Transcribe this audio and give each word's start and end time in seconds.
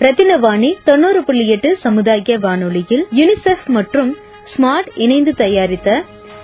ரத்தினவாணி 0.00 0.70
தொண்ணூறு 0.84 1.22
புள்ளி 1.22 1.46
எட்டு 1.46 1.76
சமுதாய 1.76 2.36
வானொலியில் 2.38 3.04
யுனிசெஃப் 3.12 3.66
மற்றும் 3.66 4.10
ஸ்மார்ட் 4.52 4.88
இணைந்து 4.94 5.34
தயாரித்த 5.34 5.90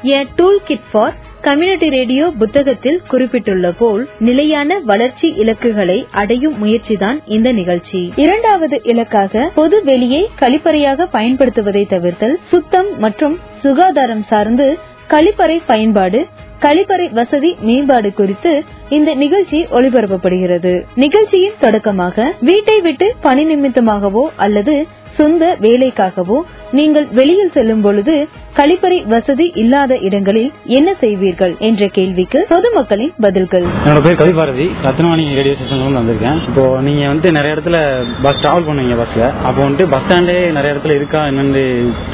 a 0.08 0.26
tool 0.36 0.60
kit 0.64 0.88
for 0.90 1.14
community 1.40 1.88
radio 1.88 2.30
புத்தகத்தில் 2.38 3.02
குறிப்பிட்டுள்ள 3.08 3.66
போல் 3.72 4.08
நிலையான 4.18 4.78
வளர்ச்சி 4.80 5.28
இலக்குகளை 5.34 6.06
அடையும் 6.10 6.56
முயற்சிதான் 6.58 7.18
இந்த 7.26 7.52
நிகழ்ச்சி. 7.52 8.00
இரண்டாவது 8.16 8.80
இலக்காக 8.84 9.50
பொது 9.54 9.82
வெளியை 9.82 10.22
கழிப்பறையாக 10.40 11.08
பயன்படுத்துவதை 11.12 11.84
தவிர்த்தல் 11.88 12.36
சுத்தம் 12.50 12.98
மற்றும் 12.98 13.36
சுகாதாரம் 13.62 14.22
சார்ந்து 14.22 14.68
கழிப்பறை 15.08 15.58
பயன்பாடு 15.66 16.20
கழிப்பறை 16.60 17.12
வசதி 17.12 17.56
மேம்பாடு 17.60 18.10
குறித்து 18.14 18.52
இந்த 18.88 19.14
நிகழ்ச்சி 19.14 19.58
ஒளிபரப்பப்படுகிறது. 19.72 20.72
நிகழ்ச்சியின் 20.94 21.58
தொடக்கமாக 21.60 22.32
வீட்டை 22.40 22.80
விட்டு 22.80 23.14
பணி 23.20 23.44
நிமித்தமாகவோ 23.46 24.24
அல்லது 24.36 24.74
சொந்த 25.18 25.44
வேலைக்காகவோ 25.66 26.38
நீங்கள் 26.78 27.06
வெளியில் 27.18 27.54
செல்லும் 27.56 27.82
பொழுது 27.86 28.14
கழிப்பறை 28.58 28.98
வசதி 29.12 29.46
இல்லாத 29.62 29.92
இடங்களில் 30.06 30.50
என்ன 30.76 30.90
செய்வீர்கள் 31.02 31.54
என்ற 31.68 31.88
கேள்விக்கு 31.96 32.38
பொதுமக்களின் 32.52 33.12
பதில்கள். 33.24 33.66
என்னோட 33.84 34.00
பேர் 34.06 34.18
கவிபாரதி. 34.20 34.66
ரத்னவாணி 34.86 35.24
ரேடியோ 35.38 35.54
ஸ்டேஷன்ல 35.58 35.84
இருந்து 35.84 36.00
வந்திருக்கேன். 36.00 36.38
இப்போ 36.48 36.64
நீங்க 36.86 37.02
வந்து 37.12 37.30
நிறைய 37.38 37.56
இடத்துல 37.56 37.78
பஸ் 38.26 38.40
டிராவல் 38.44 38.66
பண்ணுவீங்க 38.68 38.96
பஸ்ல 39.02 39.24
அப்போ 39.48 39.58
வந்துட்டு 39.64 39.86
பஸ் 39.94 40.04
ஸ்டாண்டே 40.06 40.36
நிறைய 40.58 40.74
இடத்துல 40.74 40.96
இருக்கா 41.00 41.22
என்னன்னு 41.32 41.64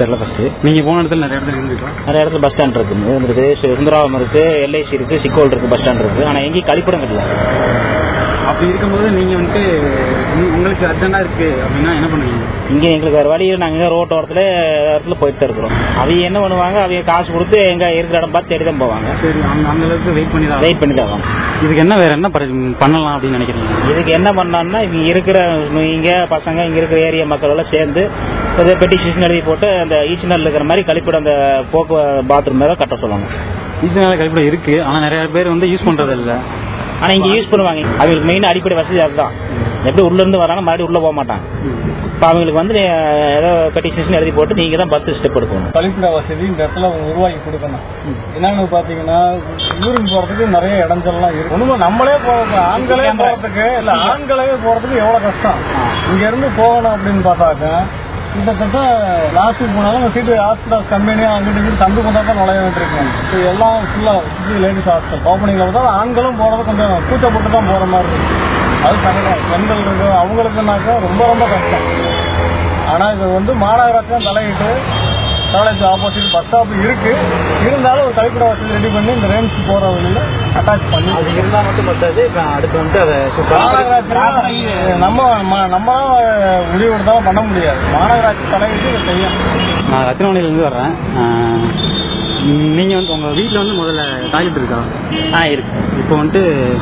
தெரியல 0.01 0.19
ஃபர்ஸ்ட் 0.23 0.43
நீங்க 0.69 0.83
போன 0.89 1.03
இடத்துல 1.03 1.23
நிறைய 1.27 1.39
இடத்துல 1.39 1.59
இருந்துருக்கா? 1.61 1.93
நிறைய 2.09 2.25
இடத்துல 2.25 2.43
பஸ் 2.47 2.57
ஸ்டாண்ட் 2.57 2.79
இருக்கு. 2.81 2.99
இருக்கு 3.29 3.47
சுந்தராவம் 3.63 4.19
இருக்கு 4.21 4.45
எல்ஐசி 4.67 4.95
இருக்கு 4.99 5.23
சிக்கோல் 5.25 5.53
இருக்கு 5.55 5.73
பஸ் 5.75 5.85
ஸ்டாண்ட் 5.85 6.05
இருக்கு. 6.05 6.27
ஆனா 6.31 6.41
எங்கேயும் 6.49 6.71
கழிப்பிடம் 6.73 7.07
இல்லை. 7.09 7.25
அப்படி 8.51 8.69
இருக்கும்போது 8.71 9.09
நீங்க 9.19 9.35
வந்துட்டு 9.41 9.65
உங்களுக்கு 10.63 10.87
அர்ஜென்டா 10.89 11.21
இருக்கு. 11.23 11.47
அப்படின்னா 11.65 11.93
என்ன 11.99 12.09
பண்ணுவீங்க? 12.11 12.43
இங்க 12.73 12.85
எங்களுக்கு 12.95 13.19
வேற 13.19 13.29
வழி. 13.33 13.47
நாங்க 13.63 13.87
ரோட் 13.95 14.13
ஓரத்துல 14.17 14.43
இடத்துல 14.93 15.15
போயிட்டு 15.21 15.39
தான் 15.41 15.49
இருக்கிறோம். 15.49 15.73
அவங்க 16.01 16.27
என்ன 16.29 16.39
பண்ணுவாங்க? 16.43 16.79
அவங்க 16.85 17.01
காசு 17.09 17.29
கொடுத்து 17.37 17.59
எங்க 17.73 17.85
இருக்கிற 17.97 18.19
இடம் 18.21 18.35
பார்த்து 18.35 18.53
தேடி 18.53 18.65
தான் 18.69 18.81
போவாங்க. 18.83 19.09
சரி 19.23 19.41
அந்த 19.53 19.67
அந்த 19.73 19.85
அளவுக்கு 19.89 20.15
வெயிட் 20.19 20.33
பண்ணி 20.35 20.49
தான் 20.51 20.63
வெயிட் 20.67 20.81
பண்ணி 20.83 20.97
தான். 21.01 21.25
இதுக்கு 21.65 21.83
என்ன 21.85 21.97
வேற 22.03 22.13
என்ன 22.19 22.31
பண்ணலாம் 22.83 23.15
அப்படின்னு 23.15 23.39
நினைக்கிறீங்க? 23.39 23.73
இதுக்கு 23.93 24.13
என்ன 24.19 24.31
பண்ணோம்னா 24.39 24.83
இங்க 24.89 25.03
இருக்கிற 25.15 25.39
இங்க 25.97 26.13
பசங்க 26.35 26.67
இங்க 26.69 26.79
இருக்கிற 26.83 27.01
ஏரியா 27.09 27.27
மக்கள் 27.33 27.55
எல்லாம் 27.55 27.73
சேர்ந்து 27.75 28.05
ஒரு 28.61 28.73
பெட்டிஷன் 28.83 29.27
எழுதி 29.29 29.43
போட்டு 29.51 29.69
அந்த 29.83 29.97
ஈசனல் 30.15 30.45
இருக்கிற 30.47 30.67
மாதிரி 30.71 30.85
கழிப்பிடம் 30.91 31.23
அந்த 31.25 31.35
போக்கு 31.75 31.97
பாத்ரூம் 32.33 32.63
மேல 32.65 32.75
கட்ட 32.83 32.97
சொல்லுவாங்க. 33.03 33.29
ஈஸியான 33.87 34.17
கழிப்பிடம் 34.21 34.51
இருக்கு. 34.53 34.77
ஆனா 34.89 34.99
நிறைய 35.07 35.23
பேர் 35.39 35.55
வந்து 35.55 35.71
யூஸ் 35.73 35.89
பண்றது 35.91 36.15
இல்ல 36.21 36.35
ஆனா 37.03 37.13
இங்க 37.19 37.29
யூஸ் 37.37 37.53
பண்ணுவாங்க. 37.53 37.81
அவங்களுக்கு 38.01 38.29
மெயின் 38.31 38.51
அடிப்படை 38.51 38.75
வசதி 38.81 39.01
அதுதான். 39.05 39.33
எப்படி 39.87 40.03
உள்ள 40.09 40.21
இருந்து 40.23 40.43
வராங்க 40.43 40.63
மறுபடியும் 40.67 40.91
உள்ள 40.91 40.99
போக 41.05 41.15
மாட்டாங்க. 41.19 41.45
இப்ப 42.15 42.25
அவங்களுக்கு 42.29 42.61
வந்து 42.61 42.75
ஏதோ 43.39 43.49
பெட்டிஷன் 43.75 44.17
எழுதி 44.19 44.33
போட்டு 44.37 44.59
நீங்க 44.61 44.77
தான் 44.81 44.93
பத்து 44.93 45.15
ஸ்டெப் 45.19 45.39
எடுக்கணும். 45.39 45.73
கழிப்பிட 45.77 46.09
வசதி 46.17 46.45
இந்த 46.51 46.61
இடத்துல 46.65 46.91
உருவாக்கி 47.09 47.41
கொடுக்கணும். 47.47 47.83
என்னன்னு 48.37 48.67
பாத்தீங்கன்னா 48.77 49.19
யூரின் 49.85 50.11
போறதுக்கு 50.13 50.47
நிறைய 50.57 50.85
இடைஞ்சல்லாம் 50.85 51.35
இருக்கு. 51.39 51.55
ஒண்ணுமே 51.57 51.77
நம்மளே 51.87 52.17
போறது 52.27 52.57
ஆண்களே 52.73 53.09
போறதுக்கு 53.23 53.67
இல்ல 53.81 53.97
ஆண்களே 54.11 54.47
போறதுக்கு 54.67 55.01
எவ்வளவு 55.05 55.25
கஷ்டம்? 55.27 55.61
இங்க 56.13 56.23
இருந்து 56.31 56.51
போகணும் 56.61 56.95
அப்படின்னு 56.95 57.25
பார்த்தாக்க 57.31 57.67
கிட்டத்தட்ட 58.35 58.79
லாஸ்ட்டுக்கு 59.37 59.75
போனாலும் 59.77 60.13
சீட்டு 60.15 60.35
ஹாஸ்பிட்டல் 60.45 60.85
கம்பெனி 60.93 61.23
அங்கிட்டு 61.31 61.61
இங்கிட்டு 61.61 61.83
தந்து 61.83 62.01
கொண்டா 62.05 62.21
தான் 62.29 62.39
நுழைய 62.41 62.61
வேண்டியிருக்காங்க 62.65 63.13
இப்போ 63.23 63.39
எல்லாம் 63.53 63.79
ஃபுல்லாக 63.91 64.23
சுற்றி 64.31 64.55
லேடிஸ் 64.65 64.89
ஹாஸ்டல் 64.93 65.27
ஓப்பனிங்கில் 65.33 65.65
பார்த்தா 65.67 65.93
ஆண்களும் 66.01 66.41
போகிறது 66.43 66.69
கொஞ்சம் 66.71 66.95
கூச்சப்பட்டு 67.09 67.51
தான் 67.57 67.69
போகிற 67.71 67.87
மாதிரி 67.95 68.13
இருக்கு. 68.13 68.39
அது 68.87 68.97
கண்டிப்பாக 69.05 69.37
பெண்கள் 69.53 69.83
இருக்கு. 69.85 70.07
அவங்களுக்குனாக்கா 70.21 70.95
ரொம்ப 71.07 71.23
ரொம்ப 71.33 71.45
கஷ்டம். 71.53 71.87
ஆனால் 72.93 73.13
இது 73.17 73.27
வந்து 73.39 73.53
மாநகராட்சியும் 73.65 74.27
தலையிட்டு 74.29 74.71
காலேஜ் 75.53 75.83
ஆப்போசிட் 75.83 76.33
பஸ் 76.33 76.45
ஸ்டாப் 76.45 76.67
இருக்கு. 76.85 77.17
இருந்தாலும் 77.67 78.05
ஒரு 78.05 78.15
கழிப்பிட 78.15 78.45
வசதி 78.45 78.71
ரெடி 78.71 78.89
பண்ணி 78.89 79.13
இந்த 79.13 79.27
ரேம்ஸ் 79.27 79.51
போற 79.69 79.91
வழியில 79.91 80.21
அட்டாச் 80.55 80.81
பண்ணி 80.91 81.13
அது 81.13 81.33
இருந்தா 81.33 81.61
மட்டும் 81.61 81.87
பத்தாது. 81.87 82.27
இப்ப 82.27 82.41
அடுத்து 82.41 82.79
வந்துட்டு 82.79 83.01
அதை 84.15 84.97
நம்ம 84.99 85.67
நம்ம 85.67 86.19
முடிவு 86.73 86.93
எடுத்தாலும் 86.93 87.25
பண்ண 87.25 87.41
முடியாது. 87.41 87.79
மாநகராட்சி 87.95 88.51
தலையிட்டு 88.51 88.89
இதை 88.89 89.15
செய்யணும். 89.15 89.91
நான் 89.91 90.05
ரத்தினவாணியில 90.05 90.43
இருந்து 90.43 90.63
வர்றேன். 90.63 90.95
ஆஹ் 91.19 91.91
நீங்க 92.47 92.95
வந்து 92.95 93.13
உங்க 93.13 93.29
வீட்ல 93.29 93.59
வந்து 93.59 93.83
முதல்ல 93.83 94.31
டாய்லெட் 94.31 94.57
இருக்கா? 94.57 94.79
ஆ 95.35 95.45
இருக்கு. 95.45 95.81
இப்போ 95.99 96.17
வந்துட்டு 96.17 96.77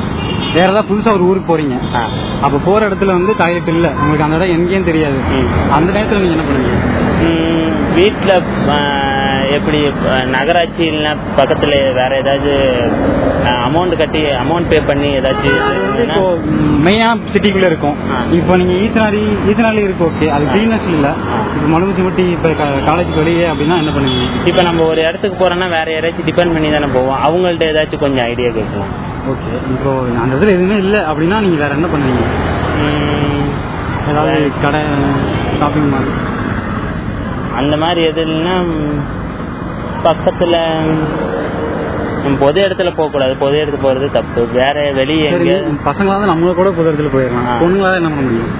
வேற 0.55 0.71
ஏதாவது 0.71 0.95
புதுசா 0.95 1.15
ஒரு 1.15 1.25
ஊருக்கு 1.25 1.59
போறீங்க. 1.59 1.95
ஆ. 1.95 2.05
அப்ப 2.43 2.59
போற 2.65 2.89
இடத்துல 2.89 3.07
வந்து 3.07 3.35
டாய்லெட் 3.39 3.69
இல்ல. 3.69 3.89
உங்களுக்கு 3.89 4.25
அந்த 4.25 4.37
இடம் 4.37 4.57
எங்கேயும் 4.57 4.85
தெரியாது. 4.85 5.19
அந்த 5.71 5.93
நேரத்துல 5.93 6.19
நீங்க 6.19 6.43
என்ன 6.43 6.43
பண்ணுவீங்க? 6.43 7.10
ஆஹ், 8.75 9.45
எப்படி 9.57 9.79
நகராட்சி 10.35 10.83
இல்லைன்னா 10.87 11.13
பக்கத்துல 11.37 11.71
வேற 11.93 12.11
ஏதாவது 12.17 12.53
அமௌண்ட் 13.67 13.95
கட்டி 13.97 14.21
அமௌண்ட் 14.41 14.71
பே 14.71 14.79
பண்ணி 14.81 15.09
ஏதாச்சும் 15.19 15.59
இப்போ 16.05 16.23
மெயினான 16.85 17.19
சிட்டிக்குள்ள 17.33 17.67
இருக்கும். 17.67 17.97
இப்போ 18.33 18.53
நீங்க 18.57 18.75
ஈசனாரி 18.85 19.21
ஈசனாரி 19.51 19.81
இருக்கு 19.81 20.05
ஓகே 20.07 20.27
அது 20.29 20.45
கிளீனஸ் 20.47 20.89
இல்ல. 20.91 21.09
இப்போ 21.55 21.69
மலுமிச்சி 21.69 22.03
மட்டி 22.03 22.25
இப்ப 22.31 22.53
காலேஜுக்கு 22.89 23.23
வெளியே 23.23 23.47
அப்படின்னா 23.51 23.79
என்ன 23.79 23.93
பண்ணுவீங்க? 23.97 24.27
இப்ப 24.45 24.63
நம்ம 24.63 24.85
ஒரு 24.85 25.01
இடத்துக்கு 25.03 25.39
போறோம்னா 25.43 25.69
வேற 25.71 25.89
யாராச்சும் 25.91 26.29
டிபெண்ட் 26.31 26.55
பண்ணி 26.55 26.71
தானே 26.71 26.91
போவோம். 26.95 27.19
அவங்கள்ட்ட 27.27 27.71
ஏதாச்சும் 27.73 28.05
கொஞ்சம் 28.05 28.27
ஐடியா 28.27 28.51
கேட்கலாம். 28.51 28.93
ஓகே 29.29 29.51
இப்போ 29.75 29.91
அந்த 30.19 30.33
இடத்துல 30.33 30.55
எதுவுமே 30.57 30.79
இல்ல 30.79 30.97
அப்படின்னா 31.11 31.39
நீங்க 31.41 31.59
வேற 31.65 31.73
என்ன 31.75 31.91
பண்ணுவீங்க? 31.93 32.25
ஏதாவது 34.11 34.35
கடை 34.63 34.81
ஷாப்பிங் 35.59 35.91
மால் 35.91 36.09
அந்த 37.57 37.77
மாதிரி 37.77 38.03
எது 38.03 38.25
இல்லைன்னா 38.25 38.65
ம், 38.65 39.01
பக்கத்துல 40.05 40.57
பொது 42.39 42.61
இடத்துல 42.69 42.95
போக 42.95 43.11
கூடாது 43.11 43.37
பொது 43.37 43.57
இடத்துக்கு 43.57 43.89
போறது 43.89 44.11
தப்பு. 44.11 44.49
வேற 44.53 44.93
வெளியே 44.93 45.31
பசங்களாவது 45.85 46.25
நம்ம 46.25 46.53
கூட 46.53 46.71
புது 46.71 46.93
இடத்துல 46.93 47.11
போயிடலாம். 47.15 47.61
பொண்ணுங்களாவது 47.61 47.95
என்ன 47.95 48.09
பண்ண 48.09 48.21
முடியும்? 48.21 48.51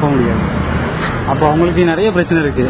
போக 0.00 0.12
முடியாது. 0.12 0.40
அப்போ 1.28 1.46
அவங்களுக்கு 1.46 1.84
நிறைய 1.84 2.10
பிரச்சனை 2.12 2.42
இருக்கு. 2.42 2.68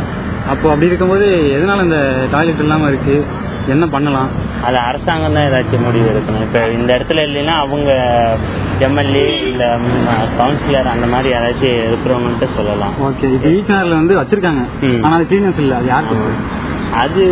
அப்போ 0.49 0.69
அப்படி 0.69 0.87
இருக்கும்போது 0.87 1.27
எதனால 1.59 1.83
இந்த 1.83 2.27
டாய்லெட் 2.31 2.59
இல்லாம 2.59 2.89
இருக்கு? 2.89 3.25
என்ன 3.69 3.87
பண்ணலாம்? 3.87 4.29
அது 4.65 4.77
அரசாங்கம் 4.77 5.33
தான் 5.33 5.43
ஏதாச்சும் 5.43 5.83
முடிவு 5.83 6.11
எடுக்கணும். 6.11 6.41
இப்ப 6.41 6.69
இந்த 6.69 6.95
இடத்துல 6.95 7.13
இல்லைன்னா 7.13 7.59
அவங்க 7.59 7.93
எம்எல்ஏ 8.79 9.39
இல்ல 9.39 9.79
கவுன்சிலர் 10.39 10.85
அந்த 10.85 11.07
மாதிரி 11.07 11.35
யாராச்சும் 11.35 11.85
இருக்கிறவங்கள்ட்ட 11.85 12.55
சொல்லலாம். 12.55 12.93
ஓகே. 13.03 13.33
இப்போ 13.33 13.49
ஈ 13.49 13.89
வந்து 13.89 14.21
வச்சிருக்காங்க. 14.21 14.67
ஆனா 15.03 15.15
அது 15.15 15.27
கிளீனஸ் 15.29 15.59
இல்ல. 15.59 15.77
அது 15.77 15.87
யார் 15.87 16.03
தப்பு? 16.03 16.63
அது 16.95 17.25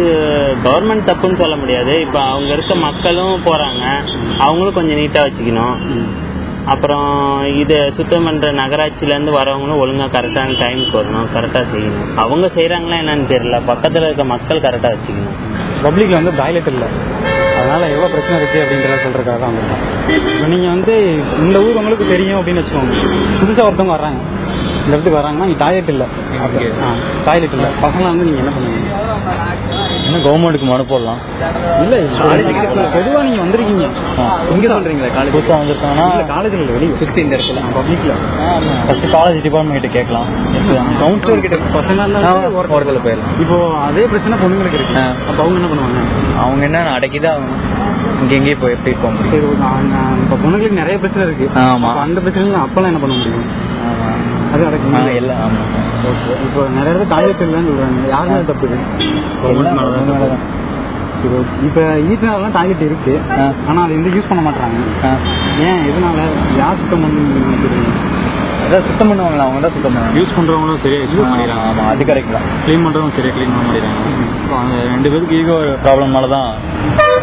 கவர்மெண்ட் 0.64 1.10
தப்புன்னு 1.10 1.34
சொல்ல 1.34 1.56
முடியாது. 1.56 2.00
இப்ப 2.00 2.20
அவங்க 2.20 2.52
இருக்க 2.52 2.74
மக்களும் 2.74 3.44
போறாங்க. 3.44 3.84
அவங்களும் 4.38 4.74
கொஞ்சம் 4.74 4.96
நீட்டா 4.96 5.26
வச்சுக்கணும். 5.26 5.76
அப்புறம் 6.66 7.44
இதை 7.58 7.90
சுத்தம் 7.90 8.24
பண்ற 8.24 8.52
நகராட்சில 8.52 9.06
இருந்து 9.06 9.32
வரவங்களும் 9.32 9.80
ஒழுங்கா 9.80 10.04
கரெக்டான 10.04 10.52
டைமுக்கு 10.62 10.98
வரணும் 10.98 11.26
கரெக்டா 11.34 11.64
செய்யணும். 11.74 12.14
அவங்க 12.16 12.46
செய்யறாங்களா 12.46 12.98
என்னன்னு 13.02 13.30
தெரியல. 13.30 13.60
பக்கத்துல 13.68 14.04
இருக்க 14.04 14.24
மக்கள் 14.24 14.60
கரெக்டா 14.60 14.94
வச்சுக்கணும். 14.94 15.38
பப்ளிக்ல 15.82 16.10
வந்து 16.10 16.34
டாய்லெட் 16.36 16.66
இல்ல. 16.66 16.84
அதனால 17.58 17.88
எவ்வளவு 17.88 18.12
பிரச்சனை 18.12 18.42
இருக்கு 18.42 18.60
அப்படின்றத 18.60 18.96
சொல்றதுக்காக 19.02 19.40
தான் 19.40 20.48
நீங்க 20.48 20.68
வந்து 20.68 21.18
இந்த 21.38 21.58
ஊர் 21.58 21.74
உங்களுக்கு 21.74 22.06
தெரியும் 22.06 22.40
அப்படின்னு 22.40 22.62
வச்சுக்கோங்க. 22.62 22.96
புதுசா 23.42 23.66
ஒருத்தவங்க 23.66 23.94
வர்றாங்க. 23.96 24.20
இந்த 24.84 24.92
இடத்துக்கு 24.94 25.18
வராங்கன்னா 25.18 25.46
இங்க 25.48 25.58
டாய்லெட் 25.64 25.90
இல்ல. 25.94 26.04
டாய்லெட் 27.26 27.54
இல்ல. 27.56 27.66
பசங்க 27.84 28.04
வந்து 28.10 28.24
நீங்க 28.28 28.40
என்ன 28.42 28.52
பண்ணுவீங்க? 28.56 28.90
இன்னும் 30.06 30.24
கவர்மெண்ட்டுக்கு 30.26 30.68
மனு 30.70 30.84
போடலாம்? 30.92 31.20
இல்ல 31.82 31.96
பொதுவா 32.96 33.20
நீங்க 33.26 33.40
வந்திருக்கீங்க. 33.44 33.86
இங்க 34.54 34.66
சொல்றீங்களா 34.72 35.10
காலேஜ் 35.18 35.34
புதுசா 35.36 35.58
வந்திருக்காங்கன்னா 35.62 36.06
காலேஜ்ல 36.32 36.72
வெளிய. 36.76 36.96
சுத்தி 37.02 37.20
இந்த 37.20 37.36
இடத்துல 37.36 37.62
பப்ளிக்ல 37.78 38.14
ஃபர்ஸ்ட் 38.86 39.06
காலேஜ் 39.16 39.42
டிபார்ட்மெண்ட் 39.48 39.78
கிட்ட 39.78 39.90
கேட்கலாம். 39.98 40.28
கவுன்சிலர் 41.02 41.44
கிட்ட 41.46 41.58
பசங்க 41.78 42.50
ஓரத்தில் 42.58 43.02
போயிடலாம். 43.06 43.32
இப்போ 43.44 43.58
அதே 43.88 44.04
பிரச்சனை 44.12 44.38
பொண்ணுங்களுக்கு 44.42 44.78
இருக்கு. 44.80 45.04
அப்ப 45.30 45.38
அவங்க 45.42 45.58
என்ன 45.60 45.70
பண்ணுவாங்க? 45.72 46.02
அவங்க 46.44 46.64
என்ன 46.70 46.80
அடக்கிதான் 46.96 47.36
ஆகணும். 47.36 47.60
இங்க 48.22 48.34
எங்கேயும் 48.34 48.60
போய் 48.62 48.74
எப்படி 48.76 48.96
போக 49.02 49.10
முடியும் 49.14 49.30
சரி 49.32 49.46
இப்ப 50.24 50.36
பொண்ணுங்களுக்கு 50.42 50.80
நிறைய 50.82 50.96
பிரச்சனை 50.98 51.24
இருக்கு. 51.28 51.46
ஆமா. 51.60 51.88
அந்த 52.06 52.18
பிரச்சனை 52.20 52.60
அப்பெல்லாம் 52.64 52.90
என்ன 52.92 53.00
பண்ண 53.04 53.14
முடியும். 53.20 53.46
அது 54.52 54.66
அடக்க 54.66 54.96
ஆ, 54.96 55.02
எல்லாம் 55.12 55.40
ஆமா. 55.44 55.60
ஓகே 56.08 56.32
இப்போ 56.46 56.60
நிறைய 56.68 56.92
இடத்துல 56.92 57.08
டாய்லெட் 57.08 57.42
இல்லைன்னு 57.42 57.70
சொல்றாங்க. 57.70 58.08
யாருமே 58.08 58.38
தப்பு. 58.42 58.66
சரி 61.18 61.38
இப்போ 61.66 61.80
ஈட்டினாலாம் 62.08 62.52
டாய்லெட் 62.52 62.82
இருக்கு. 62.82 63.12
ஆனா 63.68 63.80
அது 63.82 63.94
வந்து 63.94 64.12
யூஸ் 64.16 64.28
பண்ண 64.28 64.42
மாட்டாங்க. 64.42 64.78
ஏன்? 65.66 65.80
எதனால? 65.88 66.20
யார் 66.58 66.80
சுத்தம் 66.80 67.02
பண்ணி 67.02 67.22
அதான் 68.72 68.86
சுத்தம் 68.88 69.08
பண்ணுவாங்களா? 69.10 69.44
அவங்க 69.46 69.60
தான் 69.64 69.72
சுத்தம் 69.74 69.94
பண்ணுவாங்க. 69.94 70.18
யூஸ் 70.18 70.34
பண்றவங்களும் 70.36 70.78
சரியா 70.84 70.98
யூஸ் 71.02 71.30
பண்ணிடுறாங்க 71.32 71.64
ஆமா 71.70 71.82
அது 71.92 72.02
கரெக்ட் 72.10 72.32
தான் 72.36 72.46
க்ளீன் 72.64 72.84
பண்றவங்க 72.84 73.12
சரியா 73.16 73.32
க்ளீன் 73.36 73.52
பண்ண 73.54 73.64
மாட்டேங்கிறாங்க. 73.66 74.30
அந்த 74.60 74.76
ரெண்டு 74.92 75.08
பேருக்கு 75.12 75.36
ஈகோ 75.40 75.56
ப்ராப்ளம்னால 75.84 76.28
தான் 76.34 76.48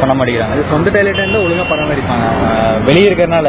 பண்ண 0.01 0.13
மாட்டேங்கிறாங்க. 0.18 0.54
அது 0.56 0.63
சொந்த 0.74 0.92
டாய்லெட் 0.96 1.22
இருந்தால் 1.22 1.46
ஒழுங்கா 1.46 1.66
பராமரிப்பாங்க. 1.72 2.28
வெளியே 2.90 3.07
இருக்கிறனால 3.10 3.48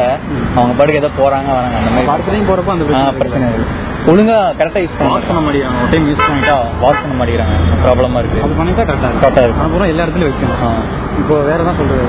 அவங்க 0.57 0.73
பாட்டுக்கு 0.79 1.03
ஏதோ 1.03 1.11
போறாங்க 1.21 1.51
வராங்க 1.59 1.77
அந்த 1.81 1.91
மாதிரி. 2.09 2.27
டைம் 2.33 2.49
போறப்ப 2.51 2.77
அந்த 2.77 2.87
பிரச்சனை 3.21 3.45
இருக்கு. 3.51 3.69
இருக்கு. 3.69 4.09
ஒழுங்கா 4.13 4.39
கரெக்டா 4.61 4.83
யூஸ் 4.85 4.97
பண்ண 4.99 5.13
வாஷ் 5.15 5.29
பண்ண 5.31 5.41
மாட்டேங்கிறாங்க. 5.47 5.81
ஒரு 5.85 5.93
டைம் 5.95 6.09
யூஸ் 6.11 6.25
பண்ணிட்டா 6.29 6.57
வாஷ் 6.85 7.03
பண்ண 7.05 7.17
மாட்டேங்கிறாங்க. 7.21 7.57
ப்ராப்ளமா 7.85 8.23
இருக்கு. 8.23 8.41
அது 8.47 8.61
பண்ணிட்டா 8.61 8.85
இருக்கும் 8.85 9.21
கரெக்டா 9.25 9.45
இருக்கும் 9.47 9.67
அப்புறம் 9.67 9.91
எல்லா 9.95 10.05
இடத்துலையும் 10.07 10.33
வைக்கணும். 10.33 10.81
இப்போ 11.23 11.37
வேற 11.51 11.59
என்ன 11.67 11.75
சொல்றது? 11.83 12.07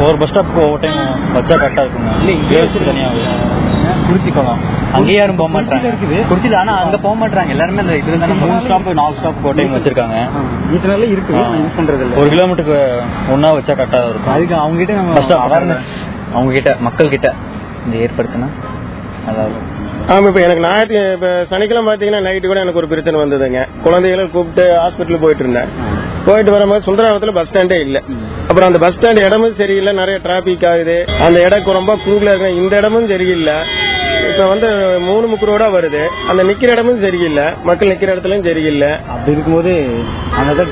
ஒவ்வொரு 0.00 0.18
பஸ் 0.20 0.30
ஸ்டாப்க்கு 0.32 0.60
ஒவ்வொரு 0.64 0.80
டைம் 0.84 0.98
வச்சா 1.36 1.54
கரெக்டா 1.62 1.82
இருக்குங்க 1.84 2.10
இல்ல, 2.22 2.32
தனியா 2.88 3.08
குறிச்சி 4.08 4.30
போகலாம் 4.36 4.60
அங்கே 4.96 5.14
யாரும் 5.16 5.38
போக 5.40 5.48
மாட்டாங்க 5.54 5.86
இருக்குது. 5.90 6.18
குறிச்சியில் 6.30 6.58
ஆனா 6.60 6.72
அங்க 6.82 6.96
போக 7.06 7.14
மாட்டாங்க 7.22 7.52
எல்லாருமே 7.54 7.82
அந்த 7.84 7.94
இதுல 8.00 8.18
தானே 8.22 8.36
மூணு 8.42 8.58
ஸ்டாப் 8.66 8.88
நாலு 9.00 9.16
ஸ்டாப் 9.20 9.46
ஒரு 9.48 9.56
டைம் 9.58 9.74
வச்சிருக்காங்க. 9.76 10.18
ஈச்சனால 10.74 11.08
இருக்குது 11.14 11.40
நான் 11.42 11.60
யூஸ் 11.64 11.76
பண்றது 11.78 12.04
இல்ல 12.06 12.20
ஒரு 12.22 12.30
கிலோமீட்டருக்கு 12.34 12.78
ஒன்னா 13.34 13.50
வச்சா 13.58 13.74
கரெக்டா 13.80 14.00
இருக்கும். 14.12 14.34
அதுக்கு 14.36 14.56
அவங்க 14.62 14.78
கிட்ட 14.82 14.94
நம்ம 15.00 15.14
ஃபர்ஸ்ட் 15.16 15.36
அவேர்னஸ் 15.46 15.90
அவங்க 16.36 16.52
கிட்ட 16.58 16.72
மக்கள் 16.88 17.12
கிட்ட 17.16 17.28
இந்த 17.86 17.96
ஏற்படுத்தினா 18.06 18.48
இருக்கும் 19.48 19.66
ஆமா 20.12 20.28
இப்ப 20.30 20.40
எனக்கு 20.46 20.62
ஞாயிற்று 20.66 21.00
இப்ப 21.16 21.30
சனிக்கிழமை 21.50 21.88
பாத்தீங்கன்னா 21.88 22.20
நைட்டு 22.26 22.50
கூட 22.50 22.60
எனக்கு 22.64 22.80
ஒரு 22.82 22.88
பிரச்சனை 22.92 23.16
வந்ததுங்க. 23.22 23.62
குழந்தைகளை 23.86 24.24
கூப்பிட்டு 24.34 24.64
ஹாஸ்பிட்டல் 24.82 25.22
போயிட்டு 25.24 25.42
இருந்தேன். 25.44 25.70
போயிட்டு 26.26 26.54
வரும்போது 26.54 26.86
சுந்தராவத்துல 26.86 27.32
பஸ் 27.38 27.48
ஸ்டாண்டே 27.50 27.78
இல்ல. 27.86 27.98
அப்புறம் 28.58 28.80
அந்த 28.80 28.86
பஸ் 28.86 28.98
ஸ்டாண்ட் 28.98 29.24
இடமும் 29.24 29.54
சரியில்லை 29.54 29.92
நிறைய 29.92 30.20
டிராபிக் 30.20 30.64
ஆகுது. 30.66 31.04
அந்த 31.06 31.40
இடம் 31.40 31.64
ரொம்ப 31.64 31.96
குரூப்ல 31.96 32.30
இருக்கு. 32.30 32.54
இந்த 32.54 32.76
இடமும் 32.76 33.08
சரியில்லை. 33.08 33.52
இப்ப 34.38 34.50
வந்து 34.50 35.00
மூணு 35.00 35.26
முக்கு 35.26 35.46
ரோடா 35.46 35.68
வருது. 35.68 36.06
அந்த 36.28 36.44
நிக்கிற 36.44 36.70
இடமும் 36.70 37.00
சரியில்லை. 37.00 37.42
மக்கள் 37.64 37.88
நிக்கிற 37.88 38.08
இடத்துலயும் 38.08 38.44
சரியில்லை. 38.44 38.90
அப்படி 38.90 39.32
இருக்கும்போது 39.32 39.86
அந்த 40.36 40.64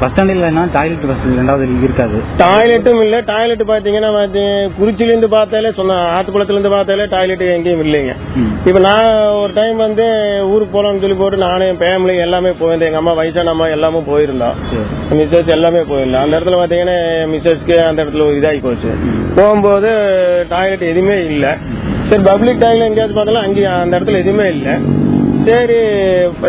பஸ் 0.00 0.12
ஸ்டாண்ட் 0.12 0.32
இல்லைன்னா 0.32 0.72
டாய்லெட் 0.72 1.06
பஸ் 1.06 1.26
ரெண்டாவது 1.38 1.82
இருக்காது. 1.82 2.22
டாய்லெட்டும் 2.38 3.02
இல்ல. 3.02 3.20
டாய்லெட் 3.20 3.62
பாத்தீங்கன்னா 3.62 4.12
பாத்தீங்க- 4.14 4.70
குறிச்சில 4.80 5.00
இருந்து 5.00 5.28
பார்த்தாலே 5.28 5.72
சொன்ன 5.72 6.20
ஆத்துக்குளத்துல 6.20 6.50
இருந்து 6.50 6.70
பார்த்தாலே 6.70 7.06
டாய்லெட் 7.06 7.40
எங்கேயும் 7.40 7.86
இல்லைங்க. 7.86 8.14
இப்ப 8.64 8.78
நான் 8.78 9.26
ஒரு 9.28 9.52
டைம் 9.52 9.76
வந்து 9.76 10.04
ஊருக்கு 10.44 10.82
போலாம்னு 10.82 11.00
சொல்லி 11.00 11.14
போட்டு 11.14 11.36
நானும் 11.36 11.66
என் 11.66 11.78
ஃபேமிலி 11.78 12.20
எல்லாமே 12.20 12.50
போயிருந்தேன் 12.50 12.86
எங்க 12.86 12.96
அம்மா 12.96 13.12
வயசான 13.12 13.50
அம்மா 13.50 13.66
எல்லாமே 13.66 13.98
போயிருந்தோம் 13.98 14.54
மிஸ்ஸஸ் 15.10 15.46
எல்லாமே 15.46 15.78
போயிருந்தோம் 15.78 16.22
அந்த 16.22 16.40
இடத்துல 16.40 16.52
பாத்தீங்கன்னா 16.52 16.96
மிஸ்ஸஸ்க்கு 17.34 17.76
அந்த 17.76 18.04
இடத்துல 18.04 18.32
இதாகி 18.38 18.62
போச்சு. 18.62 18.94
போகும்போது 19.34 19.90
டாய்லெட் 20.48 20.82
எதுவுமே 20.82 21.24
இல்ல. 21.24 21.56
சரி 22.08 22.22
பப்ளிக் 22.22 22.58
டாய்லெட் 22.58 22.86
எங்கேயாவது 22.86 23.14
பார்த்தாலும் 23.14 23.42
அங்கே 23.42 23.64
அந்த 23.64 24.00
இடத்துல 24.00 24.16
எதுவுமே 24.16 24.48
இல்ல. 24.48 24.78
சரி 25.44 25.76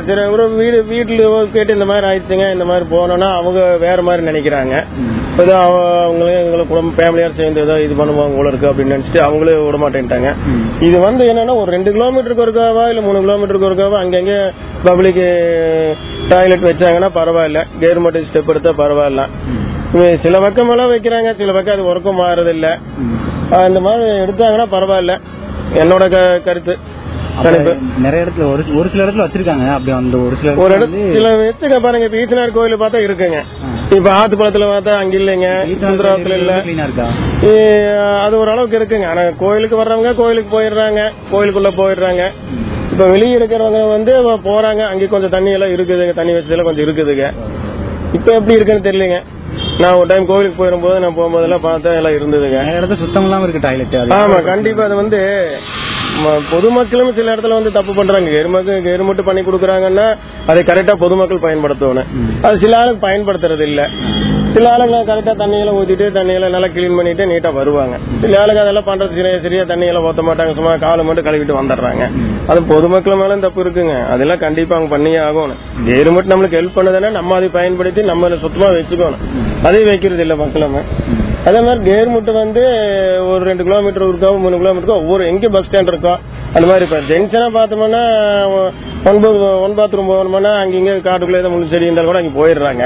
சரி 0.06 0.22
ஒரு 0.22 0.50
வீடு 0.50 0.86
வீட்டுல 0.92 1.46
கேட்டு 1.52 1.74
இந்த 1.74 1.86
மாதிரி 1.86 2.08
ஆயிடுச்சுங்க 2.08 2.52
இந்த 2.52 2.66
மாதிரி 2.66 2.86
போனோம்னா 2.96 3.34
அவங்க 3.34 3.78
வேற 3.78 4.02
மாதிரி 4.02 4.28
நினைக்கிறாங்க. 4.28 4.76
ஏதோ 5.42 5.58
அவ- 5.58 6.08
அவங்களே 6.08 6.44
எங்களை 6.44 6.66
குடும்பம் 6.68 6.96
ஃபேமிலியார் 6.98 7.32
சேர்ந்து 7.32 7.62
ஏதோ 7.62 7.82
இது 7.82 7.94
பண்ணுவாங்க 7.94 8.36
போல 8.36 8.48
இருக்கு 8.48 8.74
அப்படின்னு 8.74 8.96
நினைச்சிட்டு 8.96 9.18
அவங்களே 9.18 9.66
விட 9.66 9.78
மாட்டேன்ட்டாங்க. 9.78 10.30
இது 10.80 11.00
வந்து 11.00 11.34
என்னன்னா 11.34 11.56
ஒரு 11.56 11.72
ரெண்டு 11.72 11.92
கிலோமீட்டருக்கு 11.92 12.46
ஒருக்காவா 12.46 12.88
இல்ல 12.90 13.02
மூணு 13.02 13.20
கிலோமீட்டருக்கு 13.22 13.70
ஒருக்காவா 13.72 14.00
அங்கங்க 14.04 14.54
பப்ளிக் 14.84 15.24
டாய்லெட் 16.30 16.64
வச்சாங்கன்னா 16.64 17.10
பரவாயில்ல. 17.16 17.64
கவர்மெண்ட் 17.80 18.24
ஸ்டெப் 18.32 18.48
எடுத்தா 18.48 18.70
பரவாயில்ல. 18.78 19.24
சில 20.18 20.40
பக்கம் 20.40 20.70
எல்லாம் 20.70 20.92
வைக்கிறாங்க 20.92 21.36
சில 21.36 21.52
பக்கம் 21.52 21.80
அது 21.80 21.96
ஒர்க்கும் 21.96 22.22
மாறுறது 22.22 22.50
இல்ல 22.50 22.78
இந்த 23.68 23.80
மாதிரி 23.80 24.10
எடுத்தாங்கன்னா 24.12 24.66
பரவாயில்ல. 24.72 25.14
என்னோட 25.74 26.04
கருத்து. 26.44 26.76
நிறைய 27.98 28.26
இடத்துல 28.26 28.52
ஒரு 28.52 28.64
ஒரு 28.78 28.90
சில 28.90 29.04
இடத்துல 29.04 29.24
வச்சிருக்காங்க. 29.26 29.70
அப்படி 29.74 29.92
அந்த 29.92 30.18
ஒரு 30.18 30.36
சில 30.36 30.54
ஒரு 30.54 30.76
இடத்துல 30.76 31.12
சில 31.12 31.36
வச்சுக்க 31.36 31.80
பாருங்க 31.80 32.06
இப்ப 32.06 32.18
ஈச்சனார் 32.18 32.52
கோயில் 32.52 32.78
பார்த்தா 32.78 33.00
இருக்குங்க. 33.08 33.40
இப்ப 33.92 34.12
ஆத்துக்குளத்துல 34.12 34.68
பார்த்தா 34.74 34.94
அங்க 34.96 35.18
இல்லைங்க. 35.18 35.50
சுந்தரத்துல 35.84 36.38
இல்ல. 36.38 36.54
அது 38.26 38.40
ஒரு 38.40 38.52
அளவுக்கு 38.52 38.80
இருக்குங்க. 38.80 39.08
ஆனா 39.08 39.22
கோயிலுக்கு 39.22 39.84
வர்றவங்க 39.84 40.16
கோயிலுக்கு 40.16 40.60
போயிடுறாங்க. 40.60 41.02
கோயிலுக்குள்ள 41.32 41.72
போயிடுறாங்க. 41.78 42.24
இப்ப 42.92 43.08
வெளியே 43.08 43.38
இருக்கிறவங்க 43.38 43.88
வந்து 43.90 44.12
போறாங்க. 44.50 44.80
அங்க 44.92 45.06
கொஞ்சம் 45.06 45.30
தண்ணி 45.30 45.52
எல்லாம் 45.52 45.70
இருக்குதுங்க. 45.70 46.14
தண்ணி 46.14 46.34
வசதி 46.34 46.52
எல்லாம் 46.52 46.66
கொஞ்சம் 46.66 46.86
இருக்குதுங்க. 46.88 47.28
இப்ப 48.14 48.32
எப்படி 48.32 48.54
இருக்குன்னு 48.54 48.88
தெரியலங்க. 48.92 49.20
நான் 49.82 49.98
ஒரு 50.00 50.08
டைம் 50.10 50.28
கோயிலுக்கு 50.28 50.60
போயிரும்போது 50.60 51.02
நான் 51.04 51.16
போகும்போதெல்லாம் 51.18 51.66
பார்த்தா 51.66 51.96
எல்லாம் 52.00 52.16
இருந்ததுங்க. 52.18 52.60
இடத்துல 52.78 52.98
சுத்தம் 53.02 53.26
இல்லாம 53.28 53.46
இருக்கு 53.46 53.64
டாய்லெட் 53.66 54.14
ஆமா 54.20 54.38
கண்டிப்பா 54.52 54.84
அது 54.88 54.96
வந்து 55.02 55.20
பொதுமக்களும் 56.52 57.16
சில 57.18 57.32
இடத்துல 57.34 57.58
வந்து 57.58 57.72
தப்பு 57.78 57.94
பண்றாங்க. 57.96 58.30
கெருமக்கு 58.36 58.74
கெருமட்டு 58.86 59.24
பண்ணி 59.30 59.42
கொடுக்குறாங்கன்னா 59.44 60.06
அதை 60.52 60.62
கரெக்டா 60.70 60.94
பொதுமக்கள் 61.04 61.46
பயன்படுத்தணும். 61.46 62.10
அது 62.48 62.62
சில 62.64 62.78
ஆளுக்கு 62.82 63.06
பயன்படுத்துறது 63.08 63.66
இல்ல 63.70 63.82
சில 64.56 64.68
ஆளுங்க 64.74 64.98
கரெக்டா 65.08 65.32
தண்ணியெல்லாம் 65.40 65.78
ஊத்திட்டு 65.80 66.06
தண்ணியெல்லாம் 66.18 66.54
நல்லா 66.56 66.68
கிளீன் 66.76 66.98
பண்ணிட்டு 66.98 67.24
நீட்டா 67.32 67.50
வருவாங்க 67.58 67.96
சில 68.22 68.36
ஆளுங்க 68.42 68.62
அதெல்லாம் 68.64 68.88
பண்றது 68.90 69.18
சரியா 69.18 69.40
சரியா 69.46 69.64
தண்ணியெல்லாம் 69.72 70.06
ஊத்த 70.10 70.24
மாட்டாங்க 70.28 70.54
சும்மா 70.60 70.74
காலை 70.84 71.04
மட்டும் 71.08 71.26
கழுவிட்டு 71.28 71.58
வந்துடுறாங்க 71.58 72.04
அது 72.50 72.60
பொதுமக்கள் 72.70 73.20
மேலும் 73.22 73.44
தப்பு 73.46 73.62
இருக்குங்க 73.64 73.96
அதெல்லாம் 74.14 74.42
கண்டிப்பா 74.46 74.76
அவங்க 74.76 74.92
பண்ணியே 74.94 75.20
ஆகணும் 75.26 75.60
கெருமட்டு 75.88 76.32
நம்மளுக்கு 76.32 76.60
ஹெல்ப் 76.60 76.78
பண்ணதுன்னா 76.78 77.10
நம்ம 77.18 77.36
அதை 77.40 77.50
பயன்படுத்தி 77.58 78.04
நம்ம 78.12 78.30
சுத்தமா 78.46 78.70
வச்சுக்கணும் 78.76 79.24
அதை 79.68 79.82
வைக்கிறது 79.90 80.24
இல்ல 80.26 80.38
மக்களுமே 80.44 80.84
அதே 81.50 81.60
மாதிரி 81.66 81.82
கவர்மெண்ட் 81.88 82.32
வந்து 82.38 82.62
ஒரு 83.32 83.42
ரெண்டு 83.50 83.66
கிலோமீட்டர் 83.68 84.06
இருக்கோ 84.06 84.32
மூணு 84.44 84.60
கிலோமீட்டருக்கோ 84.62 85.02
ஒவ்வொரு 85.04 85.26
எங்க 85.32 85.50
பஸ் 85.56 85.68
ஸ்டாண்ட் 85.68 85.92
இருக்கோ 85.94 86.14
அந்த 86.56 86.66
மாதிரி 86.70 86.86
இப்ப 86.88 87.02
ஜென்ஷனா 87.10 87.50
பார்த்தோம்னா 87.58 88.02
ஒன்பது 89.10 89.38
ஒன் 89.66 89.78
பாத்ரூம் 89.80 90.10
போகணும்னா 90.12 90.54
அங்க 90.62 90.76
இங்க 90.80 90.94
காட்டுக்குள்ள 91.08 91.42
ஏதோ 91.44 91.52
முள்ளு 91.54 91.72
செடி 91.74 91.88
இருந்தாலும் 91.88 92.12
கூட 92.12 92.22
அங்க 92.22 92.34
போயிடுறாங்க 92.40 92.86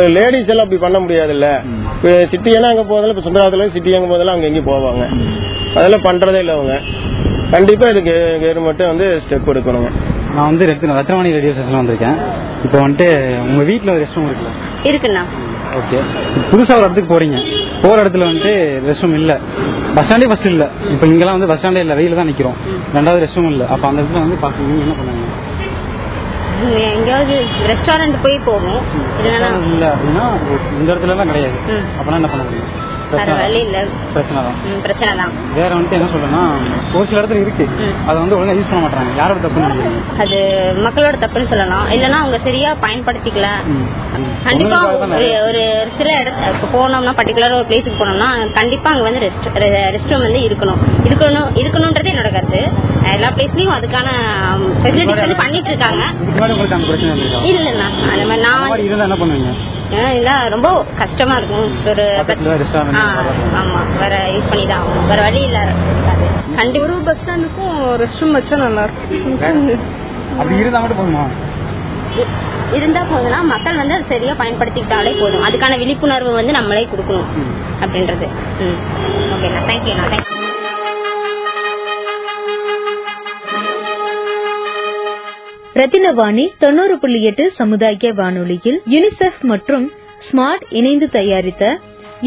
லேடிஸ் 0.00 0.48
எல்லாம் 0.48 0.64
அப்படி 0.64 0.80
பண்ண 0.80 0.98
முடியாதுல்ல. 0.98 1.64
இப்ப 1.96 2.08
சிட்டியெல்லாம் 2.08 2.72
அங்க 2.74 2.82
போதாலும் 2.82 3.14
இப்ப 3.16 3.30
சுந்தராத்துல 3.30 3.70
சிட்டி 3.70 3.94
அங்க 3.94 4.16
போதாலும் 4.16 4.34
அங்க 4.34 4.46
எங்கேயும் 4.46 4.70
போவாங்க. 4.72 5.04
அதெல்லாம் 5.74 6.04
பண்றதே 6.04 6.38
இல்லை 6.38 6.54
அவங்க. 6.54 6.80
கண்டிப்பா 7.50 7.88
இதுக்கு 7.88 8.38
கவர்மெண்ட் 8.42 8.86
வந்து 8.86 9.20
ஸ்டெப் 9.24 9.50
எடுக்கணுங்க. 9.52 9.90
நான் 10.34 10.46
வந்து 10.46 10.66
ரத்தின 10.66 11.02
ரத்னவாணி 11.02 11.32
ரேடியோ 11.32 11.52
ஸ்டேஷன் 11.52 11.86
வந்திருக்கேன். 11.86 12.16
இப்போ 12.64 12.78
வந்துட்டு 12.78 13.40
உங்க 13.40 13.62
வீட்ல 13.62 13.92
ஒரு 13.92 14.00
ரெஸ்ட் 14.02 14.14
ரூம் 14.14 14.28
இருக்குல்ல? 14.30 14.52
இருக்குண்ணா. 14.84 15.22
ஓகே. 15.76 15.98
புதுசா 16.50 16.74
ஒரு 16.74 16.84
இடத்துக்கு 16.84 17.18
போறீங்க. 17.18 17.38
போற 17.82 18.02
இடத்துல 18.02 18.26
வந்துட்டு 18.28 18.52
ரெஸ்ட் 18.88 19.00
ரூம் 19.00 19.14
இல்ல 19.14 19.38
பஸ் 19.94 20.12
ஸ்டாண்டே 20.12 20.26
ஃபர்ஸ்ட் 20.26 20.46
இல்ல. 20.46 20.70
இப்போ 20.90 21.06
இங்கெல்லாம் 21.06 21.40
வந்து 21.40 21.46
பஸ் 21.46 21.66
ஸ்டாண்டே 21.66 21.80
இல்ல. 21.80 21.94
வெயில 21.94 22.14
தான் 22.14 22.26
நிக்கிறோம். 22.26 22.56
ரெண்டாவது 22.94 23.22
ரெஸ்ட் 23.24 23.34
ரூம் 23.34 23.50
இல்ல. 23.50 23.66
அப்ப 23.66 23.88
அந்த 23.88 24.02
இடத்துல 24.02 24.12
வந்து 24.12 24.36
பாக்க 24.36 24.60
நீங்க 24.60 24.82
என்ன 24.82 24.94
பண்ணுவீங்க? 25.00 25.21
எங்கேயாவது 26.70 27.46
ரெஸ்டாரண்ட் 27.66 28.22
போய் 28.22 28.38
போவோம். 28.38 28.82
இல்லைன்னா 29.18 29.50
இல்ல 29.72 29.94
அப்படின்னா 29.94 30.24
இந்த 30.78 30.92
இடத்துல 30.92 31.14
எல்லாம் 31.14 31.26
கிடையாது. 31.26 31.54
அப்பனா 31.98 32.14
என்ன 32.14 32.28
பண்ண 32.28 32.44
முடியும்? 32.44 32.70
வேற 33.14 33.30
வழி 33.38 33.60
இல்ல. 33.66 33.78
பிரச்சனை 34.14 34.40
தான் 34.42 34.56
ம், 34.66 34.80
பிரச்சனை 34.84 35.12
தான் 35.20 35.32
வேற 35.54 35.68
வந்துட்டு 35.74 35.96
என்ன 35.98 36.08
சொல்லணும்னா 36.12 36.42
ஒரு 36.94 37.04
சில 37.08 37.20
இடத்துல 37.20 37.42
இருக்கு. 37.42 37.64
அதை 38.06 38.16
வந்து 38.20 38.36
ஒழுங்கா 38.36 38.54
யூஸ் 38.58 38.70
பண்ண 38.70 38.82
மாட்டாங்க 38.84 39.12
யாரோட 39.18 39.38
தப்புன்னு 39.44 39.68
நினைக்கிறீங்க 39.68 40.00
அது 40.24 40.38
மக்களோட 40.86 41.16
தப்புன்னு 41.22 41.50
சொல்லலாம். 41.52 41.86
இல்லைன்னா 41.94 42.20
அவங்க 42.22 42.38
சரியா 42.38 42.70
பயன்படுத்திக்கல. 42.84 43.48
கண்டிப்பா 44.46 44.78
ஒரு 45.08 45.28
ஒரு 45.48 45.62
சில 45.98 46.08
இடத்துல 46.20 46.70
போனோம்னா 46.74 47.14
பர்டிகுலரா 47.18 47.58
ஒரு 47.60 47.68
பிளேஸுக்கு 47.68 48.00
போனோம்னா 48.00 48.28
கண்டிப்பா 48.52 48.90
அங்க 48.92 49.04
வந்து 49.08 49.22
ரெஸ்ட் 49.26 49.48
ரெஸ்ட் 49.94 50.12
ரூம் 50.12 50.26
வந்து 50.26 50.42
இருக்கணும். 50.48 50.80
இருக்கணும் 51.04 51.50
இருக்கணும்ன்றது 51.56 52.12
என்னோட 52.12 52.30
கருத்து. 52.32 52.62
எல்லா 53.14 53.30
பிளேஸ்லயும் 53.36 53.76
அதுக்கான 53.76 54.08
ஃபெசிலிட்டிஸ் 54.82 55.24
வந்து 55.24 55.40
பண்ணிட்டு 55.42 55.70
இருக்காங்க. 55.70 56.02
இருந்திருக்கா 57.04 57.40
இல்லைண்ணா 57.50 57.88
அந்த 58.12 58.24
மாதிரி 58.24 58.42
நான் 58.42 59.80
இல்ல 59.92 60.48
ரொம்ப 60.48 60.84
கஷ்டமா 60.98 61.36
இருக்கும். 61.36 61.86
ஒரு 61.86 62.24
ஆமா. 63.54 63.98
வேற 64.00 64.26
யூஸ் 64.32 64.48
பண்ணி 64.48 64.66
தான் 64.66 64.78
ஆகணும். 64.78 65.06
வேற 65.06 65.22
வழி 65.22 65.42
இல்ல. 65.42 65.68
கண்டிப்பா. 66.56 66.86
ஒரு 66.86 66.94
பஸ் 66.96 67.16
ஸ்டாண்டுக்கும் 67.16 67.78
ரெஸ்ட் 67.78 68.20
ரூம் 68.20 68.36
வச்சா 68.36 68.56
நல்லா 68.56 68.82
இருக்கும். 68.82 69.80
அப்படி 70.38 70.56
இருந்தா 70.56 70.80
மட்டும் 70.80 70.98
போதுமா? 70.98 71.26
இருந்தா 72.72 73.00
போதும்னா 73.00 73.42
மக்கள் 73.42 73.76
வந்து 73.76 73.94
அதை 73.94 74.06
சரியா 74.08 74.32
பயன்படுத்திக்கிட்டாலே 74.32 75.20
போதும். 75.20 75.44
அதுக்கான 75.44 75.78
விழிப்புணர்வு 75.78 76.32
வந்து 76.32 76.52
நம்மளே 76.52 76.88
கொடுக்கணும் 76.96 77.24
அப்படின்றது. 77.80 78.28
ம். 78.60 78.78
ஓகேண்ணா. 79.06 79.70
தேங்க்யூண்ணா 79.70 80.12
தேங்க்யூ 80.12 80.41
ரத்தினவாணி 85.74 86.44
தொண்ணூறு 86.58 86.94
புள்ளி 86.98 87.20
எட்டு 87.22 87.44
சமுதாய 87.50 88.10
வானொலியில் 88.12 88.80
யுனிசெஃப் 88.86 89.40
மற்றும் 89.42 89.86
ஸ்மார்ட் 90.26 90.64
இணைந்து 90.70 91.06
தயாரித்த 91.10 91.64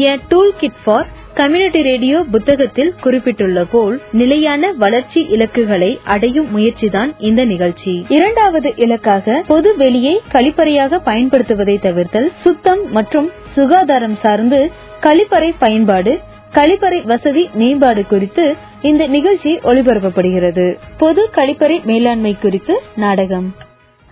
a 0.04 0.14
tool 0.28 0.52
kit 0.56 0.80
for 0.84 1.06
community 1.34 1.80
radio 1.82 2.18
புத்தகத்தில் 2.30 2.92
குறிப்பிட்டுள்ள 3.00 3.64
போல் 3.64 3.96
நிலையான 4.12 4.72
வளர்ச்சி 4.74 5.20
இலக்குகளை 5.28 5.90
அடையும் 6.04 6.48
முயற்சிதான் 6.50 7.10
இந்த 7.20 7.44
நிகழ்ச்சி. 7.44 7.94
இரண்டாவது 8.08 8.72
இலக்காக 8.76 9.42
பொது 9.46 9.70
வெளியை 9.76 10.14
கழிப்பறையாக 10.32 11.00
பயன்படுத்துவதை 11.04 11.76
தவிர்த்தல் 11.80 12.30
சுத்தம் 12.44 12.82
மற்றும் 12.90 13.28
சுகாதாரம் 13.56 14.16
சார்ந்து 14.16 14.60
கழிப்பறை 15.00 15.50
பயன்பாடு 15.58 16.14
கழிப்பறை 16.54 17.00
வசதி 17.04 17.44
மேம்பாடு 17.54 18.06
குறித்து 18.06 18.44
இந்த 18.86 19.06
நிகழ்ச்சி 19.06 19.58
ஒளிபரப்பப்படுகிறது. 19.58 20.64
பொது 20.96 21.30
கழிப்பறை 21.36 21.84
மேலாண்மை 21.84 22.36
குறித்து 22.40 22.80
நாடகம். 22.96 23.54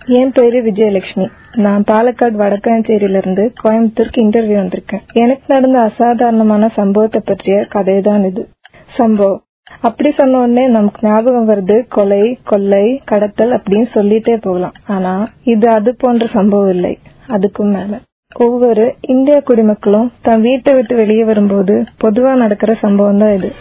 என் 0.05 0.31
பேரு 0.31 0.61
விஜயலட்சுமி. 0.61 1.27
நான் 1.55 1.83
பாலக்காடு 1.91 2.39
வடக்காஞ்சேரியில 2.41 3.17
இருந்து 3.17 3.53
கோயம்புத்தூருக்கு 3.63 4.17
இன்டர்வியூ 4.17 4.57
வந்திருக்கேன். 4.61 5.03
எனக்கு 5.13 5.43
நடந்த 5.47 5.79
அசாதாரணமான 5.79 6.69
சம்பவத்தை 6.69 7.21
பற்றிய 7.25 7.65
கதை 7.69 8.01
தான் 8.01 8.23
இது. 8.23 8.49
சம்பவம். 8.87 9.41
அப்படி 9.81 10.11
சொன்ன 10.11 10.37
உடனே 10.37 10.67
நமக்கு 10.67 11.07
ஞாபகம் 11.07 11.49
வருது 11.49 11.87
கொலை 11.87 12.39
கொள்ளை 12.43 13.01
கடத்தல் 13.05 13.51
அப்படின்னு 13.51 13.85
சொல்லிட்டே 13.93 14.35
போகலாம். 14.41 14.73
ஆனா 14.87 15.27
இது 15.43 15.69
அது 15.69 15.95
போன்ற 15.95 16.27
சம்பவம் 16.27 16.69
இல்லை. 16.69 16.97
அதுக்கும் 17.27 17.73
மேல. 17.77 17.99
ஒவ்வொரு 18.35 18.95
இந்திய 19.01 19.41
குடிமக்களும் 19.41 20.11
தன் 20.21 20.41
வீட்டை 20.41 20.73
விட்டு 20.73 20.95
வெளியே 20.95 21.23
வரும்போது 21.23 21.83
பொதுவா 22.03 22.35
நடக்கிற 22.35 22.73
சம்பவம் 22.73 23.17
தான் 23.17 23.33
இது. 23.33 23.53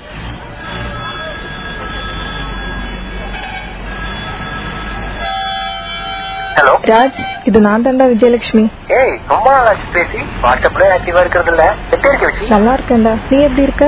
ஹலோ 6.57 6.73
ராஜ் 6.91 7.19
இது 7.49 7.59
நான் 7.67 7.85
தாண்டா 7.85 8.05
விஜயலட்சுமி. 8.13 8.65
ஏய் 8.99 9.15
ரொம்ப 9.33 9.47
நாள் 9.55 9.69
ஆச்சு 9.71 9.87
பேசி 9.97 10.19
வாட்ஸ்அப்ல 10.45 10.89
ஆக்டிவா 10.97 11.21
இருக்கிறது 11.25 11.51
இல்ல 11.55 11.65
எப்படி 11.93 12.11
இருக்க 12.11 12.27
வச்சு 12.29 12.51
நல்லா 12.55 12.73
இருக்கேன்டா. 12.77 13.15
நீ 13.31 13.39
எப்படி 13.49 13.65
இருக்க? 13.67 13.87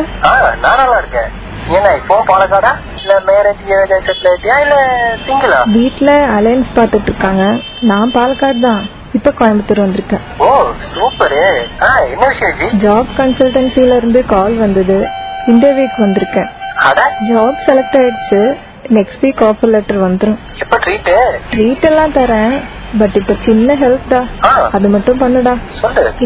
நான் 0.64 0.80
நல்லா 0.82 0.98
இருக்கேன். 1.02 1.28
என்ன 1.76 1.92
இப்போ 2.00 2.16
பாலக்காடா 2.30 2.72
இல்ல 3.00 3.14
மேரேஜ் 3.28 3.62
செட்டில் 4.08 4.28
ஆயிட்டியா? 4.32 4.56
இல்ல 4.64 4.76
சிங்கிளா 5.26 5.60
வீட்ல 5.76 6.10
அலையன்ஸ் 6.36 6.76
பாத்துட்டு 6.78 7.10
இருக்காங்க 7.12 7.44
நான் 7.92 8.14
பாலக்காடு 8.18 8.60
தான். 8.68 8.82
இப்ப 9.18 9.32
கோயம்புத்தூர் 9.38 9.84
வந்திருக்கேன். 9.84 10.24
ஓ 10.46 10.50
சூப்பர் 10.94 11.36
என்ன 12.12 12.24
விஷயம் 12.32 12.78
ஜாப் 12.84 13.12
கன்சல்டன்சில 13.20 13.96
இருந்து 14.00 14.22
கால் 14.34 14.56
வந்தது. 14.64 14.98
இன்டர்வியூக்கு 15.52 16.00
வந்திருக்கேன். 16.06 16.50
ஜாப் 17.28 17.60
செலக்ட் 17.66 17.98
ஆயிடுச்சு. 18.00 18.40
நெக்ஸ்ட் 18.94 19.22
வீக் 19.22 19.42
ஆஃபர் 19.48 19.72
லெட்டர் 19.74 20.00
வந்துரும். 20.00 20.36
எப்ப 20.60 20.78
ட்ரீட் 20.78 21.10
ட்ரீட் 21.50 21.86
எல்லாம் 21.90 22.12
தரேன். 22.12 22.56
பட் 22.98 23.16
இப்ப 23.16 23.34
சின்ன 23.40 23.74
ஹெல்ப் 23.74 24.08
தான். 24.08 24.28
அது 24.72 24.88
மட்டும் 24.88 25.20
பண்ணுடா. 25.20 25.52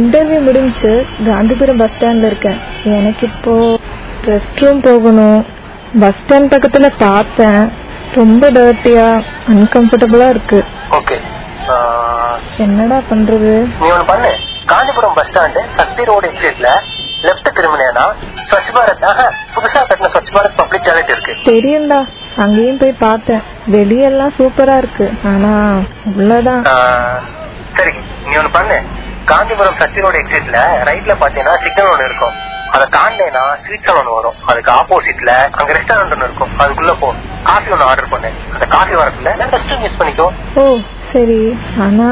இன்டர்வியூ 0.00 0.40
முடிஞ்சு 0.48 0.92
காந்திபுரம் 1.26 1.78
பஸ் 1.78 1.90
ஸ்டாண்ட்ல 1.98 2.26
இருக்கேன். 2.30 2.58
எனக்கு 2.84 3.26
இப்போ 3.26 3.78
ரெஸ்ட் 4.24 4.60
ரூம் 4.64 4.80
போகணும். 4.80 5.46
பஸ் 6.00 6.20
ஸ்டாண்ட் 6.22 6.52
பக்கத்துல 6.54 6.88
பார்த்தேன். 6.98 7.62
ரொம்ப 8.14 8.50
டர்ட்டியா 8.50 9.08
அன்கம்ஃபர்டபுளா 9.48 10.28
இருக்கு. 10.28 10.64
ஓகே 10.90 11.18
என்னடா 12.58 12.96
பண்றது? 13.10 13.52
நீ 13.80 13.88
ஒண்ணு 13.90 14.06
பண்ணு. 14.06 14.32
Kanchipuram 14.66 15.14
bus 15.14 15.28
stand 15.30 15.60
Sakthi 15.76 16.04
road 16.04 16.30
எக்ஸிட்ல 16.30 16.68
left 17.22 17.48
திரும்பினேனா 17.56 18.04
ஸ்வச் 18.50 18.70
பாரத் 18.76 19.04
புதுசா 19.54 19.80
கட்டின 19.90 20.08
ஸ்வச் 20.14 20.32
பாரத் 20.36 20.56
பப்ளிக் 20.56 20.84
டாய்லெட் 20.84 21.12
இருக்கு. 21.14 21.32
தெரியும்டா. 21.50 21.98
அங்கேயும் 22.36 22.78
போய் 22.78 22.92
பார்த்தேன். 22.92 23.42
வெளியெல்லாம் 23.66 24.34
சூப்பரா 24.38 24.76
இருக்கு. 24.76 25.12
ஆனா 25.24 25.78
உள்ளதான். 26.18 26.62
சரி 27.76 27.90
நீ 28.24 28.36
ஒண்ணு 28.36 28.48
பண்ணு. 28.52 28.82
காஞ்சிபுரம் 29.24 29.78
சக்தி 29.78 30.00
ரோடு 30.00 30.18
எக்ஸிட்ல 30.18 30.58
ரைட்ல 30.84 31.14
பாத்தீங்கன்னா 31.20 31.62
சிக்னல் 31.62 31.92
ஒண்ணு 31.92 32.04
இருக்கும். 32.04 32.58
அதை 32.70 32.86
தாண்டேனா 32.92 33.40
ஸ்வீட் 33.66 33.90
ஒண்ணு 33.90 34.14
வரும். 34.14 34.34
அதுக்கு 34.46 34.72
ஆப்போசிட்ல 34.72 35.30
அங்க 35.50 35.72
ரெஸ்டாரண்ட் 35.72 36.14
ஒண்ணு 36.14 36.28
இருக்கும். 36.28 36.50
அதுக்குள்ள 36.58 36.96
போ. 37.00 37.14
காஃபி 37.44 37.70
ஒண்ணு 37.70 37.82
ஆர்டர் 37.82 38.08
பண்ணு. 38.08 38.30
அந்த 38.52 38.66
காஃபி 38.66 38.94
வரக்குள்ள 38.94 39.28
ரெஸ்ட் 39.28 39.86
யூஸ் 39.86 39.98
பண்ணிக்கோ. 39.98 40.28
சரி. 41.12 41.38
ஆனா 41.84 42.08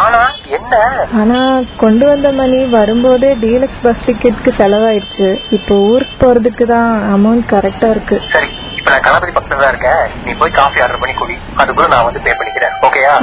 ஆனா 0.00 0.20
என்ன? 0.56 0.74
ஆனா 1.20 1.38
கொண்டு 1.82 2.04
வந்த 2.10 2.28
மணி 2.32 2.58
வரும்போதே 2.76 3.30
டீலக்ஸ் 3.44 3.82
பஸ் 3.82 4.04
டிக்கெட்க்கு 4.06 4.50
செலவாயிடுச்சு. 4.60 5.28
இப்போ 5.56 5.74
ஊருக்கு 5.90 6.16
போறதுக்கு 6.22 6.64
தான் 6.74 6.90
அமௌண்ட் 7.16 7.44
கரெக்டா 7.52 7.90
இருக்கு. 7.90 8.18
சரி 8.34 8.48
இப்ப 8.78 8.88
நான் 8.90 9.04
கணபதி 9.06 9.32
பக்கத்துல 9.36 9.62
தான் 9.64 9.72
இருக்கேன். 9.74 10.02
நீ 10.24 10.32
போய் 10.40 10.56
காஃபி 10.60 10.80
ஆர்டர் 10.86 11.02
பண்ணி 11.02 11.14
குடி. 11.20 11.36
அதுக்குள்ள 11.60 11.88
நான் 11.94 12.06
வந்து 12.08 12.24
பே 12.26 12.34
பண்ணிக்கிறேன். 12.40 12.74
ஓகேயா 12.88 13.14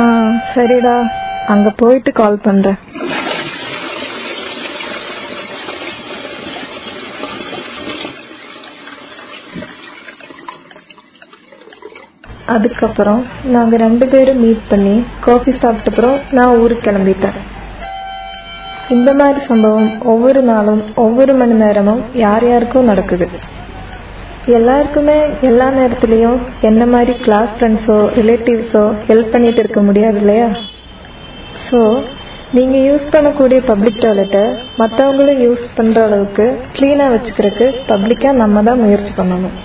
சரிடா. 0.56 0.96
அங்க 1.48 1.70
போயிட்டு 1.82 2.12
கால் 2.22 2.44
பண்றேன். 2.48 2.80
அதுக்கப்புறம் 12.56 13.22
நாங்க 13.56 13.78
ரெண்டு 13.78 14.06
பேரும் 14.08 14.42
மீட் 14.44 14.70
பண்ணி 14.70 14.96
காஃபி 15.26 15.52
சாப்பிட்ட 15.62 15.90
அப்புறம் 15.92 16.18
நான் 16.38 16.58
ஊருக்கு 16.64 16.86
கிளம்பிட்டேன். 16.88 17.38
இந்த 18.96 19.10
மாதிரி 19.14 19.40
சம்பவம் 19.50 19.90
ஒவ்வொரு 20.14 20.42
நாளும் 20.42 20.82
ஒவ்வொரு 21.04 21.34
மணி 21.34 21.56
நேரமும் 21.64 22.02
யார் 22.24 22.46
யாருக்கும் 22.48 22.90
நடக்குது. 22.92 23.28
எல்லாருக்குமே 24.58 25.18
எல்லா 25.42 25.68
நேரத்துலையும் 25.80 26.38
என்ன 26.62 26.86
மாதிரி 26.86 27.14
கிளாஸ் 27.26 27.52
ஃப்ரெண்ட்ஸோ 27.58 27.98
ரிலேட்டிவ்ஸோ 28.20 28.84
ஹெல்ப் 29.10 29.34
பண்ணிட்டு 29.34 29.62
இருக்க 29.64 29.82
முடியாது 29.82 30.18
இல்லையா? 30.18 30.48
ஸோ 31.68 31.80
நீங்க 32.54 32.78
யூஸ் 32.88 33.06
பண்ணக்கூடிய 33.14 33.60
பப்ளிக் 33.70 34.02
டாய்லெட்டை 34.06 34.42
மற்றவங்களும் 34.78 35.42
யூஸ் 35.46 35.68
பண்ற 35.76 36.04
அளவுக்கு 36.08 36.46
கிளீனா 36.78 37.06
வச்சுக்கிறதுக்கு 37.14 37.68
பப்ளிக்கா 37.92 38.32
நம்ம 38.44 38.64
தான் 38.64 38.82
முயற்சி 38.86 39.14
பண்ணணும். 39.20 39.56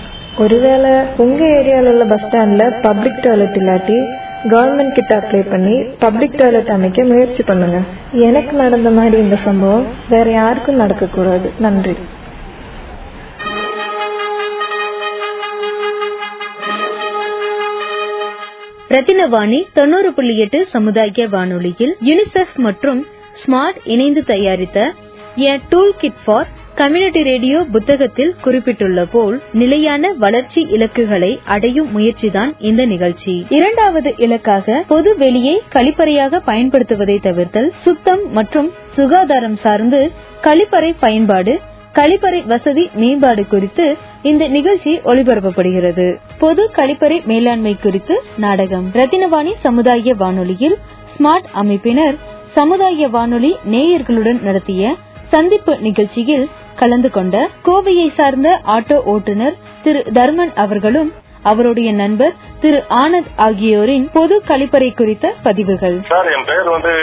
ஒருவேளை 0.43 0.89
உங்க 1.23 1.39
ஏரியால 1.57 1.91
உள்ள 1.91 2.03
பஸ் 2.11 2.25
ஸ்டாண்ட்ல 2.25 2.63
பப்ளிக் 2.81 3.21
டாய்லெட் 3.21 3.55
இல்லாட்டி 3.59 3.95
கவர்மெண்ட் 4.51 4.95
கிட்ட 4.97 5.11
அப்ளை 5.19 5.39
பண்ணி 5.51 5.75
பப்ளிக் 6.03 6.35
டாய்லெட் 6.41 6.69
அமைக்க 6.75 7.03
முயற்சி 7.11 7.43
பண்ணுங்க. 7.43 7.77
எனக்கு 8.27 8.53
நடந்த 8.61 8.89
மாதிரி 8.97 9.17
இந்த 9.21 9.37
சம்பவம் 9.47 9.87
வேற 10.09 10.27
யாருக்கும் 10.31 10.79
நடக்க 10.83 11.05
கூடாது 11.15 11.49
நன்றி. 11.65 11.95
ரத்தினவாணி 18.95 19.59
தொண்ணூறு 19.77 20.11
புள்ளி 20.17 20.35
எட்டு 20.43 20.59
சமுதாய 20.75 21.25
வானொலியில் 21.33 21.95
யுனிசெஃப் 22.09 22.55
மற்றும் 22.67 23.01
ஸ்மார்ட் 23.41 23.79
இணைந்து 23.93 24.23
தயாரித்த 24.33 24.79
a 25.47 25.55
tool 25.69 25.93
kit 25.97 26.21
for 26.25 26.47
community 26.79 27.21
radio 27.23 27.65
புத்தகத்தில் 27.71 28.33
குறிப்பிட்டுள்ள 28.41 29.05
போல் 29.05 29.41
நிலையான 29.53 30.11
வளர்ச்சி 30.23 30.61
இலக்குகளை 30.69 31.39
அடையும் 31.45 31.89
முயற்சிதான் 31.91 32.51
இந்த 32.59 32.85
நிகழ்ச்சி. 32.85 33.45
இரண்டாவது 33.49 34.13
இலக்காக 34.17 34.83
பொது 34.87 35.17
வெளியை 35.17 35.55
கழிப்பறையாக 35.73 36.41
பயன்படுத்துவதை 36.45 37.17
தவிர்த்தல் 37.21 37.69
சுத்தம் 37.81 38.31
மற்றும் 38.31 38.69
சுகாதாரம் 38.95 39.55
சார்ந்து 39.55 40.01
கழிப்பறை 40.41 40.91
பயன்பாடு 40.99 41.55
கழிப்பறை 41.95 42.45
வசதி 42.45 42.89
மேம்பாடு 42.95 43.47
குறித்து 43.47 43.85
இந்த 44.21 44.47
நிகழ்ச்சி 44.47 44.93
ஒளிபரப்பப்படுகிறது. 45.05 46.07
பொது 46.37 46.69
கழிப்பறை 46.75 47.25
மேலாண்மை 47.25 47.75
குறித்து 47.81 48.17
நாடகம். 48.37 48.87
ரத்தினவாணி 48.93 49.53
சமுதாய 49.59 50.15
வானொலியில் 50.15 50.77
ஸ்மார்ட் 51.15 51.49
அமைப்பினர் 51.63 52.17
சமுதாய 52.53 53.07
வானொலி 53.07 53.55
நேயர்களுடன் 53.71 54.41
நடத்திய 54.41 54.83
சந்திப்பு 55.31 55.73
நிகழ்ச்சியில் 55.79 56.45
கலந்து 56.75 57.09
கொண்ட 57.09 57.35
கோவையை 57.65 58.07
சார்ந்த 58.13 58.49
ஆட்டோ 58.67 58.97
ஓட்டுநர் 59.05 59.55
திரு 59.83 60.01
தர்மன் 60.13 60.53
அவர்களும் 60.55 61.09
அவருடைய 61.43 61.89
நண்பர் 61.93 62.33
திரு 62.59 62.79
ஆனந்த் 62.97 63.31
ஆகியோரின் 63.37 64.05
பொது 64.09 64.35
கழிப்பறை 64.47 64.89
குறித்த 64.93 65.25
பதிவுகள். 65.43 65.97
சார் 66.09 66.29
என் 66.31 66.45
பேர் 66.45 66.69
வந்து 66.69 66.93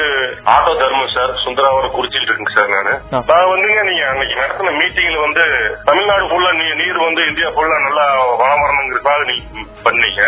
ஆட்டோ 0.54 0.72
தர்மம் 0.74 1.12
சார். 1.14 1.32
சுந்தராவரம் 1.44 1.94
குறிச்சிட்டு 1.94 2.26
இருக்குங்க 2.26 2.54
சார் 2.56 2.72
நானு. 2.74 2.94
நான் 3.12 3.50
வந்துங்க 3.52 3.82
நீங்க 3.82 4.04
அன்னைக்கு 4.06 4.34
நடத்தின 4.34 4.74
மீட்டிங்ல 4.78 5.18
வந்து 5.20 5.44
தமிழ்நாடு 5.84 6.24
ஃபுல்லா 6.26 6.50
நீர் 6.74 6.98
வந்து 7.04 7.22
இந்தியா 7.30 7.50
ஃபுல்லா 7.54 7.78
நல்லா 7.86 8.06
வளம் 8.34 8.62
வரணுங்கிறதுக்காக 8.64 9.22
நீங்க 9.24 9.44
பண்ணீங்க 9.86 10.22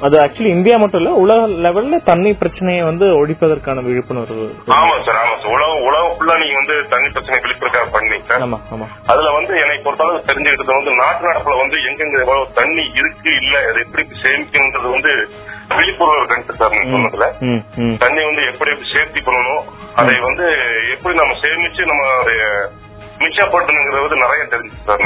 அது 0.00 0.16
ஆக்சுவலி 0.20 0.50
இந்தியா 0.50 0.76
மட்டும் 0.78 1.00
இல்ல 1.00 1.12
உலக 1.22 1.38
லெவல்ல 1.64 1.98
தண்ணி 2.04 2.30
பிரச்சனையை 2.34 2.82
வந்து 2.84 3.06
ஒழிப்பதற்கான 3.20 3.82
விழிப்புணர்வு. 3.86 4.46
ஆமா 4.76 4.94
சார் 5.06 5.20
ஆமா 5.22 5.34
சார். 5.36 5.52
உலகம் 5.56 5.84
உலகம் 5.88 6.14
ஃபுல்லா 6.16 6.36
நீங்க 6.42 6.56
வந்து 6.60 6.76
தண்ணி 6.88 7.08
பிரச்சனை 7.10 7.38
விழிப்புறதுக்காக 7.44 7.88
பண்ணீங்க 7.96 8.26
சார். 8.30 8.42
ஆமா 8.42 8.58
ஆமா. 8.74 8.88
அதுல 9.06 9.30
வந்து 9.38 9.54
என்னை 9.62 9.78
பொறுத்தளவு 9.84 10.26
தெரிஞ்சுக்கிட்டது 10.28 10.78
வந்து 10.78 10.94
நாட்டு 11.02 11.28
நடப்புல 11.30 11.56
வந்து 11.62 11.76
எங்கெங்க 11.88 12.18
எவ்வளவு 12.24 12.46
தண்ணி 12.54 12.84
இருக்கு 12.94 13.30
இல்ல 13.44 13.56
அதை 13.70 13.80
எப்படி 13.82 14.02
சேமிக்கணுன்றது 14.22 14.88
வந்து 14.90 15.12
விழிப்புணர்வு 15.70 16.26
கண்டு 16.26 16.56
சார் 16.58 16.72
நீங்க 16.72 16.90
சொன்னதுல. 16.94 17.26
தண்ணி 17.98 18.22
வந்து 18.24 18.42
எப்படி 18.46 18.70
எப்படி 18.70 18.88
சேஃப்டி 18.94 19.20
பண்ணணும் 19.20 19.62
அதை 19.94 20.14
வந்து 20.20 20.46
எப்படி 20.94 21.14
நம்ம 21.14 21.36
சேமிச்சு 21.42 21.84
நம்ம 21.84 22.04
மிச்சப்படுத்தணுங்கிறது 23.20 24.24
நிறைய 24.24 24.44
தெரிஞ்சு 24.46 24.78
சார் 24.86 25.04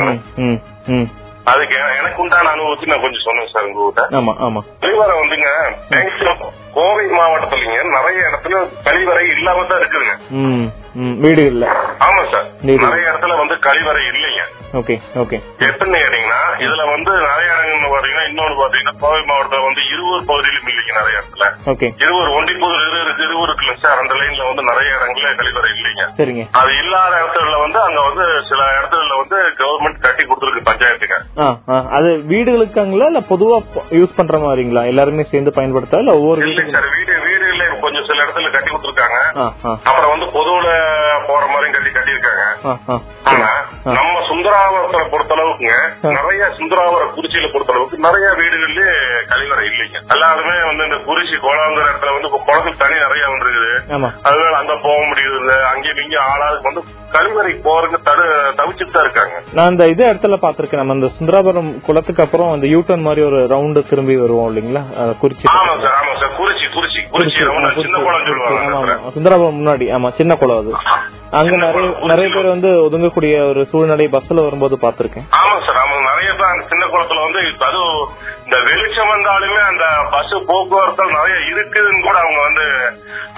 அதுக்கு 1.44 1.76
எனக்கு. 1.98 2.22
உண்டான 2.22 2.50
அனுபவத்தை 2.50 2.86
நான் 2.88 3.02
கொஞ்சம் 3.02 3.26
சொன்னேன் 3.26 3.52
சார் 3.52 3.66
உங்ககிட்ட. 3.68 4.02
ஆமா 4.18 4.32
ஆமா. 4.46 4.60
கழிவறை 4.82 5.14
வந்துங்க 5.20 5.50
கோவை 6.78 7.06
மாவட்டத்துலங்க 7.12 7.76
நிறைய 7.92 8.18
இடத்துல 8.28 8.56
கழிவறை 8.86 9.24
இல்லாம 9.36 9.64
தான் 9.70 9.80
இருக்குதுங்க 9.80 10.16
வீடு 11.22 11.42
இல்ல. 11.44 11.64
ஆமா 12.06 12.22
சார். 12.30 12.46
நிறைய 12.68 13.10
இடத்துல 13.10 13.34
வந்து 13.40 13.56
கழிவறை 13.66 14.02
இல்லைங்க. 14.10 14.42
Okay 14.78 14.94
okay. 15.22 15.36
எப்படின்னு 15.66 15.98
கேட்டீங்கன்னா 15.98 16.40
இதுல 16.64 16.82
வந்து 16.90 17.12
நிறைய 17.26 17.48
இடங்கள்ல 17.54 17.88
பாத்தீங்கன்னா 17.92 18.24
இன்னொன்னு 18.30 18.56
பாத்தீங்கன்னா 18.60 18.94
கோவை 19.02 19.20
மாவட்டத்துல 19.28 19.66
வந்து 19.66 19.82
இருவூர் 19.92 20.26
பகுதியிலும் 20.30 20.68
இல்லைங்க 20.72 20.94
நிறைய 20.98 21.20
இடத்துல. 21.20 21.46
ஓகே. 21.72 21.88
இருவர் 22.04 22.30
ஒண்டிப்பூர் 22.38 22.74
இருக்கு 22.96 23.24
இருவர் 23.28 23.48
இருக்குல்ல 23.48 23.74
சார் 23.84 24.02
அந்த 24.02 24.14
லைன்ல 24.20 24.48
வந்து 24.48 24.64
நிறைய 24.70 24.96
இடங்கள்ல 24.98 25.30
கழிவறை 25.40 25.70
இல்லைங்க. 25.76 26.04
சரிங்க. 26.18 26.44
அது 26.60 26.72
இல்லாத 26.82 27.12
இடத்துல 27.22 27.58
வந்து 27.64 27.80
அங்க 27.82 28.00
வந்து 28.08 28.26
சில 28.50 28.60
இடத்துல 28.78 29.20
வந்து 29.22 29.38
கவர்மெண்ட் 29.60 30.00
கட்டி 30.00 30.24
கொடுத்துருக்கு 30.24 30.66
ஆ 31.38 31.46
அது 31.96 32.10
வீடுகளுக்காங்களா 32.30 33.06
இல்ல 33.06 33.20
பொதுவா 33.28 33.56
யூஸ் 33.98 34.16
பண்ற 34.16 34.36
மாதிரிங்களா? 34.38 34.82
எல்லாருமே 34.86 35.24
சேர்ந்து 35.24 35.50
பயன்படுத்தா 35.52 35.98
இல்ல 35.98 36.12
ஒவ்வொரு 36.18 36.40
சார் 36.74 36.88
வீடு 36.94 37.14
வீடுல 37.26 37.64
கொஞ்சம் 37.84 38.06
சில 38.08 38.18
இடத்துல 38.24 38.50
கட்டி 38.54 38.70
கொடுத்துருக்காங்க. 38.70 39.18
அப்புறம் 39.88 40.12
வந்து 40.14 40.26
பொதுவுல 40.36 40.68
போற 41.28 41.42
மாதிரி 41.52 41.72
கட்டி 41.76 41.90
கட்டியிருக்காங்க. 41.96 42.44
ஆனா 43.30 43.50
நம்ம 43.98 44.20
சுந்தராவரத்தை 44.30 45.00
பொறுத்தளவுக்குங்க 45.12 45.76
நிறைய 46.18 46.42
சுந்தராவர 46.58 47.02
குறிச்சியில 47.16 47.50
பொறுத்தளவுக்கு 47.54 48.04
நிறைய 48.06 48.28
வீடுகள்லயே 48.40 48.94
கழிவறை 49.32 49.64
இல்லைங்க. 49.70 49.98
எல்லாருமே 50.14 50.56
வந்து 50.70 50.86
இந்த 50.88 50.98
குறிச்சி 51.08 51.36
குளங்கிற 51.46 51.86
இடத்துல 51.90 52.14
வந்து 52.16 52.30
குளத்துக்கு 52.48 52.82
தண்ணி 52.84 52.98
நிறைய 53.06 53.24
வந்துருக்குது. 53.32 53.72
அதனால 54.28 54.54
அங்க 54.62 54.74
போக 54.86 54.98
முடியுது 55.10 55.36
அங்கேயும் 55.72 56.02
இங்கேயும் 56.04 56.28
ஆளாளுக்கு 56.32 56.70
வந்து 56.70 56.84
கழிவறை 57.14 57.52
போறதுக்கு 57.66 57.98
தடு 58.08 58.24
தவிச்சுட்டு 58.58 58.94
தான் 58.94 59.06
இருக்காங்க. 59.06 59.36
நான் 59.58 59.70
இந்த 59.72 59.84
இது 59.92 60.02
இடத்துல 60.10 60.36
பாத்திருக்கேன் 60.44 60.82
நம்ம 60.82 60.96
இந்த 60.98 61.08
சுந்தராபுரம் 61.18 61.70
குளத்துக்கு 61.86 62.24
அப்புறம் 62.24 62.52
அந்த 62.54 62.66
யூட்டர்ன் 62.74 63.06
மாதிரி 63.06 63.22
ஒரு 63.28 63.38
ரவுண்டு 63.52 63.82
திரும்பி 63.90 64.16
வருவோம் 64.22 64.48
இல்லைங்களா? 64.50 64.82
குறிச்சி. 65.22 65.46
ஆமா 65.58 65.74
சார் 65.84 65.96
ஆமா 66.00 66.12
சார். 66.20 66.34
குறிச்சி 66.72 67.00
சின்ன 67.78 67.98
குளம் 67.98 68.24
சொல்லுவாங்க 69.08 69.50
முன்னாடி 69.52 69.86
ஆமா 69.92 70.08
சின்ன 70.10 70.34
குளம் 70.36 70.58
அது. 70.58 70.72
அங்க 71.30 71.54
நிறைய 71.56 71.88
நிறைய 72.06 72.28
பேர் 72.28 72.46
வந்து 72.46 72.68
ஒதுங்கக்கூடிய 72.82 73.32
ஒரு 73.44 73.62
சூழ்நிலை 73.64 74.06
பஸ்ல 74.08 74.44
வரும்போது 74.44 74.76
பாத்திருக்கேன் 74.82 75.26
ஆமா 75.38 75.56
சார். 75.66 75.78
ஆமா 75.78 75.96
நிறைய 76.08 76.30
பேர் 76.32 76.52
அந்த 76.52 76.64
சின்ன 76.68 76.84
குளத்துல 76.86 77.24
வந்து 77.24 77.40
அதுவும் 77.60 77.98
இந்த 78.48 78.58
வெளிச்சம் 78.66 79.10
வந்தாலுமே 79.12 79.58
அந்த 79.70 79.86
பஸ் 80.12 80.30
போக்குவரத்து 80.50 81.04
நிறைய 81.16 81.34
இருக்குதுன்னு 81.50 82.04
கூட 82.06 82.16
அவங்க 82.22 82.38
வந்து 82.46 82.64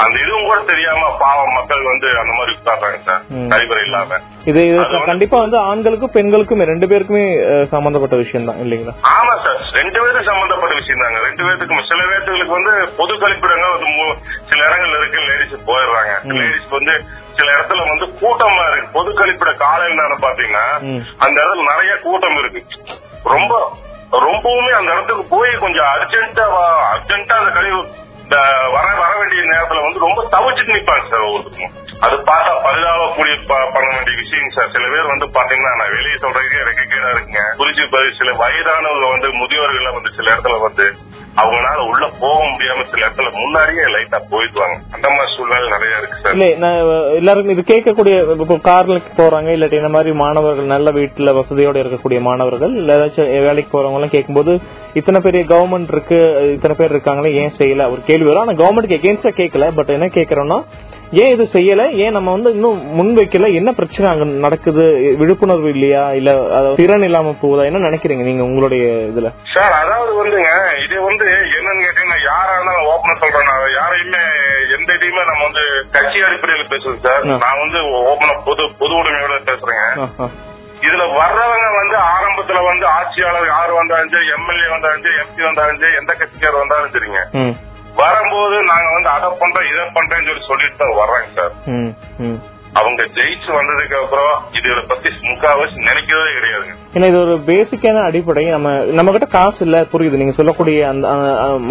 அந்த 0.02 0.14
இதுவும் 0.24 0.46
கூட 0.48 0.58
தெரியாம 0.68 1.08
பாவம் 1.22 1.54
மக்கள் 1.56 1.82
வந்து 1.88 2.08
அந்த 2.20 2.32
மாதிரி 2.36 2.52
உட்கார்றாங்க 2.56 2.98
சார். 3.08 3.22
கழிவறை 3.52 3.82
இல்லாம. 3.86 4.18
இது 4.50 4.60
கண்டிப்பா 5.08 5.38
வந்து 5.38 5.58
ஆண்களுக்கும் 5.70 6.14
பெண்களுக்கும் 6.16 6.62
ரெண்டு 6.72 6.88
பேருக்குமே 6.92 7.24
சம்பந்தப்பட்ட 7.72 8.16
விஷயம் 8.22 8.48
தான் 8.50 8.62
இல்லைங்களா? 8.64 8.94
ஆமா 9.14 9.34
சார். 9.46 9.60
ரெண்டு 9.78 9.98
பேரும் 10.04 10.28
சம்பந்தப்பட்ட 10.30 10.76
விஷயம் 10.80 11.02
தாங்க 11.04 11.24
ரெண்டு 11.26 11.42
பேருக்கும் 11.46 11.84
சில 11.90 12.00
பேர்த்துகளுக்கு 12.10 12.56
வந்து 12.58 12.72
பொது 13.00 13.16
கழிப்பிடங்கள் 13.24 13.74
வந்து 13.76 13.90
சில 14.50 14.60
இடங்கள்ல 14.68 15.02
இருக்கு 15.02 15.26
லேடிஸ் 15.28 15.68
போயிடுறாங்க. 15.70 16.14
லேடிஸ் 16.40 16.72
வந்து 16.78 16.96
சில 17.38 17.48
இடத்துல 17.56 17.82
வந்து 17.92 18.08
கூட்டமா 18.22 18.64
இருக்கு. 18.70 18.94
பொது 18.98 19.12
கழிப்பிட 19.20 19.52
காலையில் 19.66 20.00
நேரம் 20.02 20.24
பாத்தீங்கன்னா. 20.28 20.66
அந்த 21.24 21.36
இடத்துல 21.42 21.70
நிறைய 21.74 21.92
கூட்டம் 22.06 22.40
இருக்கு. 22.42 22.62
ரொம்ப 23.34 23.54
ரொம்பவுமே 24.12 24.70
அந்த 24.70 24.92
இடத்துக்கு 24.92 25.24
போய் 25.24 25.50
கொஞ்சம் 25.58 25.86
அர்ஜென்ட்டா 25.86 26.46
அர்ஜென்ட்டா 26.92 27.34
அந்த 27.36 27.50
கழிவு 27.50 27.80
வர 28.72 28.86
வர 28.94 29.18
வேண்டிய 29.18 29.42
நேரத்துல 29.42 29.82
வந்து 29.82 29.98
ரொம்ப 29.98 30.20
தவிச்சிட்டு 30.30 30.76
நிப்பாங்க 30.76 31.08
சார் 31.10 31.20
ஒவ்வொருத்தருக்கும். 31.20 31.76
அது 32.06 32.16
பார்த்தா 32.28 32.52
பரிதாபக்கூடிய 32.66 33.34
பண்ண 33.74 33.88
வேண்டிய 33.94 34.14
விஷயம் 34.22 34.54
சார். 34.56 34.72
சில 34.74 34.84
பேர் 34.92 35.12
வந்து 35.12 35.26
பாத்தீங்கன்னா 35.36 35.72
நான் 35.80 35.94
வெளியே 35.96 36.18
சொல்றதுக்கு 36.22 36.62
எனக்கு 36.64 36.84
கீழே 36.92 37.08
இருக்குங்க. 37.14 37.42
குறிச்சி 37.60 37.84
சில 38.20 38.30
வயதானவங்க 38.42 39.06
வந்து 39.14 39.28
முதியோர்கள் 39.40 39.96
வந்து 39.96 40.12
சில 40.18 40.28
இடத்துல 40.34 40.58
வந்து 40.66 40.86
அவங்களால 41.40 41.80
உள்ள 41.90 42.04
போக 42.22 42.38
முடியாம 42.52 42.84
சில 42.90 43.00
இடத்துல 43.04 43.28
முன்னாடியே 43.40 43.84
லைட்டா 43.94 44.18
போயிடுவாங்க. 44.30 44.76
அந்த 44.96 45.06
மாதிரி 45.14 45.34
சூழ்நிலை 45.34 45.68
நிறைய 45.74 46.00
இருக்கு 46.00 46.16
சார். 46.22 46.34
இல்ல 46.36 46.46
நான் 46.62 46.78
எல்லாருக்கும் 47.20 47.54
இது 47.54 47.64
கேட்கக்கூடிய 47.72 48.14
இப்போ 48.44 48.56
கார்ல 48.68 48.96
போறாங்க 49.20 49.50
இல்லாட்டி 49.56 49.80
இந்த 49.82 49.92
மாதிரி 49.96 50.12
மாணவர்கள் 50.22 50.72
நல்ல 50.74 50.90
வீட்டுல 50.98 51.34
வசதியோட 51.40 51.78
இருக்கக்கூடிய 51.84 52.20
மாணவர்கள் 52.28 52.74
இல்ல 52.80 52.96
ஏதாச்சும் 52.98 53.30
வேலைக்கு 53.48 53.72
போறவங்க 53.74 54.00
எல்லாம் 54.00 54.16
கேட்கும்போது 54.16 54.54
இத்தனை 55.00 55.20
பெரிய 55.26 55.44
கவர்மெண்ட் 55.52 55.92
இருக்கு 55.96 56.20
இத்தனை 56.56 56.76
பேர் 56.80 56.94
இருக்காங்களே 56.96 57.34
ஏன் 57.42 57.56
செய்யல? 57.60 57.90
ஒரு 57.94 58.02
கேள்வி 58.10 58.28
வரும். 58.30 58.44
ஆனா 58.44 58.56
கவர்மெண்ட்க்கு 58.62 58.98
எகேன்ஸ்டா 59.00 59.32
கேட்கல. 59.40 59.68
பட் 59.78 59.94
என்ன 59.98 60.08
கேக்குறோம்னா 60.18 60.58
ஏன் 61.12 61.30
இது 61.34 61.44
செய்யல? 61.52 61.82
ஏன் 62.02 62.12
நம்ம 62.12 62.30
வந்து 62.30 62.50
இன்னும் 62.50 62.80
முன் 62.98 63.12
வைக்கல? 63.18 63.46
என்ன 63.54 63.72
பிரச்சனை 63.72 64.10
அங்க 64.10 64.24
நடக்குது? 64.24 64.84
விழிப்புணர்வு 65.20 65.68
இல்லையா? 65.68 66.12
இல்ல 66.12 66.32
திறன் 66.80 67.02
இல்லாம 67.02 67.34
போகுதா? 67.40 67.64
என்ன 67.64 67.80
நினைக்கிறீங்க 67.86 68.24
நீங்க 68.28 68.42
உங்களுடைய 68.42 68.84
இதுல? 69.10 69.30
சார் 69.54 69.74
அதாவது 69.80 70.12
வந்துங்க 70.20 70.50
இது 70.84 71.00
வந்து 71.08 71.26
என்னன்னு 71.56 71.84
கேட்டீங்கன்னா 71.86 72.18
யாரா 72.30 72.52
இருந்தாலும் 72.56 72.88
ஓப்பனா 72.92 73.16
சொல்றேன். 73.22 73.50
யாரையுமே 73.78 74.22
எந்த 74.76 74.90
இதையுமே 74.98 75.24
நம்ம 75.30 75.42
வந்து 75.48 75.64
கட்சி 75.96 76.22
அடிப்படையில் 76.28 76.70
பேசுறது 76.74 77.04
சார். 77.08 77.26
நான் 77.44 77.62
வந்து 77.64 77.80
ஓப்பனா 78.10 78.36
பொது 78.48 78.66
பொது 78.82 78.94
உடைமையோட 79.00 79.40
பேசுறேங்க. 79.50 79.84
இதுல 80.88 81.04
வர்றவங்க 81.20 81.66
வந்து 81.80 81.96
ஆரம்பத்துல 82.12 82.60
வந்து 82.68 82.86
ஆட்சியாளர் 82.98 83.50
யார் 83.54 83.72
வந்தாலும் 83.80 84.12
சரி 84.14 84.30
எம்எல்ஏ 84.36 84.68
வந்தாலும் 84.74 85.02
சரி 85.06 85.18
எம்பி 85.24 85.42
வந்தாலும் 85.48 85.80
சரி 85.82 85.98
எந்த 86.02 86.12
கட்சிக்கார் 86.20 86.60
வந்தாலும் 86.62 86.94
சரிங்க. 86.94 87.20
வரும்போது 87.96 88.56
நாங்க 88.62 88.88
வந்து 88.94 89.08
அதை 89.08 89.28
பண்றோம் 89.40 89.68
இதை 89.72 89.84
பண்றேன்னு 89.98 90.28
சொல்லி 90.30 90.44
சொல்லிட்டு 90.46 90.80
தான் 90.82 90.98
வர்றாங்க 91.02 91.28
சார். 91.38 91.54
அவங்க 92.72 93.02
ஜெயிச்சு 93.16 93.50
வந்ததுக்கு 93.56 93.96
அப்புறம் 94.00 94.34
இதை 94.58 94.82
பத்தி 94.88 95.08
முக்காவாசி 95.30 95.76
நினைக்கிறதே 95.88 96.28
கிடையாதுங்க. 96.36 96.74
ஏன்னா 96.94 97.06
இது 97.10 97.20
ஒரு 97.20 97.34
பேசிக்கான 97.48 98.04
அடிப்படை. 98.08 98.44
நம்ம 98.44 98.74
நம்ம 98.98 99.10
கிட்ட 99.10 99.26
காசு 99.26 99.58
இல்ல 99.66 99.80
புரியுது. 99.92 100.20
நீங்க 100.20 100.32
சொல்லக்கூடிய 100.32 100.88
அந்த 100.88 101.08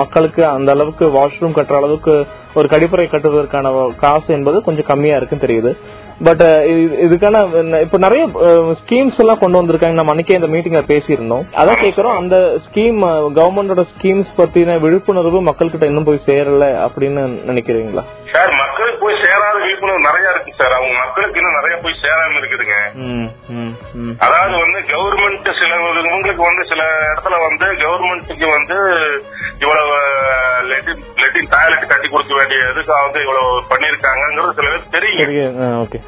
மக்களுக்கு 0.01 0.45
அந்த 0.45 0.71
அளவுக்கு 0.71 1.07
வாஷ்ரூம் 1.17 1.57
கட்டுற 1.57 1.75
அளவுக்கு 1.75 2.27
ஒரு 2.53 2.67
கழிப்பறை 2.71 3.07
கட்டுவதற்கான 3.09 3.95
காசு 4.05 4.33
என்பது 4.33 4.61
கொஞ்சம் 4.61 4.85
கம்மியா 4.85 5.15
இருக்குன்னு 5.15 5.45
தெரியுது. 5.47 5.73
பட் 6.23 6.41
இதுக்கான 7.05 7.37
ந- 7.71 7.81
இப்ப 7.81 7.97
நிறைய 7.97 8.23
ஸ்கீம்ஸ் 8.81 9.19
எல்லாம் 9.19 9.37
கொண்டு 9.37 9.57
வந்திருக்காங்க. 9.61 9.97
நம்ம 9.99 10.13
அன்னைக்கே 10.15 10.37
இந்த 10.39 10.47
மீட்டிங்ல 10.47 10.81
பேசியிருந்தோம். 10.91 11.45
அதான் 11.61 11.81
கேக்குறோம். 11.83 12.15
அந்த 12.15 12.35
ஸ்கீம் 12.65 12.99
கவர்மெண்டோட 13.37 13.83
ஸ்கீம்ஸ் 13.93 14.31
பத்தின 14.37 14.79
விழிப்புணர்வு 14.79 15.39
மக்கள்கிட்ட 15.41 15.83
இன்னும் 15.83 16.03
போய் 16.03 16.25
சேரல 16.25 16.65
அப்படின்னு 16.87 17.21
நினைக்கிறீங்களா? 17.49 18.03
சார் 18.33 18.51
மக்களுக்கு 18.63 18.99
போய் 18.99 19.21
சேராத 19.23 19.57
விழிப்புணர்வு 19.59 20.01
நிறைய 20.01 20.31
இருக்கு 20.33 20.53
சார் 20.57 20.71
அவங்க 20.71 20.95
மக்களுக்கு 21.03 21.39
இன்னும் 21.39 21.57
நிறைய 21.59 21.75
போய் 21.83 22.01
சேராம 22.03 22.37
இருக்குதுங்க. 22.39 22.77
அதாவது 24.19 24.55
வந்து 24.63 24.79
கவர்மெண்ட் 24.93 25.49
சில 25.61 25.71
இவங்களுக்கு 26.01 26.43
வந்து 26.49 26.65
சில 26.69 26.81
இடத்துல 27.07 27.35
வந்து 27.47 27.67
கவர்மெண்ட்டுக்கு 27.83 28.47
வந்து 28.57 28.77
இவ்வளவு 29.59 29.95
லெட்டின் 30.69 31.03
லெட்டின் 31.21 31.49
டாய்லெட் 31.49 31.87
கட்டி 31.87 32.07
கொடுக்க 32.07 32.33
வேண்டிய 32.35 32.59
இதுக்காக 32.73 33.01
வந்து 33.05 33.21
இவ்வளவு 33.25 33.49
பண்ணிருக்காங்கிறது 33.71 34.57
சில 34.59 34.67
ஓகே 34.99 35.47
ஓகே. 35.83 35.99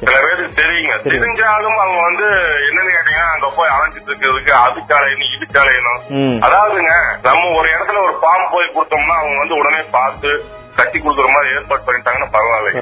சில 0.00 0.14
பேருக்கு 0.18 0.58
தெரியுங்க. 0.58 0.92
தெரிஞ்சாலும் 1.08 1.78
அவங்க 1.78 2.00
வந்து 2.04 2.28
என்னன்னு 2.66 2.92
கேட்டீங்கன்னா 2.92 3.32
அங்க 3.32 3.48
போய் 3.56 3.74
அலைஞ்சிட்டு 3.74 4.10
இருக்கிறதுக்கு 4.10 4.52
அதுக்கு 4.62 4.94
அலையணும் 4.96 5.34
இதுக்கு 5.36 5.58
அலையணும் 5.60 6.00
அதாவதுங்க 6.46 6.94
நம்ம 7.26 7.50
ஒரு 7.58 7.68
இடத்துல 7.74 8.00
ஒரு 8.02 8.14
ஃபார்ம் 8.20 8.48
போய் 8.52 8.74
கொடுத்தோம்னா 8.74 9.16
அவங்க 9.18 9.36
வந்து 9.38 9.60
உடனே 9.60 9.82
பார்த்து 9.92 10.30
கட்டி 10.76 10.98
கொடுக்குற 10.98 11.28
மாதிரி 11.30 11.54
ஏற்பாடு 11.54 11.86
பண்ணிட்டாங்கன்னா 11.86 12.28
பரவாயில்ல. 12.34 12.72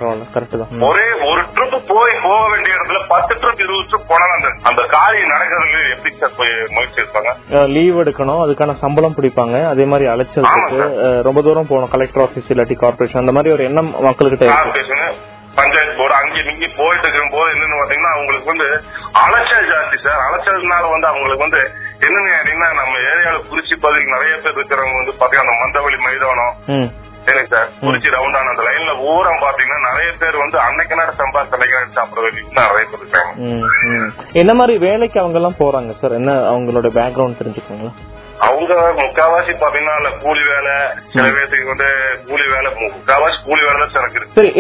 ஒரே 0.86 1.04
ஒரு 1.28 1.42
ட்ரிப் 1.54 1.86
போய் 1.90 2.12
போக 2.24 2.40
வேண்டிய 2.50 2.76
இடத்துல 2.76 2.98
பத்து 3.12 3.32
ட்ரிப் 3.36 3.62
இருபது 3.62 3.86
ட்ரிப் 3.86 4.10
போனா 4.10 4.26
அந்த 4.34 4.48
அந்த 4.70 4.82
காரியம் 4.92 5.32
நடக்கிறது 5.32 5.80
எப்படி 5.94 6.12
சார் 6.16 6.36
போய் 6.38 6.52
முயற்சி 6.74 7.00
எடுப்பாங்க? 7.02 7.32
லீவ் 7.74 8.00
எடுக்கணும் 8.02 8.42
அதுக்கான 8.42 8.76
சம்பளம் 8.82 9.16
பிடிப்பாங்க. 9.18 9.56
அதே 9.70 9.86
மாதிரி 9.86 10.08
அலைச்சலுக்கு 10.12 10.78
அஹ், 11.04 11.22
ரொம்ப 11.22 11.42
தூரம் 11.42 11.70
போகணும் 11.70 11.94
கலெக்டர் 11.94 12.24
ஆபீஸ் 12.26 12.52
இல்லாட்டி 12.52 12.76
கார்பரேஷன் 12.78 13.22
அந்த 13.22 13.34
மாதிரி 13.34 13.54
ஒரு 13.56 13.64
எண்ணம் 13.64 13.90
மக்கள்கிட்ட 14.06 14.50
பஞ்சாயத்து 15.58 15.98
போர்டு 15.98 16.14
அங்கேயும் 16.18 16.50
இங்கேயும் 16.52 16.78
போயிட்டு 16.80 17.06
இருக்கும் 17.08 17.34
போது 17.34 17.48
என்னன்னு 17.54 17.80
பாத்தீங்கன்னா 17.80 18.12
அவங்களுக்கு 18.14 18.52
வந்து 18.52 18.68
அலைச்சல் 19.22 19.70
ஜாஸ்தி 19.72 19.98
சார். 20.04 20.22
அலைச்சல்னால 20.26 20.90
வந்து 20.94 21.10
அவங்களுக்கு 21.10 21.46
வந்து 21.46 21.62
என்னன்னு 22.06 22.32
கேட்டீங்கன்னா 22.32 22.70
நம்ம 22.80 22.94
ஏரியால 23.10 23.40
குறிச்சி 23.50 23.74
பகுதிக்கு 23.76 24.16
நிறைய 24.16 24.36
பேர் 24.36 24.56
இருக்கிறவங்க 24.56 25.00
வந்து 25.00 25.18
பாத்தீங்கன்னா 25.20 25.46
அந்த 25.48 25.62
மந்தவெளி 25.64 25.98
மைதானம். 26.06 26.54
சரிங்க 27.26 27.50
சார்? 27.52 27.70
குறிச்சி 27.78 28.08
ரவுண்டான 28.14 28.50
அந்த 28.50 28.64
லைன்ல 28.66 28.92
ஊரம் 29.12 29.40
பாத்தீங்கன்னா 29.44 29.88
நிறைய 29.88 30.10
பேர் 30.20 30.42
வந்து 30.42 30.58
அன்னைக்கு 30.64 30.98
நேரம் 31.00 31.20
சம்பாதிச்சு 31.20 31.56
அன்னைக்கு 31.56 31.76
நேரம் 31.78 31.96
சாப்பிட 31.96 32.28
நிறைய 32.58 32.84
பேர் 32.90 33.00
இருக்காங்க. 33.00 33.32
என்ன 34.42 34.52
மாதிரி 34.60 34.76
வேலைக்கு 34.84 35.18
அவங்க 35.22 35.40
எல்லாம் 35.40 35.60
போறாங்க 35.62 35.94
சார்? 36.00 36.18
என்ன 36.20 36.34
அவங்களோட 36.52 36.90
பேக்ரவுண்ட் 36.98 37.40
தெரிஞ்சுக்கோங்களா 37.40 37.92
அவங்க 38.38 38.72
முக்காவாசி 38.98 39.52
பாத்தீங்கன்னா 39.54 40.10
கூலி 40.22 40.42
வேலை 40.48 40.74
சில 41.12 41.26
பேர்த்துக்கு 41.28 41.72
வந்து 41.72 41.88
கூலி 42.28 42.46
வேலை 42.46 42.70
முக்காவாசி 42.82 43.38
கூலி 43.44 43.62
வேலை 43.62 43.78
தான் 43.78 43.94
சார் 43.94 44.06
இருக்கு. 44.06 44.34
சரி 44.36 44.50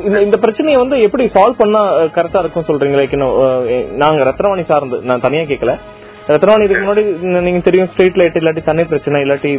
இந்த 0.00 0.18
இந்த 0.20 0.36
பிரச்சனையை 0.36 0.78
வந்து 0.80 0.98
எப்படி 1.00 1.26
சால்வ் 1.34 1.60
பண்ணா 1.60 1.82
கரெக்டா 2.16 2.42
இருக்கும் 2.42 2.68
சொல்றீங்க 2.68 2.98
லைக் 3.00 3.16
நாங்க 3.96 4.22
ரத்னவாணி 4.30 4.64
சார்ந்து 4.64 4.98
நான் 5.02 5.20
தனியா 5.20 5.44
கேட்கல 5.44 5.74
ரத்னவாணி 6.30 6.64
இதுக்கு 6.66 6.84
முன்னாடி 6.84 7.02
நீங்க 7.46 7.60
தெரியும் 7.66 7.88
ஸ்ட்ரீட் 7.90 8.18
லைட் 8.20 8.38
இல்லாட்டி 8.38 8.62
தண்ணி 8.68 8.84
பிரச்சனை 8.90 9.20
இல்லாட்டி 9.24 9.50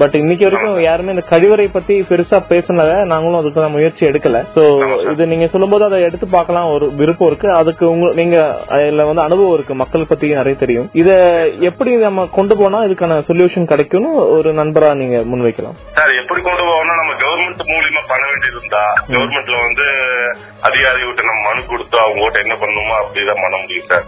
பட் 0.00 0.16
இன்னைக்கு 0.20 0.46
வரைக்கும் 0.46 0.76
யாருமே 0.88 1.14
இந்த 1.14 1.24
கழிவறை 1.32 1.66
பத்தி 1.76 1.94
பெருசா 2.10 2.38
பேசினத 2.50 2.92
நாங்களும் 3.12 3.38
அதுக்கு 3.40 3.68
முயற்சி 3.76 4.02
எடுக்கல. 4.08 4.40
சோ 4.56 4.62
இது 5.12 5.24
நீங்க 5.32 5.46
சொல்லும்போது 5.54 5.84
அதை 5.88 5.98
எடுத்து 6.08 6.26
பார்க்கலாம். 6.36 6.68
ஒரு 6.74 6.86
விருப்பம் 7.00 7.28
இருக்கு. 7.30 7.48
அதுக்கு 7.60 7.84
உங்க 7.94 8.06
நீங்க 8.20 8.36
அதுல 8.74 9.06
வந்து 9.10 9.24
அனுபவம் 9.26 9.56
இருக்கு. 9.56 9.74
மக்கள் 9.82 10.08
பத்தி 10.12 10.30
நிறைய 10.40 10.56
தெரியும். 10.62 10.86
இத 11.02 11.10
எப்படி 11.70 11.90
நம்ம 12.06 12.26
கொண்டு 12.38 12.56
போனா 12.60 12.80
இதுக்கான 12.88 13.18
சொல்யூஷன் 13.30 13.70
கிடைக்கும்னு 13.72 14.12
ஒரு 14.36 14.52
நண்பரா 14.60 14.90
நீங்க 15.02 15.18
முன்வைக்கலாம். 15.32 15.76
சார் 15.98 16.14
எப்படி 16.22 16.40
கொண்டு 16.48 16.62
போகணும் 16.70 17.00
நம்ம 17.00 17.12
கவர்மெண்ட் 17.24 17.64
மூலியமா 17.72 18.04
பண்ண 18.12 18.24
வேண்டியது 18.30 18.58
இருந்தா 18.60 18.84
கவர்மெண்ட்ல 19.12 19.58
வந்து 19.66 19.86
அதிகாரி 20.68 21.02
விட்டு 21.06 21.28
நம்ம 21.30 21.42
மனு 21.48 21.66
கொடுத்து 21.72 21.98
அவங்க 22.04 22.42
என்ன 22.44 22.56
பண்ணணுமோ 22.62 22.94
அப்படிதான் 23.02 23.42
பண்ண 23.44 23.56
முடியும் 23.64 23.90
சார். 23.92 24.06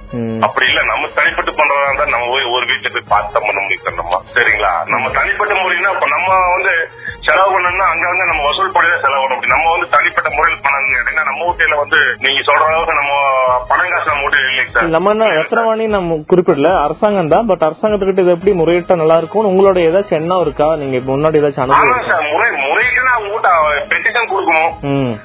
அப்படி 0.49 0.67
இல்ல 0.71 0.81
நம்ம 0.93 1.13
தனிப்பட்டு 1.19 1.59
பண்றதா 1.59 1.85
இருந்தா 1.97 2.15
நம்ம 2.15 2.29
போய் 2.33 2.53
ஒரு 2.55 2.65
வீட்டுல 2.71 2.91
போய் 2.95 3.11
பார்த்து 3.13 3.35
தான் 3.35 3.47
பண்ண 3.47 3.59
முடியும் 3.63 3.85
சார் 3.85 3.99
நம்ம 4.01 4.21
சரிங்களா? 4.35 4.73
நம்ம 4.93 5.07
தனிப்பட்ட 5.17 5.53
இப்ப 5.97 6.07
நம்ம 6.13 6.29
வந்து 6.53 6.73
செலவு 7.27 7.53
பண்ணணும்னா 7.55 7.87
அங்க 7.93 8.05
வந்து 8.11 8.25
நம்ம 8.25 8.43
வசூல் 8.49 8.73
பண்ணி 8.75 8.89
தான் 8.91 9.05
செலவு 9.05 9.23
பண்ண 9.23 9.35
முடியும். 9.35 9.55
நம்ம 9.55 9.71
வந்து 9.75 9.89
தனிப்பட்ட 9.95 10.29
முறையில் 10.35 10.63
கேட்டீங்கன்னா 10.91 11.29
நம்ம 11.31 11.47
வீட்டையில 11.47 11.77
வந்து 11.83 12.01
நீங்க 12.25 12.41
சொல்ற 12.49 12.65
அளவுக்கு 12.69 12.99
நம்ம 13.01 13.13
பணம் 13.71 13.93
காசு 13.93 14.11
நம்ம 14.11 14.25
வீட்டில் 14.27 14.45
இல்லைங்க 14.45 14.75
சார். 14.77 14.93
நம்ம 14.97 15.15
என்ன 15.15 15.29
ரத்னவாணி 15.39 15.87
நம்ம 15.95 16.19
குறிப்பிடல? 16.31 16.71
அரசாங்கம் 16.85 17.33
தான் 17.35 17.49
பட் 17.51 17.67
அரசாங்கத்துக்கிட்ட 17.69 18.25
இது 18.25 18.37
எப்படி 18.37 18.55
முறையிட்டா 18.61 18.97
நல்லா 18.97 19.17
இருக்கும் 19.17 19.51
உங்களோட 19.51 19.79
ஏதாச்சும் 19.89 20.21
எண்ணம் 20.21 20.45
இருக்கா? 20.47 20.69
நீங்க 20.77 20.99
முன்னாடி 21.11 21.41
ஏதாச்சும் 21.41 21.65
முறை 22.31 22.49
அவங்க 23.53 23.71
வீட்டு 23.71 23.91
பெட்டிஷன் 23.91 24.31
கொடுக்கணும். 24.31 24.73
ம் 24.87 24.95
ம். 25.07 25.17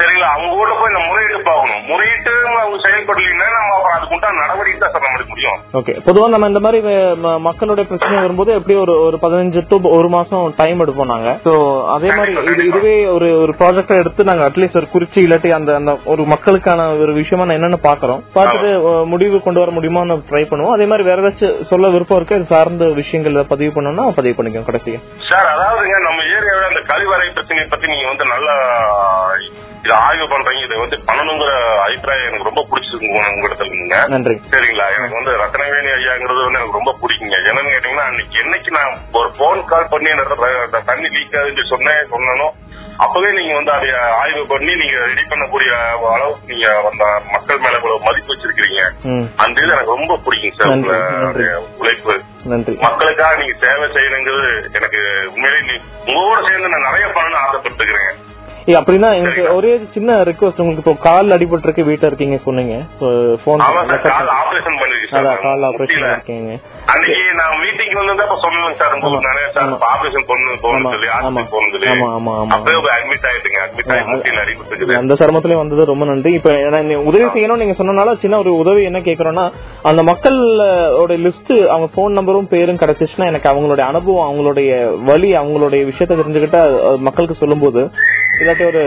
சரிங்களா 0.00 0.28
அவங்க 0.34 0.48
ஊர்ல 0.60 0.74
போய் 0.80 0.94
நம்ம 0.94 1.06
முறையிட்டு 1.10 1.40
பார்க்கணும். 1.48 1.82
முறையிட்டு 1.90 2.32
அவங்க 2.62 2.78
செயல்படலைன்னா 2.86 3.46
நம்ம 3.56 3.70
அப்புறம் 3.98 4.40
நடவடிக்கை 4.42 4.80
தான் 4.82 4.92
சார் 4.94 5.04
நம்ம 5.06 5.28
முடியும். 5.32 5.58
ஓகே. 5.78 5.92
பொதுவா 6.06 6.26
நம்ம 6.34 6.48
இந்த 6.52 6.60
மாதிரி 6.64 6.80
மக்களுடைய 7.46 7.84
பிரச்சனை 7.90 8.16
வரும்போது 8.24 8.50
எப்படி 8.58 8.74
ஒரு 8.84 8.94
ஒரு 9.06 9.16
பதினஞ்சு 9.24 9.60
டு 9.70 9.76
ஒரு 9.98 10.08
மாசம் 10.16 10.44
டைம் 10.60 10.82
எடுப்போம் 10.84 11.12
நாங்க? 11.14 11.30
சோ 11.46 11.52
அதே 11.94 12.10
மாதிரி 12.18 12.32
இது 12.52 12.66
இதுவே 12.70 12.94
ஒரு 13.16 13.28
ஒரு 13.44 13.54
ப்ராஜெக்ட் 13.60 14.00
எடுத்து 14.02 14.28
நாங்க 14.30 14.44
அட்லீஸ்ட் 14.48 14.80
ஒரு 14.82 14.88
குறிச்சி 14.94 15.20
இல்லாட்டி 15.26 15.52
அந்த 15.58 15.70
அந்த 15.80 15.94
ஒரு 16.14 16.24
மக்களுக்கான 16.34 16.88
ஒரு 17.04 17.14
விஷயமா 17.20 17.46
நான் 17.46 17.58
என்னன்னு 17.58 17.80
பாக்குறோம் 17.88 18.22
பார்த்துட்டு 18.36 18.70
முடிவு 19.14 19.40
கொண்டு 19.46 19.62
வர 19.64 19.72
முடியுமான்னு 19.78 20.18
ட்ரை 20.30 20.44
பண்ணுவோம். 20.50 20.74
அதே 20.76 20.86
மாதிரி 20.92 21.08
வேற 21.10 21.20
ஏதாச்சும் 21.22 21.58
சொல்ல 21.72 21.90
விருப்பம் 21.96 22.18
இருக்கு? 22.20 22.38
இது 22.40 22.52
சார்ந்த 22.54 22.84
விஷயங்கள் 23.00 23.40
பதிவு 23.54 23.72
பண்ணணும்னா 23.76 24.06
பதிவு 24.20 24.36
பண்ணிக்கோங்க 24.36 24.70
கடைசியா. 24.70 25.00
சார் 25.30 25.50
அதாவதுங்க 25.54 25.98
நம்ம 26.08 26.20
ஏரியாவில் 26.36 26.70
அந்த 26.70 26.82
கழிவறை 26.92 27.28
பிரச்சனையை 27.38 27.68
பத்தி 27.74 27.92
நீங்க 27.94 28.08
வந்து 28.12 28.26
நல்லா 28.34 28.54
இதை 29.84 29.94
ஆய்வு 30.02 30.26
பண்றீங்க 30.32 30.62
இதை 30.62 30.76
வந்து 30.78 30.96
பண்ணணுங்கிற 31.06 31.52
அபிப்பிராயம் 31.84 32.28
எனக்கு 32.28 32.48
ரொம்ப 32.48 32.64
பிடிச்சிருக்கு 32.68 33.08
உங்க 33.12 33.46
இடத்துல 33.46 33.68
இருந்துங்க 33.68 33.98
நன்றி. 34.12 34.34
சரிங்களா? 34.52 34.86
எனக்கு 34.96 35.18
வந்து 35.18 35.32
ரத்னவேணி 35.42 35.90
ஐயாங்கிறது 35.96 36.42
வந்து 36.42 36.58
எனக்கு 36.58 36.80
ரொம்ப 36.80 36.94
பிடிக்குங்க. 37.00 37.38
என்னன்னு 37.42 37.72
கேட்டீங்கன்னா 37.74 38.08
அன்னைக்கு 38.10 38.42
என்னைக்கு 38.42 38.72
நான் 38.76 38.92
ஒரு 39.12 39.30
போன் 39.40 39.68
கால் 39.70 39.92
பண்ணி 39.92 40.10
அந்த 40.16 40.82
தண்ணி 40.90 41.08
லீக் 41.16 41.38
ஆகுதுன்னு 41.38 41.72
சொன்னேன் 41.72 42.10
சொன்னனோ 42.12 42.48
அப்பவே 42.98 43.28
நீங்க 43.32 43.52
வந்து 43.54 43.72
அதை 43.72 43.86
ஆய்வு 44.18 44.42
பண்ணி 44.46 44.72
நீங்க 44.80 44.96
ரெடி 45.04 45.22
பண்ணக்கூடிய 45.24 45.70
அளவுக்கு 46.10 46.50
நீங்க 46.50 46.66
அந்த 46.90 47.04
மக்கள் 47.32 47.62
மேல 47.62 47.78
இவ்வளவு 47.78 48.06
மதிப்பு 48.06 48.32
வச்சிருக்கீங்க 48.32 48.80
அந்த 49.44 49.56
இது 49.62 49.74
எனக்கு 49.74 49.94
ரொம்ப 49.94 50.16
பிடிக்கும் 50.24 50.58
சார். 50.58 51.40
உழைப்பு. 51.78 52.14
மக்களுக்காக 52.84 53.38
நீங்க 53.40 53.54
சேவை 53.64 53.86
செய்யணுங்கிறது 53.96 54.50
எனக்கு 54.78 55.00
உண்மையிலேயே 55.32 55.78
உங்களோட 56.06 56.38
சேர்ந்து 56.46 56.72
நான் 56.74 56.88
நிறைய 56.88 57.06
பண்ணணும்னு 57.08 57.42
ஆசைப்பட்டுக்கிறேன். 57.44 58.12
ஏய், 58.12 58.20
அப்படின்னா 58.78 59.08
எனக்கு 59.16 59.42
ஒரே 59.54 59.70
சின்ன 59.94 60.16
ரெக்வஸ்ட் 60.22 60.60
உங்களுக்கு 60.62 60.82
இப்போ 60.82 60.94
கால் 61.04 61.34
அடிபட்டிருக்கு 61.36 61.86
வீட்டுல 61.86 62.10
இருக்கீங்க 62.10 62.36
சொன்னீங்க. 62.44 62.74
போன் 63.44 63.62
அதான் 65.12 65.40
கால் 65.40 65.64
ஆபரேஷன். 65.68 66.04
இருக்கீங்க 66.10 66.52
அன்னைக்கு 66.92 67.18
நான் 67.38 67.58
மீட்டிங் 67.62 67.96
வந்து 68.00 68.24
அப்ப 68.24 68.36
சொன்னேன் 68.44 68.76
சார் 68.80 68.94
உங்களுக்கு 68.96 69.28
நிறைய 69.28 69.46
சார் 69.56 69.72
ஆபரேஷன் 69.90 70.26
பண்ணு 70.30 70.54
போகணும் 70.62 70.92
சொல்லி 70.94 71.08
ஆஸ்பத்திரி 71.16 71.44
போகணும் 71.52 71.72
சொல்லி. 71.74 71.88
ஆமா 71.92 72.08
ஆமா 72.16 72.32
ஆமா. 72.38 72.56
அட்மிட் 72.94 73.26
ஆயிட்டுங்க 73.30 73.58
அட்மிட் 73.64 74.96
அந்த 75.00 75.16
சிரமத்திலயும் 75.20 75.62
வந்தது 75.62 75.84
ரொம்ப 75.84 76.04
நன்றி. 76.04 76.32
இப்ப 76.32 76.52
உதவி 77.10 77.26
செய்யணும் 77.28 77.62
நீங்க 77.62 77.76
சொன்னனால 77.78 78.16
சின்ன 78.16 78.38
ஒரு 78.38 78.52
உதவி 78.56 78.82
என்ன 78.90 79.02
கேக்குறோம்னா 79.02 79.46
அந்த 79.90 80.02
மக்களோட 80.10 81.12
லிஸ்ட் 81.26 81.54
அவங்க 81.68 81.88
போன் 81.94 82.18
நம்பரும் 82.18 82.50
பேரும் 82.52 82.80
கிடைச்சிச்சுன்னா 82.82 83.30
எனக்கு 83.32 83.50
அவங்களுடைய 83.52 83.86
அனுபவம் 83.90 84.28
அவங்களுடைய 84.28 84.70
வழி 85.04 85.30
அவங்களுடைய 85.34 85.82
விஷயத்த 85.90 86.20
தெரிஞ்சுக்கிட்டா 86.20 86.62
அது 86.64 86.76
மக்களுக்கு 87.02 87.34
சொல்லும்போது 87.34 87.82
இல்லாட்டி 88.52 88.66
ஒரு 88.66 88.82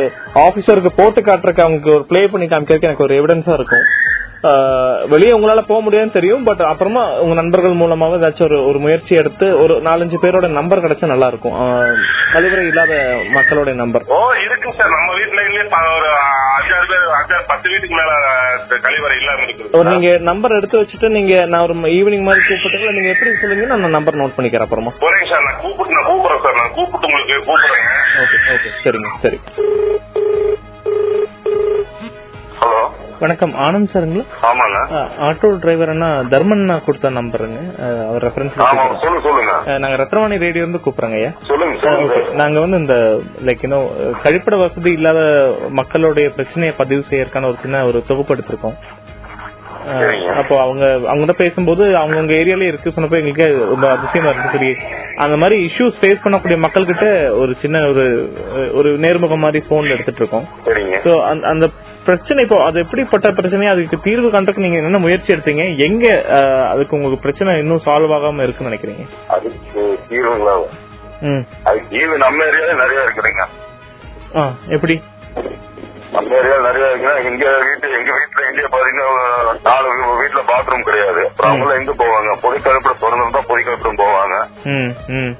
ஆபீசருக்கு 0.45 0.91
போட்டு 0.95 1.21
காட்டுறதுக்கு 1.21 1.61
அவங்க 1.61 1.91
ஒரு 1.91 2.05
ப்ளே 2.05 2.27
பண்ணி 2.27 2.47
காமிக்கிறதுக்கு 2.47 2.89
எனக்கு 2.89 3.03
ஒரு 3.03 3.13
எவிடன்ஸா 3.19 3.53
இருக்கும். 3.53 3.85
வெளியே 5.07 5.31
உங்களால 5.33 5.61
போக 5.65 5.81
முடியாதுன்னு 5.81 6.13
தெரியும் 6.13 6.43
பட் 6.43 6.61
அப்புறமா 6.61 7.03
உங்க 7.19 7.33
நண்பர்கள் 7.33 7.73
மூலமாக 7.73 8.17
ஏதாச்சும் 8.17 8.47
ஒரு 8.47 8.57
ஒரு 8.65 8.79
முயற்சி 8.79 9.15
எடுத்து 9.15 9.59
ஒரு 9.59 9.81
நாலஞ்சு 9.81 10.17
பேரோட 10.23 10.47
நம்பர் 10.49 10.83
கிடைச்சா 10.83 11.05
நல்லா 11.05 11.27
இருக்கும் 11.27 11.55
கழிவறை 12.33 12.65
இல்லாத 12.67 12.93
மக்களோட 13.35 13.73
நம்பர் 13.73 14.03
ஓ 14.07 14.19
இருக்குங்க 14.45 14.75
சார். 14.77 14.93
நம்ம 14.95 15.11
வீட்டுல 15.13 15.41
ஒரு 15.97 16.09
அஞ்சாறு 16.57 16.85
பேர் 16.91 17.05
அஞ்சாறு 17.19 17.43
பத்து 17.47 17.69
வீட்டுக்கு 17.69 17.95
மேல 17.95 18.11
கழிவறை 18.87 19.15
இல்லாம 19.21 19.43
இருக்குது. 19.45 19.71
ஒரு 19.79 19.87
நீங்க 19.89 20.17
நம்பர் 20.29 20.57
எடுத்து 20.57 20.81
வச்சுட்டு 20.81 21.09
நீங்க 21.09 21.45
நான் 21.45 21.61
ஒரு 21.61 21.75
ஈவினிங் 21.97 22.27
மாதிரி 22.27 22.43
கூப்பிட்டு 22.47 22.95
நீங்க 22.97 23.09
எப்படி 23.09 23.33
சொல்லுங்க 23.35 23.69
நான் 23.73 23.97
நம்பர் 23.97 24.19
நோட் 24.21 24.37
பண்ணிக்கிறேன் 24.37 24.67
அப்புறமா. 24.67 24.93
ஒரேங்க 25.07 25.29
சார். 25.31 25.43
நான் 25.43 25.61
கூப்பிட்டு 25.61 25.97
நான் 25.97 26.09
கூப்பிடுறேன் 26.11 26.43
சார். 26.45 26.59
நான் 26.61 26.73
கூப்பிட்டு 26.73 27.09
உங்களுக்கு 27.11 27.47
கூப்பிடுறேங்க. 27.49 27.91
Okay 28.23 28.39
okay. 28.55 28.71
சரிங்க 28.83 29.11
சரி. 29.25 29.39
ஹலோ. 32.59 32.81
வணக்கம். 33.19 33.53
ஆனந்த் 33.55 33.91
சாருங்களா? 33.93 34.23
ஆமாங்க. 34.49 34.79
ஆட்டோ 35.27 35.59
டிரைவர் 35.59 35.89
அண்ணா 35.89 36.09
தர்மன் 36.33 36.83
கொடுத்த 36.85 37.09
நம்பருங்க. 37.09 37.59
அவர் 38.07 38.25
ரெஃபரன்ஸ் 38.27 39.77
நாங்க 39.77 39.95
ரத்னவாணி 40.03 40.39
ரேடியோ 40.45 40.65
இருந்து 40.65 40.81
கூப்பிடுறோங்க 40.85 41.17
ஐயா. 41.21 41.31
நாங்க 42.33 42.59
வந்து 42.59 42.77
இந்த 42.77 42.95
லைக் 43.45 43.63
இன்னும் 43.67 43.87
கழிப்பிட 44.23 44.57
வசதி 44.59 44.91
இல்லாத 44.91 45.21
மக்களுடைய 45.69 46.29
பிரச்சனையை 46.29 46.75
பதிவு 46.77 47.03
செய்யறதுக்கான 47.09 47.49
ஒரு 47.51 47.57
சின்ன 47.61 47.85
ஒரு 47.85 48.03
தொகுப்பு 48.07 48.35
எடுத்திருக்கோம். 48.35 48.77
அப்போ 50.35 50.61
அவங்க 50.61 50.85
அவங்க 51.07 51.33
பேசும்போது 51.33 51.85
அவங்கவுங்க 51.85 52.33
ஏரியாலே 52.41 52.67
இருக்கு. 52.67 52.93
சொன்னப்போ 52.95 53.17
எங்களுக்கு 53.19 53.65
ரொம்ப 53.69 53.89
அதிசயமா 53.89 54.29
இருக்கு 54.29 54.49
சரி 54.51 54.75
அந்த 55.15 55.37
மாதிரி 55.37 55.57
இஷ்யூஸ் 55.65 55.99
ஃபேஸ் 56.01 56.23
பண்ணக்கூடிய 56.23 56.55
மக்கள்கிட்ட 56.65 57.37
ஒரு 57.37 57.55
சின்ன 57.55 57.81
ஒரு 57.87 58.05
ஒரு 58.73 58.89
நேர்முகம் 58.97 59.43
மாதிரி 59.45 59.65
போன்ல 59.69 59.89
எடுத்துட்டு 59.89 60.21
இருக்கோம். 60.21 60.47
சோ 61.05 61.41
அந்த 61.41 61.69
பிரச்சனை 62.05 62.43
இப்போ 62.43 62.63
அது 62.63 62.79
எப்படிப்பட்ட 62.79 63.31
பிரச்சனை 63.31 63.67
அதுக்கு 63.67 63.99
தீர்வு 63.99 64.29
கண்டதுக்கு 64.29 64.61
நீங்க 64.61 64.77
என்ன 64.77 64.97
முயற்சி 64.97 65.33
எடுத்தீங்க? 65.33 65.77
எங்க 65.77 66.05
அதுக்கு 66.69 66.95
உங்களுக்கு 66.95 67.21
பிரச்சனை 67.21 67.57
இன்னும் 67.57 67.83
சால்வ் 67.85 68.15
ஆகாம 68.17 68.43
இருக்குன்னு 68.43 68.71
நினைக்கிறீங்க? 68.71 69.05
அதுக்கு 69.27 69.99
தீர்வுங்களா? 70.09 70.55
ம். 71.21 71.43
அதுக்கு 71.63 71.87
தீர்வு 71.89 72.17
நம்ம 72.17 72.43
ஏரியால 72.43 72.75
நிறைய 72.75 73.01
இருக்குதுங்க. 73.01 73.45
எப்படி? 74.67 75.01
நம்ம 76.13 76.35
ஏரியால 76.35 76.61
நிறைய 76.67 76.87
இருக்குன்னா 76.87 77.15
எங்க 77.25 77.45
வீட்டு 77.61 77.87
எங்க 77.97 78.11
வீட்டுல 78.17 78.43
இங்கே 78.49 78.67
பாத்தீங்கன்னா 78.73 79.07
நாலு 79.63 79.87
வீட்டுல 80.21 80.41
பாத்ரூம் 80.49 80.81
கிடையாது. 80.81 81.21
அப்புறம் 81.27 81.51
அவங்கள 81.51 81.75
எங்க 81.75 81.93
போவாங்க? 81.93 82.31
பொது 82.41 82.57
கழிப்பிட 82.59 82.93
திறந்து 82.93 83.31
தான் 83.31 83.47
பொது 83.47 83.61
கழிப்பிடம் 83.61 84.01
போவாங்க 84.03 84.35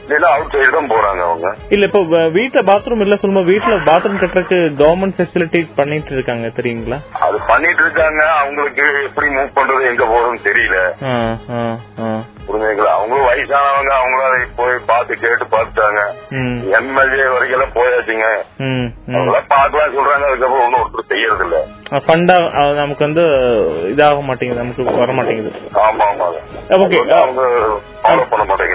இல்லைன்னா 0.06 0.30
அவுட் 0.36 0.56
சைடு 0.56 0.72
தான் 0.72 0.90
போறாங்க 0.90 1.22
அவங்க. 1.22 1.50
இல்ல 1.70 1.86
இப்போ 1.86 2.02
வ- 2.14 2.32
வீட்ல 2.32 2.62
பாத்ரூம் 2.62 3.00
இல்ல 3.00 3.16
சொல்லும்போது 3.16 3.52
வீட்ல 3.52 3.76
பாத்ரூம் 3.86 4.22
கட்டுறதுக்கு 4.22 4.60
கவர்மெண்ட் 4.82 5.18
ஃபெசிலிட்டி 5.18 5.62
பண்ணிட்டு 5.76 6.14
இருக்காங்க 6.14 6.48
தெரியுங்களா? 6.58 7.00
அது 7.20 7.40
பண்ணிட்டு 7.48 7.82
இருக்காங்க. 7.82 8.22
அவங்களுக்கு 8.36 8.86
எப்படி 9.04 9.30
மூவ் 9.30 9.56
பண்றது 9.56 9.90
எங்க 9.92 10.06
போறதுன்னு 10.06 10.48
தெரியல. 10.50 10.80
புரிஞ்சுங்களா 12.48 12.92
அவங்களும் 12.96 13.28
வயசானவங்க 13.28 13.92
அவங்களும் 13.92 14.28
அதை 14.28 14.42
போய் 14.56 14.76
பார்த்து 14.86 15.14
கேட்டு 15.16 15.46
பார்த்துட்டாங்க. 15.46 16.02
எம்எல்ஏ 16.80 17.28
வரைக்கும் 17.28 17.56
எல்லாம் 17.58 17.76
போயாச்சுங்க. 17.76 18.28
ம், 18.60 18.86
ம். 19.08 19.16
அவங்கள 19.16 19.40
பார்க்கலாம் 19.48 19.96
சொல்றாங்க. 19.96 20.26
அதுக்கப்புறம் 20.26 20.65
ஒன்னும் 20.66 20.82
ஒருத்தர் 20.82 21.12
செய்யறது 21.12 21.44
இல்ல 21.46 21.58
ஃபண்டா 22.06 22.36
நமக்கு 22.80 23.04
வந்து 23.04 23.24
இதாக 23.92 24.22
மாட்டேங்குது 24.28 24.62
நமக்கு 24.62 24.84
வர 25.00 25.12
மாட்டேங்குது. 25.14 25.52
ஆமா 25.84 26.06
ஆமா. 26.12 26.28
ஓகே. 26.78 27.00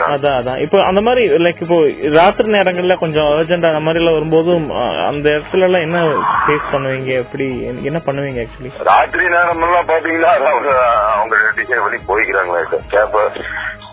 அதான் 0.08 0.36
அதான். 0.36 0.60
இப்போ 0.64 0.78
அந்த 0.84 1.00
மாதிரி 1.02 1.22
லைக் 1.44 1.62
இப்போ 1.64 1.78
ராத்திரி 2.14 2.48
நேரங்கள்ல 2.54 2.94
கொஞ்சம் 2.98 3.28
அர்ஜென்ட் 3.32 3.68
அந்த 3.68 3.82
மாதிரி 3.82 4.00
எல்லாம் 4.02 4.16
வரும்போதும் 4.16 4.66
அஹ், 4.78 5.00
அந்த 5.08 5.26
இடத்துல 5.34 5.66
எல்லாம் 5.68 5.86
என்ன 5.86 5.98
ஃபேஸ் 6.42 6.70
பண்ணுவீங்க? 6.72 7.10
எப்படி 7.24 7.46
என்ன 7.84 8.00
பண்ணுவீங்க 8.06 8.42
ஆக்சுவலி 8.44 8.72
ராத்திரி 8.90 9.26
நேரம் 9.34 9.64
எல்லாம் 9.68 9.88
பாத்தீங்கன்னா 9.90 10.32
அவங்க 10.48 10.70
அவங்க 11.14 11.36
டிசைன் 11.58 11.84
பண்ணி 11.84 12.00
போய்க்கிறாங்களே 12.10 12.62
கேப்ப 12.92 13.24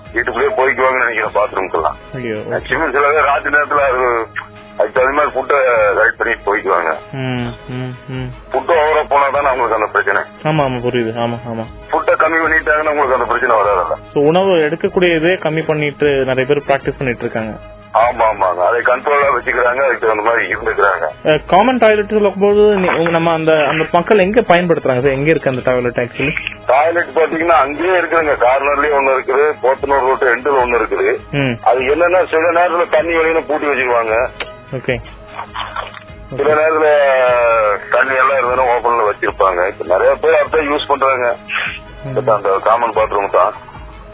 வீட்டுக்குள்ளேயே 0.10 0.52
போய்க்குவாங்கன்னு 0.58 1.06
நினைக்கிறேன் 1.06 1.36
பாத்ரூம்க்கெல்லாம் 1.36 1.98
ஐயோ 2.18 2.38
மேக்சிமம் 2.52 2.94
சில 2.94 3.08
ராத்திரி 3.28 3.56
நேரத்துல 3.56 3.84
அதுக்கு 4.78 4.98
தகுந்த 4.98 5.18
மாதிரி 5.18 5.34
ஃபுட்டை 5.36 5.60
ரைட் 6.00 6.18
பண்ணி 6.20 6.34
போய்க்குவாங்க 6.48 6.92
ஃபுட்டு 8.52 8.74
ஓவரா 8.82 9.04
போனா 9.10 9.30
தானே 9.30 9.48
அவங்களுக்கு 9.48 9.80
அந்த 9.80 9.88
பிரச்சனை. 9.88 10.22
ஆமா 10.44 10.64
ஆமா 10.64 10.78
புரியுது. 10.78 11.14
ஆமா 11.18 11.38
ஆமா. 11.52 11.66
ஃபுட்டை 11.92 12.14
கம்மி 12.16 12.40
பண்ணிட்டாங்கன்னா 12.44 12.90
உங்களுக்கு 12.90 13.18
அந்த 13.20 13.26
பிரச்சனை 13.26 13.56
வராதுல்ல. 13.58 13.98
ஸோ 14.14 14.20
உணவு 14.24 14.52
எடுக்கக்கூடிய 14.68 15.16
இதே 15.16 15.34
கம்மி 15.46 15.66
பண்ணிட்டு 15.66 16.10
நிறைய 16.26 16.46
பேர் 16.46 16.68
ப்ராக்டிஸ் 16.70 16.98
பண்ணிட்டு 16.98 17.22
இருக்காங்க. 17.22 17.54
ஆமா 17.98 18.26
ஆமாங்க 18.26 18.62
அதை 18.66 18.82
கண்ட்ரோலா 18.82 19.28
வச்சுக்கிறாங்க 19.36 19.82
அதுக்கு 19.86 20.08
தகுந்த 20.08 20.24
மாதிரி 20.24 20.54
இருந்துக்கிறாங்க. 20.54 21.06
காமன் 21.46 21.78
டாய்லெட் 21.78 22.12
உங்க- 22.18 23.10
நம்ம 23.10 23.34
அந்த 23.34 23.52
அந்த 23.70 23.84
மக்கள் 23.94 24.20
எங்க 24.20 24.42
பயன்படுத்துறாங்க? 24.42 25.02
சார் 25.02 25.12
எங்க 25.12 25.30
இருக்கு 25.30 25.50
அந்த 25.50 25.62
டாய்லெட் 25.66 26.02
ஆக்சுவலி 26.04 26.34
டாய்லெட் 26.66 27.16
பாத்தீங்கன்னா 27.16 27.58
அங்கேயே 27.64 27.96
இருக்குதுங்க. 28.02 28.36
கார்னர்லயே 28.46 28.94
ஒண்ணு 29.00 29.16
இருக்குது 29.18 29.46
போத்தனூர் 29.64 30.06
ரோட்டு 30.08 30.30
ரெண்டுல 30.34 30.62
ஒண்ணு 30.64 30.80
இருக்குது. 30.82 31.08
அது 31.64 31.80
என்னன்னா 31.94 32.22
சில 32.34 32.52
நேரத்துல 32.60 32.90
தண்ணி 32.90 33.14
வெளியில 33.14 33.42
பூட்டி 33.48 33.66
வச்சிருவாங்க. 33.66 34.16
சில 36.38 36.50
நேரத்துல 36.60 36.88
தண்ணி 37.92 38.16
எல்லாம் 38.22 38.38
இருந்தாலும் 38.38 38.72
ஓபன்ல 38.74 39.04
வச்சிருப்பாங்க. 39.10 39.62
இப்ப 39.72 39.86
நிறைய 39.86 40.16
பேர் 40.16 40.42
அதான் 40.42 40.70
யூஸ் 40.72 40.88
பண்றாங்க. 40.88 41.28
அந்த 42.04 42.60
காமன் 42.64 42.96
பாத்ரூம் 42.98 43.36
தான். 43.38 43.54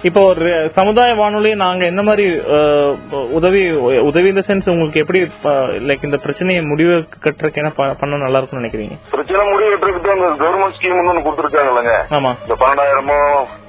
இப்போ 0.08 0.22
ஒரு 0.32 0.48
சமுதாய 0.78 1.12
வானொலி 1.20 1.52
நாங்க 1.62 1.84
என்ன 1.86 2.02
மாதிரி 2.08 2.26
உதவி 3.38 3.62
உதவி 4.10 4.28
இந்த 4.32 4.44
சென்ஸ் 4.48 4.70
உங்களுக்கு 4.74 5.02
எப்படி 5.04 5.20
லைக் 5.90 6.08
இந்த 6.08 6.18
பிரச்சனையை 6.26 6.62
முடிவு 6.72 6.96
கட்டுறதுக்கு 7.26 7.62
என்ன 7.64 7.72
பண்ண 8.02 8.20
நல்லா 8.24 8.40
இருக்கும்னு 8.40 8.62
நினைக்கிறீங்க? 8.64 8.96
பிரச்சனை 9.14 9.44
முடிவெட்டுறதுக்கு 9.52 10.16
அந்த 10.16 10.30
கவர்மெண்ட் 10.42 10.78
ஸ்கீம் 10.78 11.00
ஒண்ணு 11.02 11.26
கொடுத்துருக்காங்கல்லங்க. 11.28 11.94
ஆமா. 12.18 12.32
இந்த 12.46 12.58
பன்னெண்டாயிரமோ 12.64 13.20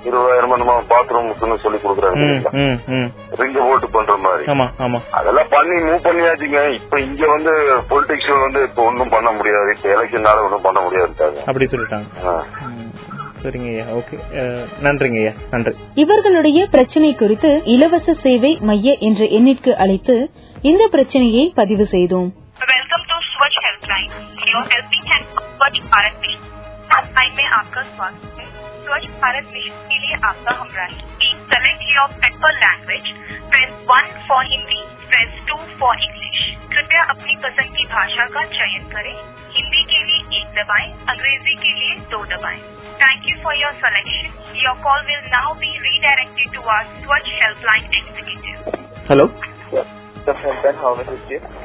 இருபதாயிரமோ 0.08 0.56
நம்ம 0.60 0.72
பாத்ரூமுக்குன்னு 0.90 1.62
சொல்லி 1.64 1.78
கொடுக்குறாங்க 1.82 2.24
ரிங்க 3.40 3.60
போட்டு 3.68 3.86
பண்ற 3.94 4.16
மாதிரி. 4.24 4.44
ஆமா 4.54 4.66
ஆமா. 4.86 4.98
அதெல்லாம் 5.18 5.52
பண்ணி 5.54 5.76
மூவ் 5.86 6.04
பண்ணியாச்சுங்க. 6.08 6.60
இப்ப 6.80 7.00
இங்க 7.06 7.22
வந்து 7.34 7.52
பொலிட்டிக்ஸ் 7.92 8.32
வந்து 8.46 8.60
இப்ப 8.68 8.82
ஒண்ணும் 8.90 9.14
பண்ண 9.14 9.30
முடியாது. 9.38 9.70
இப்ப 9.76 9.88
எலெக்ஷன்னால 9.94 10.44
ஒண்ணும் 10.48 10.66
பண்ண 10.66 10.80
முடியாதுட்டாங்க 10.86 11.40
அப்படி 11.50 11.68
சொல்லிட்டாங்க. 11.74 12.06
சரிங்க 13.43 13.69
ஐயா 13.73 13.85
ஓகே 13.99 14.17
நன்றிங்க 14.85 15.19
ஐயா 15.21 15.33
நன்றி 15.53 15.73
இவர்களுடைய 16.03 16.59
பிரச்சனை 16.73 17.11
குறித்து 17.15 17.51
இலவச 17.75 18.15
சேவை 18.23 18.51
மைய 18.69 18.95
என்ற 19.07 19.23
எண்ணிற்கு 19.37 19.73
அழைத்து 19.85 20.17
இந்த 20.63 20.85
பிரச்சனையை 20.95 21.47
பதிவு 21.61 21.87
செய்தோம் 21.95 22.29
Welcome 22.69 23.03
to 23.09 23.17
Swachh 23.27 23.57
Helpline. 23.65 24.09
You 24.41 24.57
radio 24.61 24.61
helping 24.71 25.05
hand 25.11 25.25
Swachh 25.51 25.77
Bharat 25.93 26.15
mission 26.23 26.41
आई 27.19 27.29
में 27.37 27.45
आपका 27.57 27.81
स्वागत 27.89 28.25
है 28.37 28.45
स्वच्छ 28.85 29.05
भारत 29.21 29.45
मिशन 29.53 29.77
के 29.89 29.97
लिए 30.03 30.15
आपका 30.23 30.53
हमराही 30.59 30.97
please 31.13 31.37
select 31.51 31.83
your 31.91 32.09
prefer 32.17 32.53
language 32.59 33.07
press 33.51 33.71
one 33.91 34.05
for 34.27 34.43
Hindi 34.53 34.79
press 35.10 35.40
two 35.48 35.56
for 35.80 35.96
English 36.02 36.38
कृपया 36.72 37.02
अपनी 37.02 37.36
पसंद 37.36 37.76
की 37.76 37.84
भाषा 37.84 38.26
का 38.26 38.44
चयन 38.54 38.88
करें। 38.92 39.16
हिंदी 39.56 39.82
के 39.82 40.04
लिए 40.04 40.40
एक 40.40 40.46
दबाएँ 40.58 40.92
अंग्रेज़ी 41.08 41.54
के 41.54 41.72
लिए 41.80 41.94
दो 42.12 42.24
दबाएँ। 42.24 42.60
Thank 43.02 43.28
you 43.28 43.36
for 43.44 43.54
your 43.56 43.72
selection 43.84 44.56
your 44.64 44.76
call 44.84 45.00
will 45.06 45.26
now 45.34 45.54
be 45.54 45.78
redirected 45.88 46.54
to 46.54 46.60
our 46.76 46.84
Swachh 47.02 47.26
helpline 47.42 47.84
executive? 47.94 48.54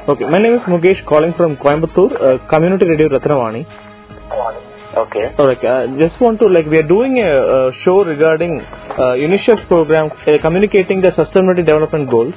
Okay, 0.08 0.26
my 0.32 0.38
name 0.38 0.56
is 0.56 0.66
Mukesh 0.72 0.98
calling 1.10 1.32
from 1.38 1.56
Coimbatore, 1.56 2.12
uh, 2.20 2.38
Community 2.48 2.88
Radio 2.90 3.08
Ratnavani. 3.08 3.62
Okay. 4.96 5.34
Alright, 5.38 5.64
uh, 5.64 5.86
just 5.98 6.20
want 6.20 6.40
to 6.40 6.46
like 6.48 6.66
we 6.66 6.76
are 6.78 6.88
doing 6.88 7.18
a, 7.18 7.30
uh 7.30 7.72
show 7.82 8.04
regarding 8.04 8.60
uh, 8.60 9.14
UNICEF 9.14 9.68
program 9.68 10.10
uh, 10.10 10.38
communicating 10.42 11.00
the 11.00 11.10
sustainability 11.12 11.64
development 11.64 12.10
goals. 12.10 12.34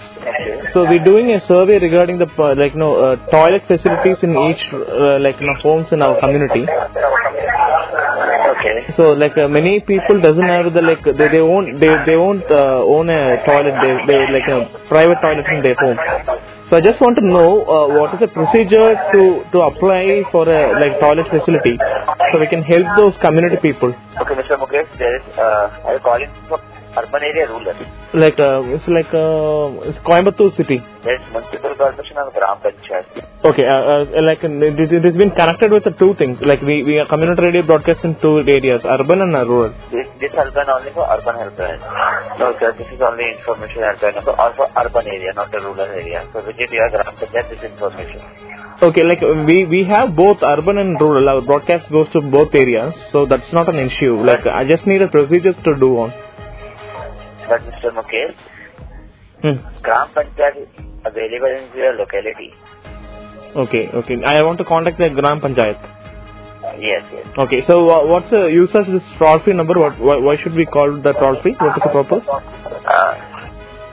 So 0.71 0.83
we're 0.85 1.03
doing 1.03 1.31
a 1.31 1.41
survey 1.41 1.79
regarding 1.79 2.19
the 2.19 2.27
uh, 2.37 2.53
like 2.55 2.73
you 2.73 2.79
know 2.79 2.93
uh, 2.95 3.15
toilet 3.31 3.63
facilities 3.67 4.17
in 4.21 4.37
each 4.37 4.71
uh, 4.71 5.17
like 5.19 5.39
you 5.41 5.47
know 5.47 5.55
homes 5.63 5.91
in 5.91 6.03
our 6.03 6.19
community. 6.19 6.67
Okay. 8.53 8.93
So 8.97 9.13
like 9.13 9.35
uh, 9.35 9.47
many 9.47 9.79
people 9.79 10.21
doesn't 10.21 10.47
have 10.47 10.71
the 10.73 10.81
like 10.81 11.03
they 11.03 11.29
they 11.29 11.41
won't 11.41 11.79
they 11.79 11.93
they 12.05 12.15
won't 12.15 12.45
uh, 12.51 12.85
own 12.85 13.09
a 13.09 13.43
toilet 13.45 13.81
they 13.81 13.93
they 14.05 14.31
like 14.31 14.47
a 14.47 14.69
private 14.87 15.19
toilet 15.21 15.47
in 15.47 15.63
their 15.63 15.75
home. 15.75 15.97
So 16.69 16.77
I 16.77 16.81
just 16.81 16.99
want 17.01 17.15
to 17.17 17.21
know 17.25 17.63
uh, 17.65 17.87
what 17.99 18.13
is 18.15 18.19
the 18.21 18.27
procedure 18.27 18.95
to 19.13 19.21
to 19.53 19.57
apply 19.69 20.23
for 20.31 20.43
a 20.49 20.61
like 20.81 20.99
toilet 20.99 21.27
facility 21.33 21.77
so 22.31 22.39
we 22.39 22.47
can 22.47 22.63
help 22.63 22.87
those 22.97 23.17
community 23.17 23.57
people. 23.65 23.93
Okay, 24.21 24.35
Mr. 24.41 24.57
Mukesh, 24.63 24.87
there 24.97 25.17
is, 25.17 25.25
uh, 25.37 25.85
are 25.85 25.93
you 25.95 25.99
calling 25.99 26.31
from 26.47 26.61
urban 26.97 27.23
area 27.23 27.47
rural? 27.47 27.75
Like 28.13 28.39
uh, 28.39 28.61
it's 28.75 28.87
like 28.87 29.11
uh, 29.13 29.89
it's 29.89 29.97
Coimbatore 29.99 30.55
city. 30.55 30.77
Is 30.77 31.23
municipal 31.31 31.75
corporation 31.75 32.17
and 32.17 32.31
Gram 32.33 32.57
Panchayat. 32.63 33.05
Okay, 33.43 33.65
uh, 33.65 34.05
uh, 34.07 34.21
like 34.21 34.43
uh, 34.43 34.47
it, 34.47 34.79
it 34.79 35.03
has 35.03 35.15
been 35.15 35.31
connected 35.31 35.71
with 35.71 35.83
the 35.83 35.91
two 35.91 36.13
things. 36.15 36.39
Like 36.41 36.61
we 36.61 36.83
we 36.83 36.99
are 36.99 37.07
community 37.07 37.41
radio 37.41 37.65
broadcast 37.65 38.05
in 38.05 38.15
two 38.21 38.39
areas, 38.39 38.81
urban 38.85 39.21
and 39.21 39.33
rural. 39.33 39.73
This, 39.91 40.07
this 40.21 40.31
helpline 40.31 40.69
only 40.69 40.91
for 40.93 41.05
urban 41.09 41.35
helpline. 41.35 41.79
No, 42.39 42.55
sir, 42.59 42.73
this 42.77 42.87
is 42.87 43.01
only 43.01 43.25
information 43.37 43.81
helpline 43.81 44.23
for, 44.23 44.39
all 44.39 44.53
for 44.55 44.69
urban 44.77 45.07
area, 45.07 45.33
not 45.33 45.51
the 45.51 45.59
rural 45.59 45.81
area. 45.81 46.27
So 46.31 46.41
visit 46.41 46.71
your 46.71 46.89
Gram 46.89 47.15
Panchayat 47.15 47.49
this 47.49 47.63
information. 47.71 48.21
Okay, 48.81 49.03
like 49.03 49.21
uh, 49.21 49.43
we 49.47 49.65
we 49.65 49.83
have 49.85 50.15
both 50.15 50.37
urban 50.41 50.77
and 50.77 50.99
rural. 50.99 51.27
Our 51.29 51.41
broadcast 51.41 51.89
goes 51.91 52.09
to 52.13 52.21
both 52.21 52.53
areas, 52.53 52.93
so 53.11 53.25
that's 53.25 53.51
not 53.53 53.67
an 53.69 53.79
issue. 53.79 54.21
Like 54.23 54.45
I 54.45 54.65
just 54.65 54.87
need 54.87 55.01
a 55.01 55.07
procedures 55.07 55.55
to 55.63 55.75
do 55.79 55.97
on. 55.99 56.13
But 57.49 57.61
Mr. 57.69 57.91
Mukesh, 57.99 58.35
Hmm. 59.43 59.57
Gram 59.81 60.07
Panchayat 60.15 60.57
is 60.61 60.67
available 61.05 61.53
in 61.59 61.77
your 61.77 61.93
locality. 61.95 62.53
Okay, 63.63 63.89
okay. 64.01 64.23
I 64.23 64.41
want 64.41 64.57
to 64.59 64.63
contact 64.65 64.97
the 64.97 65.09
Gram 65.09 65.41
Panchayat. 65.41 65.89
Yes, 66.79 67.03
yes. 67.13 67.25
Okay, 67.37 67.61
so 67.67 67.89
uh, 67.89 68.05
what's 68.07 68.29
the 68.31 68.45
use 68.47 68.73
of 68.73 68.85
this 68.87 69.03
toll 69.19 69.39
free 69.39 69.53
number? 69.53 69.77
What 69.77 69.99
why, 69.99 70.15
why 70.17 70.37
should 70.37 70.53
we 70.55 70.65
call 70.65 70.93
the 71.07 71.11
toll 71.13 71.35
free? 71.41 71.53
What 71.59 71.77
is 71.77 71.83
the 71.83 71.89
purpose? 71.89 72.25
Uh, 72.27 72.39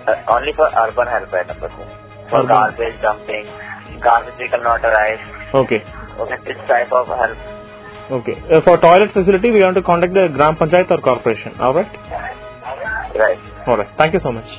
uh, 0.06 0.24
only 0.28 0.52
for 0.52 0.68
urban 0.84 1.08
helpline 1.08 1.48
number. 1.48 1.68
For 2.30 2.38
Urban. 2.38 2.46
garbage 2.48 3.00
dumping, 3.02 3.46
garbage 4.00 4.36
vehicle 4.38 4.62
not 4.62 4.84
arrived. 4.84 5.54
Okay, 5.54 5.82
Okay, 6.20 6.36
this 6.46 6.56
type 6.68 6.92
of 6.92 7.08
help. 7.08 7.36
okay. 8.20 8.40
Uh, 8.52 8.60
for 8.62 8.78
toilet 8.78 9.10
facility, 9.12 9.50
we 9.50 9.62
want 9.64 9.74
to 9.74 9.82
contact 9.82 10.14
the 10.14 10.28
Gram 10.28 10.54
Panchayat 10.56 10.90
or 10.92 10.98
corporation. 10.98 11.58
All 11.58 11.74
right. 11.74 11.90
Right. 13.14 13.38
All 13.66 13.76
right. 13.76 13.86
Thank 13.98 14.08
you 14.12 14.16
so 14.16 14.32
much. 14.32 14.50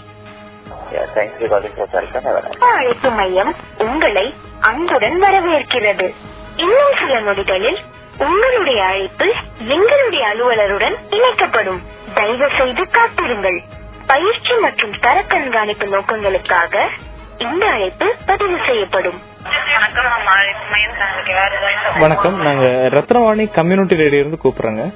மையம் 3.10 3.56
உங்களை 3.78 4.34
அன்புடன் 4.60 5.24
வரவேற்கிறது. 5.24 6.14
இன்னும் 6.56 6.94
சில 7.00 7.22
நொடிகளில் 7.22 7.78
உங்களுடைய 8.18 8.84
அழைப்பு 8.84 9.34
எங்களுடைய 9.58 10.28
அலுவலருடன் 10.28 10.96
இணைக்கப்படும். 11.10 11.82
தயவு 12.14 12.50
செய்து 12.58 12.90
காத்திருங்கள். 12.90 13.64
பயிற்சி 14.08 14.54
மற்றும் 14.62 15.00
தர 15.00 15.22
கண்காணிப்பு 15.22 15.86
நோக்கங்களுக்காக 15.86 16.88
இந்த 17.38 17.66
அழைப்பு 17.66 18.16
பதிவு 18.26 18.58
செய்யப்படும். 18.66 19.22
வணக்கம். 22.00 22.42
நாங்க 22.42 22.88
ரத்னவாணி 22.92 23.52
கம்யூனிட்டி 23.52 23.96
ரேடியோ 23.96 24.20
இருந்து 24.20 24.38
கூப்பிடுறோங்க. 24.44 24.94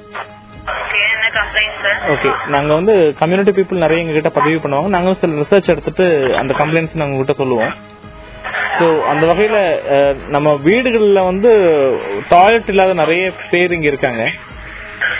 ஓகே 2.12 2.30
நாங்க 2.54 2.70
வந்து 2.74 2.94
கம்யூனிட்டி 3.20 3.52
பீப்புள் 3.56 3.82
நிறைய 3.84 4.02
எங்ககிட்ட 4.02 4.30
பதிவு 4.38 4.58
பண்ணுவாங்க. 4.62 4.88
நாங்களும் 4.94 5.20
சில 5.20 5.40
ரிசர்ச் 5.42 5.70
எடுத்துட்டு 5.72 6.06
அந்த 6.40 6.52
கம்ப்ளைண்ட்ஸ் 6.60 6.98
நாங்க 7.00 7.14
உங்ககிட்ட 7.14 7.36
சொல்லுவோம். 7.42 7.72
ஸோ 8.78 8.86
அந்த 9.12 9.24
வகையில 9.30 9.58
நம்ம 10.34 10.48
வீடுகள்ல 10.68 11.20
வந்து 11.30 11.50
டாய்லெட் 12.28 12.70
இல்லாத 12.72 12.94
நிறைய 13.02 13.22
பேர் 13.52 13.74
இங்க 13.76 13.88
இருக்காங்க. 13.92 14.24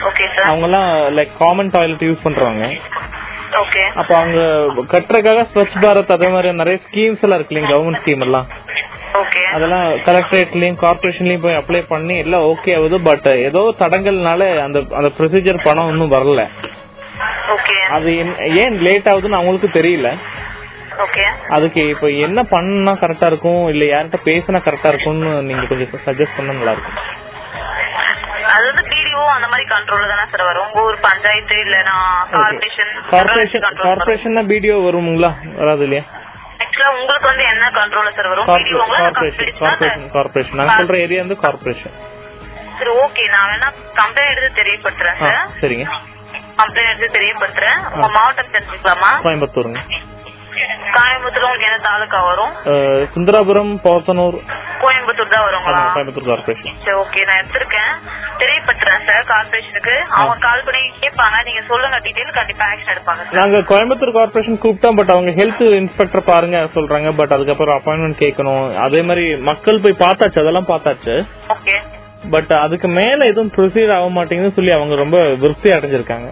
ஓகே 0.09 0.24
சார் 0.35 0.48
அவங்கெல்லாம் 0.50 0.90
லைக் 1.18 1.32
காமன் 1.42 1.72
டாய்லெட் 1.76 2.06
யூஸ் 2.09 2.24
பண்றவங்க. 2.26 2.66
ஓகே 3.62 3.82
அப்ப 4.00 4.12
அவங்க 4.20 4.40
கட்டுறதுக்காக 4.94 5.42
ஸ்வச் 5.52 5.78
பாரத் 5.85 6.16
அதே 6.16 6.28
மாதிரி 6.28 6.52
நிறைய 6.62 6.78
ஸ்கீம்ஸ் 6.87 7.24
எல்லாம் 7.26 7.38
இருக்கு 7.38 7.54
இல்லைங்க 7.54 7.72
கவர்மெண்ட் 7.74 8.02
ஸ்கீம் 8.02 8.24
எல்லாம். 8.26 8.48
அதெல்லாம் 9.55 9.87
கலெக்டரேட்லயும் 10.07 10.81
கார்பரேஷன்லயும் 10.85 11.44
போய் 11.44 11.59
அப்ளை 11.61 11.81
பண்ணி 11.88 12.16
எல்லாம் 12.24 12.46
ஓகே 12.52 12.72
ஆகுது 12.79 13.00
பட் 13.00 13.29
ஏதோ 13.48 13.74
தடங்கல்னால 13.83 14.48
அந்த 14.66 14.79
அந்த 14.98 15.09
ப்ரொசீஜர் 15.18 15.64
பணம் 15.64 15.90
இன்னும் 15.92 16.14
வரல. 16.16 16.42
அது 17.96 18.11
ஏன் 18.62 18.76
லேட் 18.87 19.09
ஆகுதுன்னு 19.12 19.38
அவங்களுக்கு 19.38 19.70
தெரியல. 19.79 20.09
அதுக்கு 21.48 21.81
இப்ப 21.88 22.09
என்ன 22.26 22.42
பண்ணா 22.52 22.92
கரெக்டா 22.92 23.26
இருக்கும்? 23.26 23.68
இல்ல 23.68 23.85
யார்கிட்ட 23.85 24.18
பேசினா 24.29 24.61
கரெக்டா 24.66 24.90
இருக்கும்னு 24.92 25.31
நீங்க 25.48 25.64
கொஞ்சம் 25.66 26.05
சஜஸ்ட் 26.07 26.37
பண்ணா 26.37 26.52
நல்லா 26.52 26.72
இருக்கும். 26.72 26.98
அது 28.55 28.64
வந்து 28.70 28.85
பிடிஓ 28.90 29.22
அந்த 29.37 29.46
மாதிரி 29.52 29.64
கண்ட்ரோல் 29.74 30.11
தானே 30.12 30.24
சார் 30.33 30.44
வரும். 30.50 30.66
உங்க 30.66 30.85
ஊர் 30.88 30.98
பஞ்சாயத்து 31.09 31.57
இல்லனா 31.64 31.96
பிடிஓ 34.52 34.76
வருங்களா 34.87 35.31
வராது 35.61 35.85
இல்லையா? 35.88 36.05
ஆக்சுவலா 36.61 36.90
உங்களுக்கு 36.95 37.29
வந்து 37.31 37.45
என்ன 37.53 37.64
கண்ட்ரோல் 37.77 38.11
சார் 38.16 38.29
வரும்? 38.29 38.49
கார்பரேஷன் 38.49 40.05
கார்பரேஷன் 40.14 40.59
நாங்க 40.61 40.77
சொல்ற 40.81 40.97
ஏரியா 41.05 41.23
வந்து 41.25 41.38
கார்பரேஷன் 41.45 41.97
சரி 42.79 42.92
ஓகே 43.03 43.23
நான் 43.35 43.49
வேணா 43.51 43.69
கம்ப்ளைண்ட் 43.99 44.33
எடுத்து 44.35 44.61
தெரியப்படுத்துறேன் 44.61 45.19
சார் 45.23 45.38
சரிங்க. 45.61 45.87
கம்ப்ளைண்ட் 46.59 46.90
எடுத்து 46.92 47.09
தெரியப்படுத்துறேன். 47.16 47.79
உங்க 47.95 48.09
மாவட்டம் 48.16 48.53
தெரிஞ்சுக்கலாமா? 48.53 49.11
கோயம்புத்தூருங்க. 49.25 49.81
கோயம்புத்தூர் 50.97 51.64
என்ன 51.66 51.79
தாலுக்கா 51.87 52.19
வரும். 52.29 52.53
சுந்தராபுரம் 53.14 53.73
போத்தனூர் 53.87 54.37
கோயம்புத்தூர் 54.83 55.33
தான் 55.35 55.45
வருங்களா 55.47 55.79
ஆமா, 55.79 55.90
கோயம்புத்தூர் 55.97 56.29
கார்பரேஷன் 56.31 56.79
சரி 56.85 56.97
ஓகே 57.03 57.25
நான் 57.29 57.40
எடுத்திருக்கேன். 57.42 57.90
தெரியப்படுத்துறேன் 58.42 59.05
சார் 59.09 59.27
கார்பரேஷனுக்கு 59.33 59.95
அவங்க 60.19 60.37
கால் 60.47 60.64
பண்ணி 60.66 60.83
கேட்பாங்க. 61.03 61.37
நீங்க 61.49 61.62
சொல்லுங்க 61.71 61.99
டீடைல் 62.07 62.37
கண்டிப்பா 62.38 62.64
ஆக்ஷன் 62.71 62.92
எடுப்பாங்க 62.95 63.38
நாங்க 63.40 63.61
கோயம்புத்தூர் 63.73 64.16
கார்பரேஷன் 64.19 64.61
கூப்பிட்டோம் 64.64 64.99
பட் 65.01 65.12
அவங்க 65.16 65.33
ஹெல்த் 65.40 65.64
இன்ஸ்பெக்டர் 65.83 66.29
பாருங்க 66.33 66.61
சொல்றாங்க. 66.77 67.11
பட் 67.21 67.37
அதுக்கப்புறம் 67.37 67.79
அப்பாயின்மெண்ட் 67.79 68.23
கேட்கணும். 68.25 68.64
அதே 68.87 69.03
மாதிரி 69.11 69.27
மக்கள் 69.51 69.83
போய் 69.87 70.03
பார்த்தாச்சு 70.07 70.42
அதெல்லாம் 70.45 70.71
பார்த்தாச்சு. 70.73 71.16
ஓகே 71.57 71.77
பட் 72.35 72.53
அதுக்கு 72.64 72.88
மேல 73.01 73.27
எதுவும் 73.31 73.55
ப்ரொசீட் 73.57 73.95
ஆக 73.97 74.07
மாட்டேங்குதுன்னு 74.19 74.59
சொல்லி 74.59 74.73
அவங்க 74.77 74.95
ரொம்ப 75.05 75.19
விருத்தி 75.42 75.69
அடைஞ்சிருக்காங்க. 75.75 76.29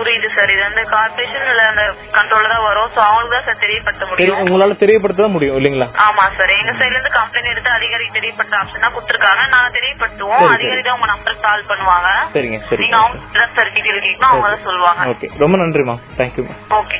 புரியுது 0.00 0.28
சார் 0.36 0.50
இது 0.54 0.62
வந்து 0.66 0.82
கார்பரேஷன் 0.94 1.48
இல்ல 1.52 1.62
அந்த 1.70 1.82
கண்ட்ரோல்ல 2.16 2.50
தான் 2.54 2.64
வரும். 2.68 2.90
சோ 2.94 3.00
அவங்களுக்கு 3.08 3.36
தான் 3.36 3.46
சார் 3.48 3.62
தெரியப்படுத்த 3.64 4.04
முடியும். 4.10 4.38
உங்களால 4.44 4.76
தெரியப்படுத்த 4.82 5.24
தான் 5.24 5.34
முடியும் 5.36 5.56
இல்லைங்களா? 5.60 5.88
ஆமா 6.06 6.24
சார் 6.38 6.52
எங்க 6.58 6.72
சைடுல 6.80 6.96
இருந்து 6.98 7.12
கம்ப்ளைண்ட் 7.18 7.50
எடுத்து 7.52 7.70
அதிகாரி 7.78 8.06
தெரியப்படுத்த 8.18 8.60
ஆப்ஷன் 8.60 8.84
தான் 8.86 8.94
கொடுத்துருக்காங்க. 8.96 9.42
நாங்க 9.54 9.70
தெரியப்படுத்துவோம். 9.78 10.46
அதிகாரி 10.56 10.82
தான் 10.88 10.96
உங்க 10.98 11.08
நம்பருக்கு 11.14 11.46
கால் 11.48 11.68
பண்ணுவாங்க. 11.70 12.08
சரிங்க 12.36 12.60
சரி. 12.70 12.82
நீங்க 12.84 12.98
அவங்க 13.02 13.46
சார் 13.56 13.72
டீடைல் 13.76 14.04
கேட்கணும் 14.06 14.30
அவங்க 14.32 14.50
தான் 14.54 14.66
சொல்லுவாங்க. 14.68 15.08
ஓகே 15.14 15.28
ரொம்ப 15.44 15.56
நன்றிமா 15.64 15.96
தேங்க்யூமா 16.20 16.56
ஓகே 16.80 16.98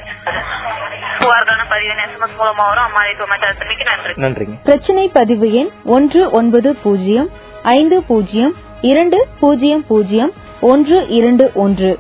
பிரச்சனை 4.67 5.03
பதிவு 5.17 5.47
எண் 5.61 5.71
ஒன்று 5.97 6.21
ஒன்பது 6.39 6.71
பூஜ்ஜியம் 6.85 7.29
ஐந்து 7.77 7.97
பூஜ்ஜியம் 8.09 8.55
இரண்டு 8.91 9.19
பூஜ்ஜியம் 9.41 9.83
பூஜ்ஜியம் 9.91 10.33
ஒன்று 10.71 10.97
இரண்டு 11.19 11.45
ஒன்று. 11.65 11.91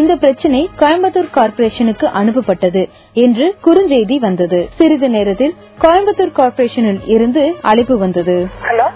இந்த 0.00 0.12
பிரச்சனை 0.22 0.60
கோயம்புத்தூர் 0.80 1.30
கார்ப்பரேஷனுக்கு 1.36 2.06
அனுப்பப்பட்டது 2.20 2.82
என்று 3.24 3.46
குறுஞ்செய்தி 3.66 4.16
வந்தது. 4.26 4.58
சிறிது 4.78 5.08
நேரத்தில் 5.16 5.54
கோயம்புத்தூர் 5.84 6.32
கார்ப்பரேஷனில் 6.38 7.00
இருந்து 7.14 7.44
அழைப்பு 7.70 7.96
வந்தது. 7.98 8.36
ஹலோ? 8.68 8.86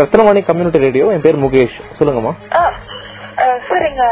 ரத்னவாணி 0.00 0.42
கம்யூனிட்டி 0.50 0.84
ரேடியோ 0.86 1.06
என் 1.14 1.24
பேர் 1.26 1.42
முகேஷ். 1.44 1.78
சொல்லுங்கம்மா. 2.00 2.34
சார் 3.68 3.84
எங்க 3.88 4.04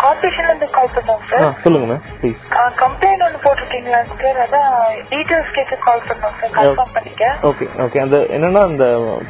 கார்பரேஷன்ல 0.00 0.50
இருந்து 0.50 0.68
கால் 0.76 0.92
பண்ணோம் 0.94 1.22
சார். 1.30 1.44
சொல்லுங்க 1.64 1.86
மேம் 1.90 2.02
ப்ளீஸ் 2.22 2.42
கம்ப்ளைண்ட் 2.82 3.24
ஒன்று 3.26 3.38
போட்டிருக்கீங்களா? 3.46 4.00
சார் 4.22 4.38
அதான் 4.44 4.70
டீட்டெயில்ஸ் 5.12 5.54
கேட்க 5.58 5.78
கால் 5.86 6.06
பண்ணோம் 6.08 6.36
சார். 6.40 6.52
கன்ஃபார்ம் 6.58 6.94
பண்ணிக்க. 6.96 7.32
ஓகே 7.50 7.66
ஓகே 7.86 8.00
அந்த 8.04 8.18
என்னன்னா 8.36 8.62
அந்த 8.70 8.86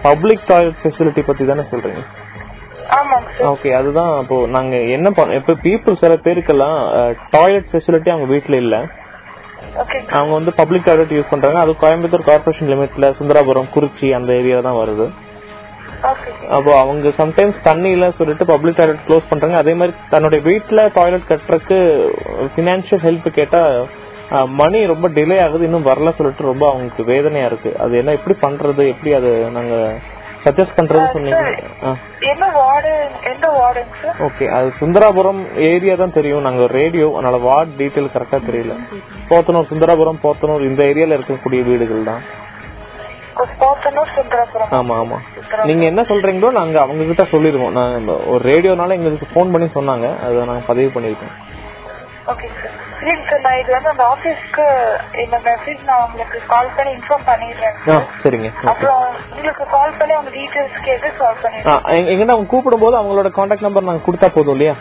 பப்ளிக் 0.09 0.47
டாய்லெட் 0.53 0.81
ஃபெசிலிட்டி 0.83 1.25
பத்தி 1.31 1.47
தானே 1.53 1.67
சொல்றீங்க? 1.73 2.03
ஓகே 3.51 3.71
அதுதான் 3.79 4.21
இப்போ 4.23 4.37
நாங்க 4.47 4.77
என்ன 4.97 5.09
பண்ண 5.11 5.35
இப்ப 5.41 5.57
பீப்புள் 5.67 6.01
சில 6.03 6.15
பேருக்கெல்லாம் 6.25 6.79
டாய்லெட் 7.31 7.71
ஃபெசிலிட்டி 7.71 8.11
அவங்க 8.15 8.27
வீட்ல 8.33 8.57
இல்ல. 8.57 8.77
அவங்க 10.17 10.33
வந்து 10.39 10.53
பப்ளிக் 10.61 10.87
டாய்லெட் 10.89 11.15
யூஸ் 11.17 11.31
பண்றாங்க. 11.31 11.59
அது 11.65 11.73
கோயம்புத்தூர் 11.83 12.29
கார்பரேஷன் 12.31 12.71
லிமிட்ல 12.73 13.09
சுந்தராபுரம் 13.21 13.73
குறிச்சி 13.77 14.09
அந்த 14.19 14.33
ஏரியா 14.41 14.61
தான் 14.61 14.81
வருது. 14.83 15.07
அப்போ 16.57 16.71
அவங்க 16.81 17.09
சம்டைம்ஸ் 17.21 17.59
தண்ணியில 17.69 18.09
சொல்லிட்டு 18.19 18.45
பப்ளிக் 18.53 18.79
டாய்லெட் 18.81 19.05
க்ளோஸ் 19.09 19.31
பண்றாங்க. 19.31 19.57
அதே 19.57 19.75
மாதிரி 19.75 19.97
தன்னுடைய 20.15 20.41
வீட்ல 20.49 20.89
டாய்லெட் 20.99 21.31
கட்டுறதுக்கு 21.31 21.79
பினான்சியல் 22.57 23.05
ஹெல்ப் 23.07 23.29
கேட்டா 23.39 23.63
மணி 24.61 24.87
ரொம்ப 24.87 25.09
டிலே 25.17 25.43
ஆகுது. 25.45 25.65
இன்னும் 25.69 25.89
வரல 25.89 26.11
சொல்லிட்டு 26.19 26.51
ரொம்ப 26.51 26.65
அவங்களுக்கு 26.71 27.05
வேதனையா 27.13 27.47
இருக்கு. 27.47 27.71
அது 27.79 27.97
என்ன 27.97 28.13
எப்படி 28.13 28.37
பண்றது? 28.47 28.83
எப்படி 28.95 29.13
அது 29.15 29.31
நாங்க 29.51 29.75
சஜஸ்ட் 30.45 30.77
பண்றது 30.79 31.05
சொன்னீங்க. 31.15 31.37
ஓகே 34.27 34.47
அது 34.57 34.69
சுந்தராபுரம் 34.81 35.41
ஏரியா 35.71 35.95
தான் 36.03 36.15
தெரியும். 36.17 36.47
நாங்க 36.47 36.67
ரேடியோ 36.79 37.07
அதனால 37.17 37.39
வார்டு 37.49 37.73
டீடைல் 37.81 38.15
கரெக்டா 38.15 38.41
தெரியல. 38.49 38.75
போத்தனூர் 39.31 39.71
சுந்தராபுரம் 39.73 40.23
போத்தனூர் 40.25 40.69
இந்த 40.71 40.83
ஏரியால 40.93 41.17
இருக்கக்கூடிய 41.19 41.63
வீடுகள் 41.71 42.09
தான். 42.11 42.23
ஆமா 44.79 44.95
ஆமா. 45.03 45.17
நீங்க 45.69 45.85
என்ன 45.91 46.03
சொல்றீங்களோ 46.11 46.51
நாங்க 46.59 46.77
அவங்க 46.83 47.05
கிட்ட 47.11 47.25
சொல்லிருவோம் 47.33 47.75
நான் 47.79 48.09
ஒரு 48.33 48.43
ரேடியோனால 48.51 48.97
எங்களுக்கு 48.99 49.31
ஃபோன் 49.33 49.53
பண்ணி 49.55 49.69
சொன்னாங்க. 49.79 50.07
அதை 50.27 50.45
நாங்க 50.51 50.65
பதிவு 50.71 50.91
பண்ணிருக்கோம் 50.97 51.35
ஓகே 53.05 53.15
சார் 53.15 53.31
சார் 53.31 53.43
நான் 53.45 53.59
இது 53.61 53.71
வந்து 53.73 53.91
அந்த 53.91 54.05
ஆபீஸ்க்கு 54.07 54.65
இந்த 55.23 55.37
மெசேஜ் 55.45 55.81
நான் 55.85 56.05
உங்களுக்கு 56.05 56.39
கால் 56.47 56.71
பண்ணி 56.77 56.93
இன்ஃபார்ம் 56.95 57.27
பண்ணிடுறேன் 57.27 57.77
சரிங்க. 58.23 58.49
அப்புறம் 58.65 59.01
உங்களுக்கு 59.29 59.65
கால் 59.73 59.99
பண்ணி 59.99 60.15
அவங்க 60.15 60.31
டீடைல்ஸ் 60.31 60.79
கேட்டு 60.85 61.09
கால் 61.17 61.43
பண்ணிடுறேன்? 61.43 61.83
எங்க- 61.93 62.11
எங்கிட்ட 62.13 62.31
அவங்க 62.31 62.51
கூப்பிடும் 62.51 62.81
போது 62.81 62.99
அவங்களோட 63.01 63.31
கான்டாக்ட் 63.35 63.61
நம்பர் 63.61 63.83
நாங்க 63.83 64.05
கொடுத்தா 64.07 64.29
போதும் 64.29 64.57
இல்லையா? 64.57 64.75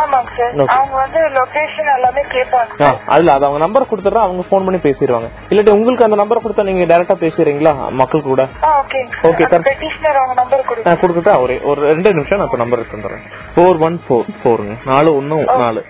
ஆமாங்க 0.00 0.30
சார். 0.34 0.52
அவங்க 0.74 0.96
வந்து 0.96 1.20
லொகேஷன் 1.36 1.92
எல்லாமே 1.94 2.22
கேட்பாங்க 2.30 2.90
அதுல 3.06 3.32
அது 3.32 3.44
அவங்க 3.44 3.58
நம்பர் 3.58 3.88
கொடுத்துறா 3.88 4.20
அவங்க 4.20 4.42
ஃபோன் 4.42 4.66
பண்ணி 4.66 4.80
பேசிடுவாங்க. 4.80 5.28
இல்லாட்டி 5.50 5.70
உங்களுக்கு 5.70 6.04
அந்த 6.04 6.16
நம்பர் 6.16 6.42
கொடுத்தா 6.42 6.64
நீங்க 6.64 6.84
டைரக்டா 6.86 7.16
பேசுறீங்களா 7.20 7.72
மக்கள் 8.00 8.22
கூட? 8.22 8.42
Okay 8.72 9.00
Okay, 9.30 9.46
sir. 9.46 9.60
பெட்டிஷனர் 9.62 10.16
அவங்க 10.16 10.34
நம்பர் 10.34 10.66
கொடுங்க. 10.66 10.88
நான் 10.88 11.02
கொடுத்துட்டா 11.02 11.34
ஒரு 11.40 11.56
ஒரு 11.64 11.80
ரெண்டு 11.90 12.14
நிமிஷம் 12.14 12.38
நான் 12.38 12.46
இப்ப 12.46 12.56
நம்பர் 12.56 12.90
தந்துடுறேன் 12.92 13.24
ஃபோர் 13.56 13.80
ஒன் 13.80 13.98
ஃபோர் 14.06 14.28
ஃபோருங்க 14.40 14.76
நாலு 14.86 15.16
ஒன்னு 15.16 15.38
நாலு. 15.58 15.82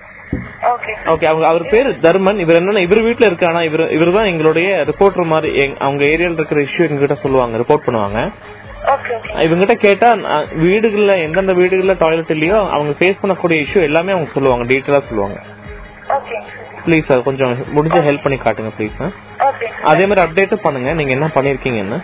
ஓகே 1.12 1.26
அவங்க 1.30 1.44
அவர் 1.50 1.64
பேரு 1.72 1.90
தர்மன். 2.06 2.40
இவர் 2.44 2.58
என்னன்னா 2.60 2.82
இவர் 2.86 3.06
வீட்ல 3.06 3.28
இருக்கு 3.30 3.46
ஆனா 3.50 3.60
இவர் 3.68 3.84
இவர் 3.96 4.16
தான் 4.16 4.30
எங்களுடைய 4.32 4.68
ரிப்போர்ட்டர் 4.90 5.30
மாதிரி 5.32 5.50
அவங்க 5.86 6.02
ஏரியால 6.12 6.38
இருக்கிற 6.40 6.62
இஷ்யூ 6.66 6.84
எங்ககிட்ட 6.88 7.16
சொல்லுவாங்க 7.24 7.60
ரிப்போர்ட் 7.62 7.86
பண்ணுவாங்க. 7.86 8.20
இவங்கிட்ட 9.46 9.74
கேட்டா 9.86 10.08
வீடுகள்ல 10.64 11.14
எந்தெந்த 11.24 11.54
வீடுகள்ல 11.60 11.96
டாய்லெட் 12.02 12.34
இல்லையோ 12.36 12.58
அவங்க 12.76 12.92
ஃபேஸ் 13.00 13.20
பண்ணக்கூடிய 13.22 13.64
இஷ்யூ 13.66 13.82
எல்லாமே 13.88 14.14
அவங்க 14.16 14.30
சொல்லுவாங்க 14.36 14.66
டீட்டெயிலா 14.72 15.02
சொல்லுவாங்க. 15.10 15.38
ப்ளீஸ் 16.86 17.08
சார் 17.10 17.26
கொஞ்சம் 17.28 17.54
முடிஞ்ச 17.76 17.98
ஹெல்ப் 18.08 18.24
பண்ணி 18.26 18.38
காட்டுங்க 18.44 18.72
ப்ளீஸ் 18.78 18.98
ஓகே 19.48 19.68
அதே 19.92 20.04
மாதிரி 20.10 20.24
அப்டேட்டும் 20.26 20.64
பண்ணுங்க 20.66 20.92
நீங்க 21.00 21.12
என்ன 21.18 21.28
பண்ணிருக்கீங்கன்னு. 21.36 22.00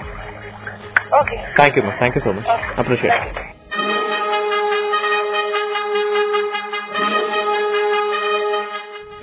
Thank you 1.61 1.83
ma'am 1.87 1.99
thank you 2.03 2.23
so 2.27 2.33
much 2.39 2.51
appreciate 2.83 3.55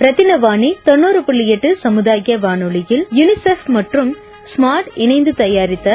Rathinavani 0.00 0.70
தொண்ணூறு 0.82 1.22
புள்ளி 1.24 1.46
எட்டு 1.46 1.76
சமுதாய 1.76 2.36
வானொலியில் 2.38 3.04
யுனிசெஃப் 3.12 3.66
மற்றும் 3.66 4.10
ஸ்மார்ட் 4.52 4.88
இணைந்து 4.94 5.34
தயாரித்த 5.34 5.90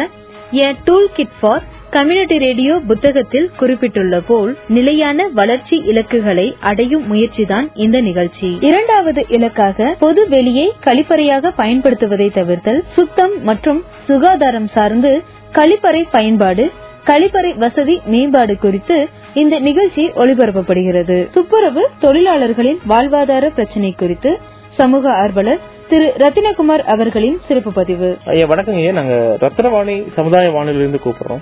a 0.59 0.69
tool 0.83 1.09
kit 1.13 1.35
for 1.39 1.63
community 1.89 2.37
radio 2.37 2.73
புத்தகத்தில் 2.87 3.51
குறிப்பிட்டுள்ள 3.57 4.21
போல் 4.21 4.57
நிலையான 4.67 5.27
வளர்ச்சி 5.33 5.75
இலக்குகளை 5.85 6.55
அடையும் 6.59 7.05
முயற்சிதான் 7.07 7.67
இந்த 7.75 8.01
நிகழ்ச்சி. 8.01 8.49
இரண்டாவது 8.59 9.25
இலக்காக 9.27 9.95
பொது 9.99 10.27
வெளியை 10.27 10.67
கழிப்பறையாக 10.85 11.53
பயன்படுத்துவதை 11.57 12.29
தவிர்த்தல் 12.31 12.81
சுத்தம் 12.95 13.43
மற்றும் 13.43 13.83
சுகாதாரம் 14.07 14.67
சார்ந்து 14.67 15.13
கழிப்பறை 15.53 16.03
பயன்பாடு 16.11 16.65
கழிப்பறை 17.09 17.51
வசதி 17.63 17.95
மேம்பாடு 18.13 18.55
குறித்து 18.57 18.97
இந்த 19.41 19.55
நிகழ்ச்சி 19.67 20.03
ஒளிபரப்பப்படுகிறது. 20.21 21.17
துப்புரவு 21.35 21.83
தொழிலாளர்களின் 22.03 22.79
வாழ்வாதார 22.91 23.45
பிரச்சினை 23.57 23.91
குறித்து 24.01 24.31
சமூக 24.79 25.05
ஆர்வலர் 25.23 25.61
திரு 25.91 26.07
ரத்தினகுமார் 26.21 26.83
அவர்களின் 26.93 27.37
சிறப்பு 27.47 27.71
பதிவு. 27.77 28.09
ஐயா 28.33 28.45
வணக்கம் 28.51 28.75
ஐயா. 28.79 28.91
நாங்க 28.97 29.15
ரத்னவாணி 29.43 29.95
சமுதாய 30.17 30.49
வானொலியில 30.55 30.83
இருந்து 30.85 31.01
கூப்பிடுறோம் 31.05 31.41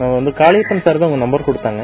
நாங்க 0.00 0.14
வந்து 0.18 0.32
காளியப்பன் 0.40 0.82
சார் 0.86 1.00
தான் 1.00 1.08
உங்க 1.10 1.20
நம்பர் 1.24 1.46
கொடுத்தாங்க. 1.48 1.82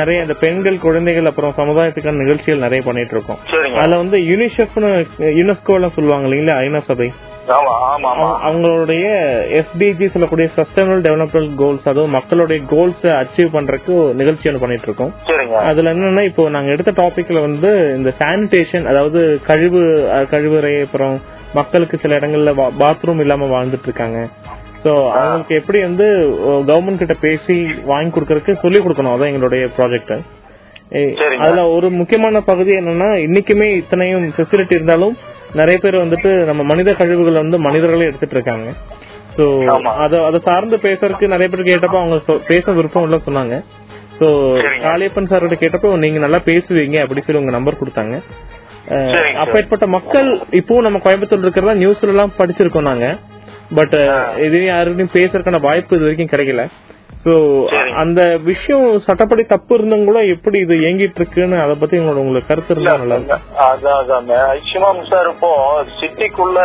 நிறைய 0.00 0.24
இந்த 0.26 0.36
பெண்கள் 0.44 0.78
குழந்தைகள் 0.86 1.28
அப்புறம் 1.30 1.54
சமுதாயத்துக்கான 1.60 2.22
நிகழ்ச்சிகள் 2.22 2.64
நிறைய 2.66 2.82
பண்ணிட்டு 2.88 3.16
இருக்கோம். 3.16 3.40
அதுல 3.82 4.00
வந்து 4.02 4.18
யுனிசெஃப்னு 4.30 4.92
யுனெஸ்கோ 5.40 5.76
எல்லாம் 5.80 5.96
சொல்லுவாங்க 5.98 6.26
இல்லைங்களா 6.28 6.56
ஐநா 6.64 6.82
சபை? 6.90 7.10
அவங்களுடைய 8.46 9.06
எஸ்டிஜி 9.60 10.06
சொல்லக்கூடிய 10.12 10.46
சஸ்டைனபிள் 10.56 11.00
டெவலப்மெண்ட் 11.06 11.54
கோல்ஸ் 11.62 11.88
அதுவும் 11.92 12.14
மக்களுடைய 12.18 12.60
கோல்ஸ் 12.72 13.04
அச்சீவ் 13.20 13.50
பண்றதுக்கு 13.56 13.92
ஒரு 14.02 14.14
நிகழ்ச்சி 14.20 14.48
ஒன்று 14.50 14.62
பண்ணிட்டு 14.64 14.88
இருக்கோம் 14.88 15.12
அதுல 15.70 15.92
என்னன்னா 15.94 16.24
இப்போ 16.30 16.44
நாங்க 16.48 16.70
எடுத்த 16.76 16.92
டாபிக்ல 17.02 17.40
வந்து 17.40 17.70
இந்த 17.98 18.12
சானிடேஷன் 18.20 18.86
அதாவது 18.92 19.22
கழிவு 19.48 19.82
கழிவறை 20.34 20.74
அப்புறம் 20.86 21.16
மக்களுக்கு 21.54 21.96
சில 22.02 22.18
இடங்கள்ல 22.20 22.52
பாத்ரூம் 22.82 23.22
இல்லாம 23.24 23.48
வாழ்ந்துட்டு 23.54 23.88
இருக்காங்க 23.90 24.20
சோ 24.84 24.92
அவங்களுக்கு 25.16 25.58
எப்படி 25.60 25.80
வந்து 25.80 26.06
கவர்மெண்ட் 26.70 27.02
கிட்ட 27.02 27.16
பேசி 27.26 27.56
வாங்கி 27.90 28.12
கொடுக்கறதுக்கு 28.14 28.62
சொல்லி 28.62 28.78
கொடுக்கணும். 28.80 29.14
அதான் 29.14 29.30
எங்களுடைய 29.32 29.64
ப்ராஜெக்ட். 29.76 30.14
அதுல 31.44 31.62
ஒரு 31.74 31.88
முக்கியமான 31.98 32.40
பகுதி 32.48 32.72
என்னன்னா 32.80 33.10
இன்னைக்குமே 33.26 33.68
இத்தனையும் 33.80 34.24
ஃபெசிலிட்டி 34.36 34.74
இருந்தாலும் 34.78 35.14
நிறைய 35.60 35.76
பேர் 35.84 36.02
வந்துட்டு 36.02 36.30
நம்ம 36.48 36.62
மனித 36.70 36.90
கழிவுகளை 37.00 37.38
வந்து 37.44 37.58
மனிதர்களே 37.66 38.08
எடுத்துட்டு 38.10 38.36
இருக்காங்க. 38.36 38.68
சோ 39.36 39.44
அத 40.04 40.14
அத 40.28 40.38
சார்ந்து 40.46 40.76
பேசுறதுக்கு 40.86 41.32
நிறைய 41.34 41.48
பேர் 41.52 41.68
கேட்டப்போ 41.70 41.98
அவங்க 42.00 42.38
பேச 42.50 42.72
விருப்பம் 42.78 43.06
இல்ல 43.08 43.18
சொன்னாங்க. 43.26 43.56
சோ 44.18 44.26
காளியப்பன் 44.86 45.30
சார் 45.30 45.44
கிட்ட 45.44 45.58
கேட்டப்போ 45.62 45.90
நீங்க 46.04 46.18
நல்லா 46.24 46.40
பேசுவீங்க 46.48 46.98
அப்படி 47.04 47.22
சொல்லி 47.26 47.42
உங்க 47.42 47.54
நம்பர் 47.56 47.80
கொடுத்தாங்க. 47.82 48.16
அப்பேற்பட்ட 49.42 49.86
மக்கள் 49.96 50.28
இப்போ 50.60 50.80
நம்ம 50.86 51.00
கோயம்புத்தூர் 51.04 51.44
இருக்கிறதா 51.46 51.74
நியூஸ்ல 51.82 52.12
எல்லாம் 52.14 52.36
படிச்சிருக்கோம் 52.38 52.90
நாங்க. 52.90 53.06
பட் 53.78 53.94
இது 54.46 54.58
யாருக்கும் 54.64 55.14
பேசுறதுக்கான 55.18 55.60
வாய்ப்பு 55.68 55.96
இது 55.96 56.06
வரைக்கும் 56.06 56.32
கிடைக்கல. 56.32 56.64
சோ 57.24 57.32
அந்த 57.96 58.20
விஷயம் 58.44 58.86
சட்டப்படி 58.98 59.42
தப்பு 59.46 59.74
இருந்தும் 59.74 60.04
கூட 60.04 60.20
எப்படி 60.26 60.58
இது 60.58 60.74
இயங்கிட்டு 60.76 61.14
இருக்குன்னு 61.14 61.56
அதை 61.60 61.74
பத்தி 61.74 61.98
உங்களோட 61.98 62.22
உங்களுக்கு 62.22 62.48
கருத்து 62.48 62.74
இருந்தா 62.74 62.94
நல்லா 62.96 63.18
அதான் 63.66 63.98
அதான். 64.00 64.30
ஐஷிமாம் 64.54 65.02
சார் 65.06 65.28
இப்போ 65.28 65.50
சிட்டிக்குள்ள. 65.98 66.58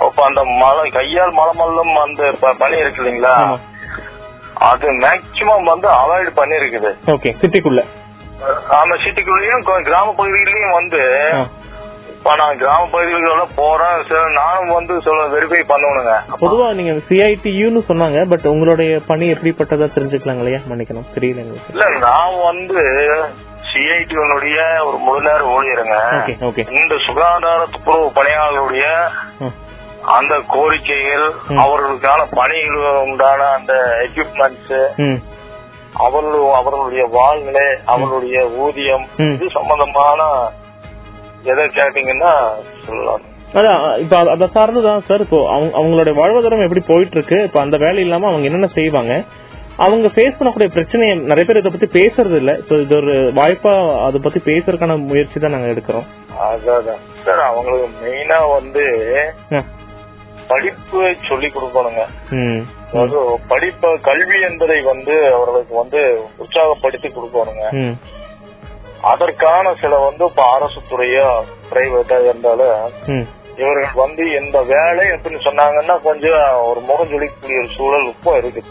இப்ப 0.00 0.20
அந்த 0.24 0.42
மலை 0.60 0.84
கையால் 0.90 1.32
மலை 1.32 1.54
மல்லம் 1.58 1.94
அந்த 2.02 2.22
ப- 2.40 2.56
பனி 2.58 2.76
இருக்கு 2.78 3.00
இல்லைங்களா 3.02 3.34
அது 4.64 4.88
மேக்சிமம் 5.00 5.64
வந்து 5.64 5.88
அவாய்ட் 5.94 6.30
பண்ணிருக்குது 6.36 6.90
ஓகே 7.06 7.30
சிட்டிக்குள்ள. 7.40 7.82
ஆமா 8.76 8.94
சிட்டிக்குள்ளேயும் 9.04 9.64
கிராம 9.84 10.14
பகுதிகளிலும் 10.14 10.78
வந்து 10.80 11.02
இப்ப 12.22 12.34
நான் 12.40 12.58
கிராம 12.58 12.82
பகுதிகளோட 12.90 13.44
போறேன் 13.56 14.34
நானும் 14.36 14.74
வந்து 14.76 14.94
சொல்ல 15.06 15.22
வெரிஃபை 15.32 15.60
பண்ணணுங்க. 15.70 16.12
பொதுவா 16.42 16.66
நீங்க 16.78 16.92
சிஐடியூன்னு 17.08 17.80
சொன்னாங்க 17.88 18.18
பட் 18.32 18.46
உங்களுடைய 18.50 18.92
பணி 19.08 19.24
எப்படிப்பட்டதா 19.32 19.86
தெரிஞ்சுக்கலாங்க 19.96 20.42
இல்லையா 20.42 20.60
மன்னிக்கணும். 20.70 21.08
தெரியல 21.16 21.42
இல்ல 21.72 21.88
நான் 22.04 22.36
வந்து 22.44 22.84
சிஐடினுடைய 23.70 24.60
ஒரு 24.86 25.00
முழு 25.06 25.20
நேர 25.26 25.40
ஊழியருங்க 25.56 25.98
இந்த 26.82 26.94
சுகாதார 27.08 27.66
துப்புரவு 27.74 28.08
பணியாளர்களுடைய. 28.20 28.86
அந்த 30.18 30.34
கோரிக்கைகள் 30.54 31.28
அவர்களுக்கான 31.64 32.30
பணிகள் 32.38 33.02
உண்டான 33.08 33.50
அந்த 33.58 33.74
எக்யூப்மெண்ட்ஸ் 34.06 34.74
அவர்கள் 36.06 36.48
அவர்களுடைய 36.62 37.04
வாழ்நிலை 37.18 37.68
அவர்களுடைய 37.92 38.48
ஊதியம். 38.64 39.06
இது 39.36 39.54
சம்பந்தமான 39.58 40.22
எதை 41.42 41.64
கேட்டீங்கன்னா 41.64 42.32
சொல்லலாம். 42.86 43.30
அதான் 43.54 43.98
இப்ப 43.98 44.18
அத- 44.18 44.46
சார்ந்துதான் 44.46 45.04
சார் 45.04 45.20
இப்போ 45.20 45.48
அவங்க 45.48 45.78
அவங்களுடைய 45.78 46.14
வாழ்வாதாரம் 46.14 46.62
எப்படி 46.62 46.80
போயிட்டு 46.80 47.16
இருக்கு 47.16 47.42
இப்ப 47.42 47.60
அந்த 47.60 47.76
வேலை 47.76 48.02
இல்லாம 48.02 48.26
அவங்க 48.26 48.44
என்னென்ன 48.44 48.66
செய்வாங்க 48.66 49.22
அவங்க 49.76 50.08
ஃபேஸ் 50.08 50.34
பண்ணக்கூடிய 50.40 50.68
பிரச்சனையை 50.68 51.18
நிறைய 51.18 51.44
பேர் 51.44 51.64
இதை 51.64 51.70
பத்தி 51.70 52.00
பேசுறது 52.00 52.36
இல்ல. 52.36 52.52
சோ 52.52 52.80
இது 52.80 52.96
ஒரு 52.96 53.12
வாய்ப்பா 53.12 54.02
அதை 54.04 54.20
பத்தி 54.20 54.40
பேசுறதுக்கான 54.40 54.98
முயற்சி 54.98 55.40
தான் 55.40 55.50
நாங்க 55.50 55.66
எடுக்கிறோம். 55.66 56.06
அதான் 56.40 56.96
சார் 57.24 57.40
அவங்களுக்கு 57.40 57.88
மெயினா 58.04 58.52
வந்து. 58.52 58.84
படிப்பு 60.48 61.14
சொல்லி 61.28 61.46
கொடுக்கணுங்க. 61.46 62.00
படிப்பு 63.48 63.98
கல்வி 64.00 64.42
என்பதை 64.42 64.80
வந்து 64.80 65.34
அவர்களுக்கு 65.34 65.74
வந்து 65.74 66.24
உற்சாகப்படுத்தி 66.38 67.10
கொடுக்கணுங்க. 67.10 67.94
அதற்கான 69.10 69.74
சில 69.74 69.94
வந்து 69.98 70.24
இப்ப 70.24 70.42
அரசு 70.52 70.80
துறையோ 70.90 71.28
பிரைவேட்டா 71.70 72.18
இருந்தாலும் 72.24 72.76
இவர்கள் 73.58 73.96
வந்து 73.96 74.22
இந்த 74.38 74.58
வேலை 74.68 75.06
அப்படின்னு 75.08 75.40
சொன்னாங்கன்னா 75.46 75.94
கொஞ்சம் 76.02 76.38
ஒரு 76.62 76.80
முகம் 76.80 77.10
ஜொலிக்கக்கூடிய 77.10 77.58
ஒரு 77.58 77.70
சூழல் 77.74 78.06
இப்போ 78.08 78.30
இருக்குது. 78.38 78.68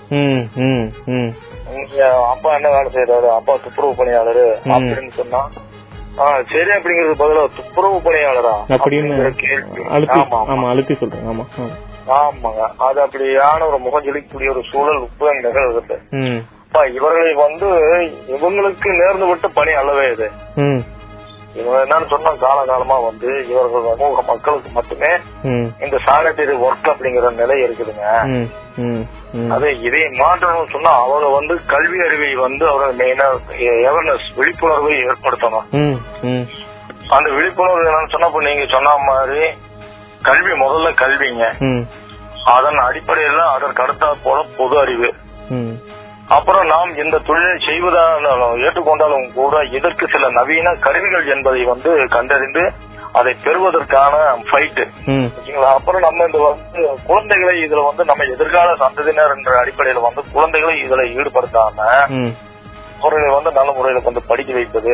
அப்பா 2.29 2.49
என்ன 2.55 2.69
வேலை 2.69 2.89
செய்யறாரு 2.91 3.27
அப்பா 3.31 3.53
துப்புரவு 3.57 3.93
பணியாளரு. 3.95 4.45
அப்படின்னு 4.77 5.13
சொன்னா 5.15 5.41
ஆ, 6.19 6.25
சரி 6.49 6.71
அப்படிங்கிறது 6.71 7.13
பதிலா 7.19 7.43
துப்புரவு 7.57 7.97
பணியாளரா 7.99 8.55
அப்படின்னு 8.77 9.11
அழுத்தி 9.89 10.19
ஆமா 10.21 10.39
ஆமா. 10.53 10.65
அழுத்தி 10.69 10.93
சொல்றேன். 10.93 11.27
ஆமா. 11.27 11.45
ஆமாங்க. 12.15 12.63
அது 12.79 12.99
அப்படியான 13.01 13.67
ஒரு 13.67 13.77
முகம் 13.79 14.05
ஜொலிக்கக்கூடிய 14.05 14.49
ஒரு 14.49 14.63
சூழல் 14.71 15.01
இப்போ 15.03 15.27
நிகழ்கிறது. 15.37 15.97
இவர்களை 16.73 17.31
வந்து 17.43 17.67
இவங்களுக்கு 18.35 18.89
நேர்ந்து 18.99 19.25
விட்ட 19.29 19.47
பணி 19.47 19.71
அல்லவே 19.79 20.05
இது. 20.11 20.27
இவங்க 21.59 21.77
என்னன்னு 21.85 22.07
சொன்னா 22.13 22.31
காலகாலமா 22.43 22.97
வந்து 23.07 23.29
இவர்கள் 23.49 23.87
சமூக 23.87 24.21
மக்களுக்கு 24.29 24.69
மட்டுமே 24.77 25.09
இந்த 25.83 25.97
சானிட்டரி 26.05 26.55
ஒர்க் 26.67 26.87
அப்படிங்கிற 26.91 27.31
நிலை 27.39 27.57
இருக்குதுங்க. 27.63 28.05
அது 29.55 29.67
இதை 29.87 30.01
மாற்றணும்னு 30.21 30.73
சொன்னா 30.75 30.91
அவங்க 31.03 31.27
வந்து 31.37 31.53
கல்வி 31.73 31.99
அறிவை 32.05 32.31
வந்து 32.45 32.65
அவங்க 32.69 33.03
மெயினா 33.03 33.27
அவேர்னஸ் 33.89 34.29
விழிப்புணர்வை 34.39 34.93
ஏற்படுத்தணும். 35.09 35.67
அந்த 37.15 37.27
விழிப்புணர்வு 37.37 37.87
என்னன்னு 37.89 38.13
சொன்னா 38.15 38.31
இப்ப 38.31 38.43
நீங்க 38.49 38.65
சொன்ன 38.75 38.97
மாதிரி 39.11 39.45
கல்வி 40.29 40.53
முதல்ல 40.63 40.89
கல்விங்க. 41.03 41.45
அதன் 42.55 42.85
அடிப்படையில 42.87 43.41
அதற்கு 43.55 43.83
அடுத்த 43.83 44.15
போல 44.23 44.45
பொது 44.57 44.77
அறிவு. 44.79 45.09
அப்புறம் 46.31 46.65
நாம் 46.67 46.91
இந்த 46.95 47.17
தொழிலை 47.19 47.55
செய்வதாலும் 47.65 48.61
ஏற்றுக்கொண்டாலும் 48.63 49.27
கூட 49.33 49.55
இதற்கு 49.71 50.05
சில 50.07 50.29
நவீன 50.31 50.73
கருவிகள் 50.79 51.25
என்பதை 51.27 51.61
வந்து 51.65 51.91
கண்டறிந்து 52.07 52.63
அதை 53.11 53.31
பெறுவதற்கான 53.43 54.13
ஃபைட்டு 54.47 54.83
ஓகேங்களா? 55.29 55.71
அப்புறம் 55.77 56.05
நம்ம 56.05 56.25
இந்த 56.25 56.39
வந்து 56.45 56.83
குழந்தைகளை 57.05 57.55
இதுல 57.63 57.81
வந்து 57.87 58.03
நம்ம 58.05 58.27
எதிர்கால 58.35 58.75
சந்ததியினர் 58.75 59.33
என்ற 59.35 59.51
அடிப்படையில 59.61 60.03
வந்து 60.05 60.23
குழந்தைகளை 60.33 60.75
இதுல 60.85 61.03
ஈடுபடுத்தாம 61.15 61.87
அவர்களை 63.01 63.29
வந்து 63.35 63.51
நல்ல 63.51 63.69
முறையில 63.71 64.01
வந்து 64.03 64.21
படிக்க 64.27 64.51
வைப்பது. 64.53 64.93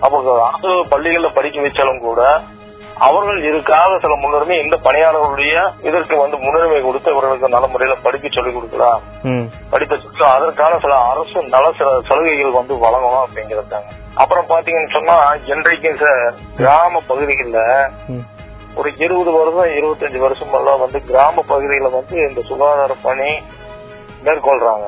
அப்போ 0.00 0.18
அரசு 0.48 0.72
பள்ளிகள்ல 0.90 1.30
படிக்க 1.30 1.60
வச்சாலும் 1.60 2.04
கூட 2.04 2.20
அவர்கள் 3.00 3.38
இதுக்காக 3.42 3.98
சில 4.00 4.14
முன்னுரிமை 4.14 4.56
இந்த 4.58 4.76
பணியாளர்களுடைய 4.76 5.54
இதற்கு 5.82 6.14
வந்து 6.16 6.36
முன்னுரிமை 6.38 6.80
கொடுத்து 6.82 7.12
இவர்களுக்கு 7.12 7.48
நல்ல 7.48 7.66
முறையில 7.66 7.94
படிக்க 7.98 8.28
சொல்லிக் 8.28 8.56
கொடுக்கலாம் 8.56 9.00
படிப்பை 9.70 9.96
சுற்று 9.98 10.24
அதற்கான 10.28 10.78
சில 10.78 10.96
அரசு 11.10 11.38
நல 11.48 11.70
சில 11.78 11.90
சலுகைகள் 12.08 12.58
வந்து 12.58 12.76
வழங்கணும் 12.84 13.24
அப்படிங்கிறதாங்க 13.24 13.90
அப்புறம் 14.14 14.48
பாத்தீங்கன்னு 14.48 14.92
சொன்னா 14.92 15.16
இன்றைக்கு 15.46 15.92
சார் 15.96 16.22
கிராம 16.56 17.02
பகுதிகளில் 17.06 17.62
ஒரு 18.76 18.90
இருபது 18.98 19.30
வருஷம் 19.32 19.76
இருபத்தஞ்சு 19.78 20.18
வருஷம் 20.18 20.54
எல்லாம் 20.54 20.82
வந்து 20.84 20.98
கிராம 21.04 21.44
பகுதியில 21.48 21.90
வந்து 21.90 22.16
இந்த 22.28 22.40
சுகாதார 22.42 22.94
பணி 23.02 23.30
மேற்கொள்றாங்க. 24.24 24.86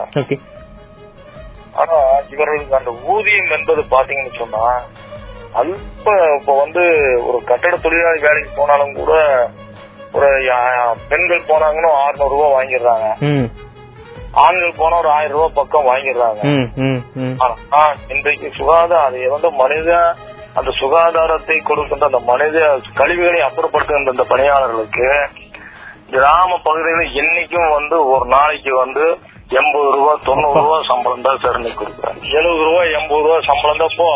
ஆனா 1.75 1.99
இவர்களுக்கு 2.29 2.77
அந்த 2.77 2.91
ஊதியம் 3.07 3.53
என்பது 3.57 3.83
பாத்தீங்கன்னு 3.91 4.39
சொன்னா 4.39 4.65
அல்ப 5.61 6.07
இப்ப 6.37 6.55
வந்து 6.63 6.83
ஒரு 7.29 7.39
கட்டட 7.51 7.75
தொழிலாளி 7.85 8.21
வேலைக்கு 8.27 8.53
போனாலும் 8.57 8.95
கூட 9.01 9.13
ஒரு 10.17 10.29
பெண்கள் 11.11 11.49
போனாங்கன்னா 11.51 11.91
600 12.05 12.33
ரூபாய் 12.33 12.55
வாங்கிடுறாங்க. 12.57 13.07
ஆண்கள் 14.45 14.79
போனா 14.81 14.99
ஒரு 15.03 15.11
ஆயிரம் 15.17 15.37
ரூபாய் 15.37 15.57
பக்கம் 15.59 15.89
வாங்கிடுறாங்க. 15.91 16.41
ஆனா 17.45 17.81
இன்றைக்கு 18.15 18.49
சுகாதார 18.59 19.01
அதை 19.07 19.23
வந்து 19.35 19.51
மனித 19.63 19.91
அந்த 20.59 20.71
சுகாதாரத்தை 20.81 21.57
கொடுக்கின்ற 21.63 22.07
அந்த 22.11 22.21
மனித 22.31 22.57
கழிவுகளை 23.01 23.41
அப்புறப்படுத்துகின்ற 23.49 24.15
அந்த 24.15 24.27
பணியாளர்களுக்கு 24.33 25.09
கிராம 26.15 26.51
பகுதிகளில் 26.67 27.15
என்னைக்கும் 27.21 27.71
வந்து 27.77 27.99
ஒரு 28.15 28.25
நாளைக்கு 28.37 28.73
வந்து 28.85 29.05
எண்பது 29.59 29.89
ரூபா 29.97 30.13
தொண்ணூறு 30.27 30.61
ரூபா 30.65 30.77
சம்பளம் 30.91 31.25
தான் 31.27 31.41
சார் 31.43 31.57
இன்னைக்கு 31.59 31.79
கொடுக்குறாங்க. 31.81 32.21
எழுபது 32.39 32.63
ரூபா 32.69 32.83
எண்பது 32.99 33.23
ரூபா 33.27 33.39
சம்பளம் 33.49 33.81
தான். 33.83 33.93
இப்போ 33.95 34.09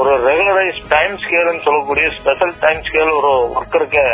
ஒரு 0.00 0.12
ரெகுலரைஸ் 0.28 0.80
டைம் 0.94 1.14
ஸ்கேல்னு 1.22 1.64
சொல்லக்கூடிய 1.66 2.06
ஸ்பெஷல் 2.18 2.54
டைம் 2.64 2.82
ஸ்கேல் 2.88 3.12
ஒரு 3.20 3.32
ஒர்க்கருக்கு 3.58 4.04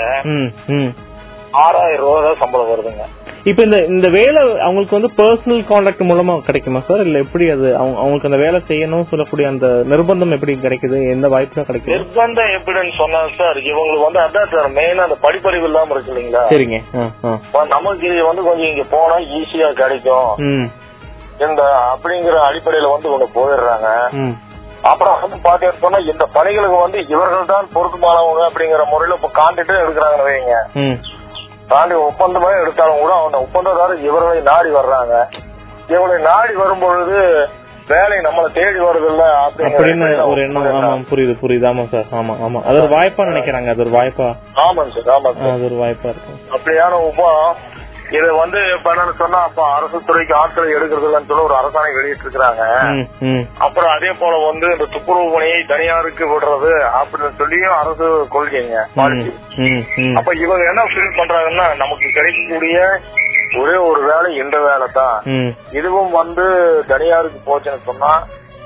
ஆறாயிரம் 1.64 2.04
ரூபா 2.06 2.18
தான் 2.26 2.40
சம்பளம் 2.42 2.70
வருதுங்க. 2.72 3.06
இப்ப 3.48 3.60
இந்த 3.66 3.76
இந்த 3.92 4.08
வேலை 4.16 4.40
அவங்களுக்கு 4.64 4.96
வந்து 4.96 5.10
பர்சனல் 5.18 5.62
கான்டாக்ட் 5.70 6.02
மூலமா 6.08 6.34
கிடைக்குமா 6.48 6.80
சார் 6.88 7.02
இல்ல 7.04 7.22
எப்படி 7.24 7.44
அது 7.54 7.68
அவங்க 7.80 7.96
அவங்களுக்கு 8.02 8.28
அந்த 8.30 8.40
வேலை 8.42 8.58
செய்யணும் 8.70 9.06
சொல்லக்கூடிய 9.10 9.46
அந்த 9.52 9.66
நிர்பந்தம் 9.92 10.34
எப்படி 10.36 10.54
கிடைக்குது? 10.64 10.98
எந்த 11.14 11.26
வாய்ப்புல 11.34 11.64
கிடைக்குது? 11.68 11.94
நிர்பந்தம் 11.94 12.52
எப்படின்னு 12.56 12.92
சொன்னா 12.98 13.20
சார் 13.38 13.58
இவங்களுக்கு 13.70 14.06
வந்து 14.08 14.22
அதான் 14.24 14.50
சார் 14.54 14.68
மெயினா 14.78 15.06
அந்த 15.08 15.18
படிப்பறிவு 15.24 15.68
இல்லாம 15.70 15.94
இருக்கு 15.94 16.12
இல்லைங்களா? 16.12 16.42
சரிங்க. 16.52 16.80
நமக்கு 17.74 18.06
இது 18.10 18.22
வந்து 18.30 18.44
கொஞ்சம் 18.48 18.70
இங்க 18.72 18.84
போனா 18.94 19.16
ஈஸியா 19.38 19.70
கிடைக்கும். 19.82 20.30
இந்த 21.46 21.62
அப்படிங்கிற 21.92 22.38
அடிப்படையில 22.48 22.92
வந்து 22.94 23.10
இவங்க 23.10 23.28
போயிடுறாங்க. 23.36 23.88
அப்புறம் 24.90 25.16
வந்து 25.22 25.38
பாத்தீங்கன்னு 25.46 25.84
சொன்னா 25.84 25.98
இந்த 26.10 26.26
பணிகளுக்கு 26.36 26.76
வந்து 26.84 26.98
இவர்கள் 27.14 27.50
தான் 27.54 27.72
பொருத்தமானவங்க 27.74 28.42
அப்படிங்கிற 28.48 28.84
முறையில 28.92 29.18
இப்ப 29.18 29.30
காண்டிட்டு 29.40 29.74
எடுக்கிறாங்கன்னு 29.82 30.28
வைங்க 30.28 30.54
தாண்டி 31.70 31.94
ஒப்பந்தமே 32.02 32.50
எடுத்தாலும் 32.62 33.00
கூட 33.00 33.14
அந்த 33.20 33.38
ஒப்பந்ததாரர் 33.38 34.04
இவர்களை 34.04 34.42
நாடி 34.42 34.70
வர்றாங்க. 34.70 35.14
இவர்களை 35.88 36.20
நாடி 36.24 36.54
வரும்பொழுது 36.54 37.16
வேலை 37.88 38.16
நம்மளை 38.18 38.52
தேடி 38.52 38.78
வருது 38.78 39.06
இல்ல 39.06 39.22
அப்படின்னு 39.44 40.08
ஒரு 40.24 40.40
எண்ணம். 40.42 40.66
ஆமா 40.72 40.90
புரியுது 41.10 41.34
புரியுது. 41.42 41.66
ஆமா 41.66 41.84
சார். 41.84 42.08
ஆமா 42.12 42.34
ஆமா 42.44 42.60
அது 42.64 42.82
ஒரு 42.82 42.92
வாய்ப்பா 42.94 43.24
நினைக்கிறாங்க 43.24 43.68
அது 43.68 43.80
ஒரு 43.80 43.92
வாய்ப்பா. 43.96 44.28
ஆமாங்க 44.64 44.92
சார் 44.96 45.10
ஆமாங்க 45.16 45.40
ஆ, 45.40 45.44
சார். 45.44 45.54
அது 45.54 45.64
ஒரு 45.64 45.78
வாய்ப்பா 45.82 46.08
இருக்கும். 46.08 46.38
அப்படியான 46.52 47.00
உபா 47.08 47.30
இது 48.10 48.28
வந்து 48.34 48.60
என்னன்னு 48.72 49.14
சொன்னா 49.20 49.38
அப்ப 49.48 49.60
அரசு 49.74 49.98
துறைக்கு 50.06 50.34
ஆட்களை 50.38 50.68
எடுக்கிறது 50.76 51.06
இல்லைன்னு 51.08 51.28
சொல்லி 51.28 51.46
ஒரு 51.48 51.56
அரசாணை 51.58 51.90
வெளியிட்டு 51.96 52.24
இருக்கிறாங்க 52.24 52.62
அப்புறம் 53.58 53.92
அதே 53.94 54.10
போல 54.20 54.34
வந்து 54.46 54.66
இந்த 54.74 54.86
துப்புரவு 54.94 55.32
பணியை 55.34 55.60
தனியாருக்கு 55.64 56.26
விடுறது 56.32 56.70
அப்படின்னு 57.00 57.38
சொல்லியும் 57.40 57.78
அரசு 57.80 58.06
கொள்கைங்க 58.34 58.76
அப்ப 60.18 60.34
இவங்க 60.44 60.64
என்ன 60.72 60.84
ஃபீல் 60.90 61.18
பண்றாங்கன்னா 61.20 61.66
நமக்கு 61.76 62.08
கிடைக்கக்கூடிய 62.10 62.78
ஒரே 63.60 63.76
ஒரு 63.86 64.00
வேலை 64.02 64.30
இந்த 64.42 64.56
வேலை 64.60 64.86
தான். 64.92 65.16
இதுவும் 65.72 66.12
வந்து 66.12 66.44
தனியாருக்கு 66.86 67.40
போச்சுன்னு 67.46 67.88
சொன்னா 67.88 68.12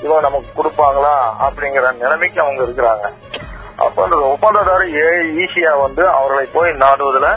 இவங்க 0.02 0.20
நமக்கு 0.20 0.50
கொடுப்பாங்களா 0.56 1.14
அப்படிங்கிற 1.46 1.92
நிலைமைக்கு 2.02 2.38
அவங்க 2.42 2.60
இருக்கிறாங்க. 2.62 3.04
அப்ப 3.78 4.02
அந்த 4.04 4.16
ஒப்பந்ததாரர் 4.32 4.92
ஈஸியா 5.42 5.72
வந்து 5.80 6.02
அவர்களை 6.16 6.46
போய் 6.52 6.72
நாடுவதுல. 6.82 7.28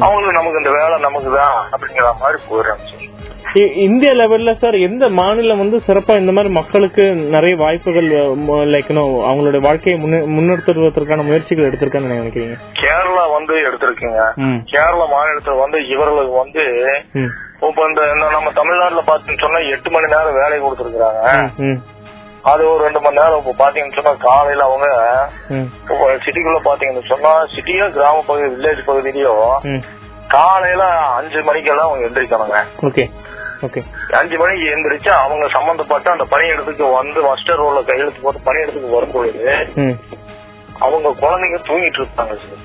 அவங்களுக்கு 0.00 0.38
நமக்கு 0.38 0.58
இந்த 0.58 0.70
வேலை 0.70 0.98
நமக்கு 1.00 1.30
தான் 1.36 1.56
அப்படிங்கிற 1.72 2.10
மாதிரி 2.20 2.40
போயிடுறாங்க 2.48 3.00
இந்திய 3.84 4.10
லெவல்ல 4.14 4.50
சார் 4.54 4.76
எந்த 4.80 5.08
மாநிலம் 5.10 5.58
வந்து 5.58 5.78
சிறப்பா 5.86 6.12
இந்த 6.16 6.32
மாதிரி 6.32 6.50
மக்களுக்கு 6.52 7.04
நிறைய 7.30 7.56
வாய்ப்புகள் 7.56 8.08
லைக் 8.70 8.92
அவங்களுடைய 9.24 9.60
வாழ்க்கையை 9.62 9.96
முன்னே- 10.00 10.26
முன்னெடுத்துவதற்கான 10.28 11.22
முயற்சிகள் 11.22 11.68
எடுத்திருக்கான்னு 11.68 12.12
நினைக்கிறீங்க? 12.14 12.56
கேரளா 12.80 13.24
வந்து 13.32 13.54
எடுத்திருக்குங்க. 13.68 14.22
கேரளா 14.72 15.06
மாநிலத்துல 15.12 15.58
வந்து 15.58 15.80
இவர்களுக்கு 15.86 16.36
வந்து 16.36 16.64
இப்ப 17.62 17.82
இந்த 17.88 18.02
நம்ம 18.32 18.52
தமிழ்நாட்டுல 18.52 19.02
பாத்தீங்கன்னு 19.06 19.44
சொன்னா 19.44 19.60
எட்டு 19.68 19.90
மணி 19.90 20.06
நேரம் 20.06 20.34
வேலை 20.34 20.56
கொடுத்திருக்காங்க 20.60 21.28
ம். 21.62 21.78
அது 22.44 22.62
ஒரு 22.68 22.80
ரெண்டு 22.84 23.00
மணி 23.00 23.18
நேரம் 23.18 23.40
இப்ப 23.42 23.54
பாத்தீங்கன்னு 23.58 23.98
சொன்னா 23.98 24.12
காலையில 24.24 24.64
அவங்க 24.68 24.86
சிட்டிக்குள்ள 26.24 26.60
பாத்தீங்கன்னு 26.64 27.10
சொன்னா 27.10 27.32
சிட்டியோ 27.52 27.86
கிராம 27.94 28.22
பகுதி 28.28 28.48
வில்லேஜ் 28.54 28.88
பகுதியிலயோ 28.88 29.34
காலையில 30.30 30.82
அஞ்சு 31.16 31.40
மணிக்கெல்லாம் 31.48 31.88
அவங்க 31.88 32.08
எந்திரிக்கணுங்க 32.08 32.58
அஞ்சு 34.18 34.36
மணிக்கு 34.38 34.66
எந்திரிச்சு 34.72 35.10
அவங்க 35.18 35.46
சம்பந்தப்பட்ட 35.54 36.14
அந்த 36.14 36.24
பணியிடத்துக்கு 36.32 36.86
வந்து 36.94 37.20
மஸ்டர் 37.26 37.60
ரோல்ல 37.60 37.82
கையெழுத்து 37.88 38.24
போட்டு 38.24 38.46
பணியிடத்துக்கு 38.46 38.96
வரும்பொழுது 38.96 39.42
ம். 39.82 39.96
அவங்க 40.80 41.08
குழந்தைங்க 41.20 41.58
தூங்கிட்டு 41.66 42.00
இருப்பாங்க 42.00 42.34
சார் 42.40 42.62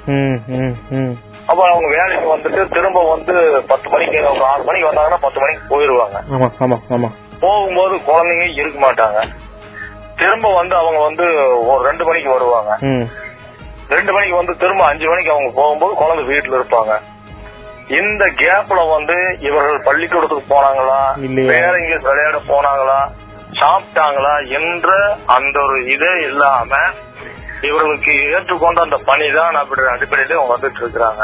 அப்ப 1.49 1.59
அவங்க 1.67 1.88
வேலைக்கு 1.91 2.28
வந்துட்டு 2.32 2.61
திரும்ப 2.71 3.01
வந்து 3.09 3.34
பத்து 3.69 3.88
மணிக்கு 3.89 4.17
ஒரு 4.32 4.45
ஆறு 4.45 4.63
மணிக்கு 4.63 4.89
வந்தாங்கன்னா 4.89 5.21
பத்து 5.21 5.39
மணிக்கு 5.39 5.61
போயிருவாங்க 5.69 6.17
போகும்போது 7.41 7.95
குழந்தைங்க 8.07 8.45
இருக்க 8.55 8.80
மாட்டாங்க. 8.80 9.19
திரும்ப 10.18 10.53
வந்து 10.53 10.76
அவங்க 10.76 10.99
வந்து 10.99 11.26
ஒரு 11.68 11.84
ரெண்டு 11.84 12.05
மணிக்கு 12.05 12.30
வருவாங்க. 12.30 12.72
ரெண்டு 13.89 14.13
மணிக்கு 14.13 14.36
வந்து 14.36 14.57
திரும்ப 14.57 14.86
அஞ்சு 14.86 15.09
மணிக்கு 15.09 15.32
அவங்க 15.32 15.49
போகும்போது 15.55 15.93
குழந்தை 15.95 16.24
வீட்டுல 16.28 16.57
இருப்பாங்க. 16.59 16.93
இந்த 17.99 18.26
கேப்ல 18.26 18.89
வந்து 18.89 19.38
இவர்கள் 19.39 19.82
பள்ளிக்கூடத்துக்கு 19.82 20.55
போனாங்களா? 20.55 21.01
வேற 21.45 21.78
எங்க 21.78 22.09
விளையாட 22.09 22.38
போனாங்களா? 22.47 22.99
சாப்பிட்டாங்களா? 23.59 24.34
என்ற 24.47 25.18
அந்த 25.26 25.61
ஒரு 25.61 25.86
இதே 25.86 26.22
இல்லாம 26.22 26.76
இவர்களுக்கு 27.61 28.11
ஏற்றுக்கொண்ட 28.11 28.82
அந்த 28.82 28.97
பணி 28.97 29.32
தான் 29.32 29.55
அப்படின்ற 29.55 29.93
அடிப்படையில 29.95 30.34
அவங்க 30.34 30.55
வந்துட்டு 30.55 30.82
இருக்கிறாங்க. 30.84 31.24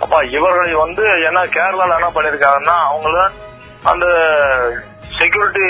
அப்ப 0.00 0.24
இவர்களை 0.24 0.74
வந்து 0.74 1.02
என்ன 1.24 1.40
கேரளால 1.44 1.98
என்ன 1.98 2.10
பண்ணிருக்காங்கன்னா 2.14 2.76
அவங்கள 2.90 3.30
அந்த 3.82 4.06
செக்யூரிட்டி 5.18 5.66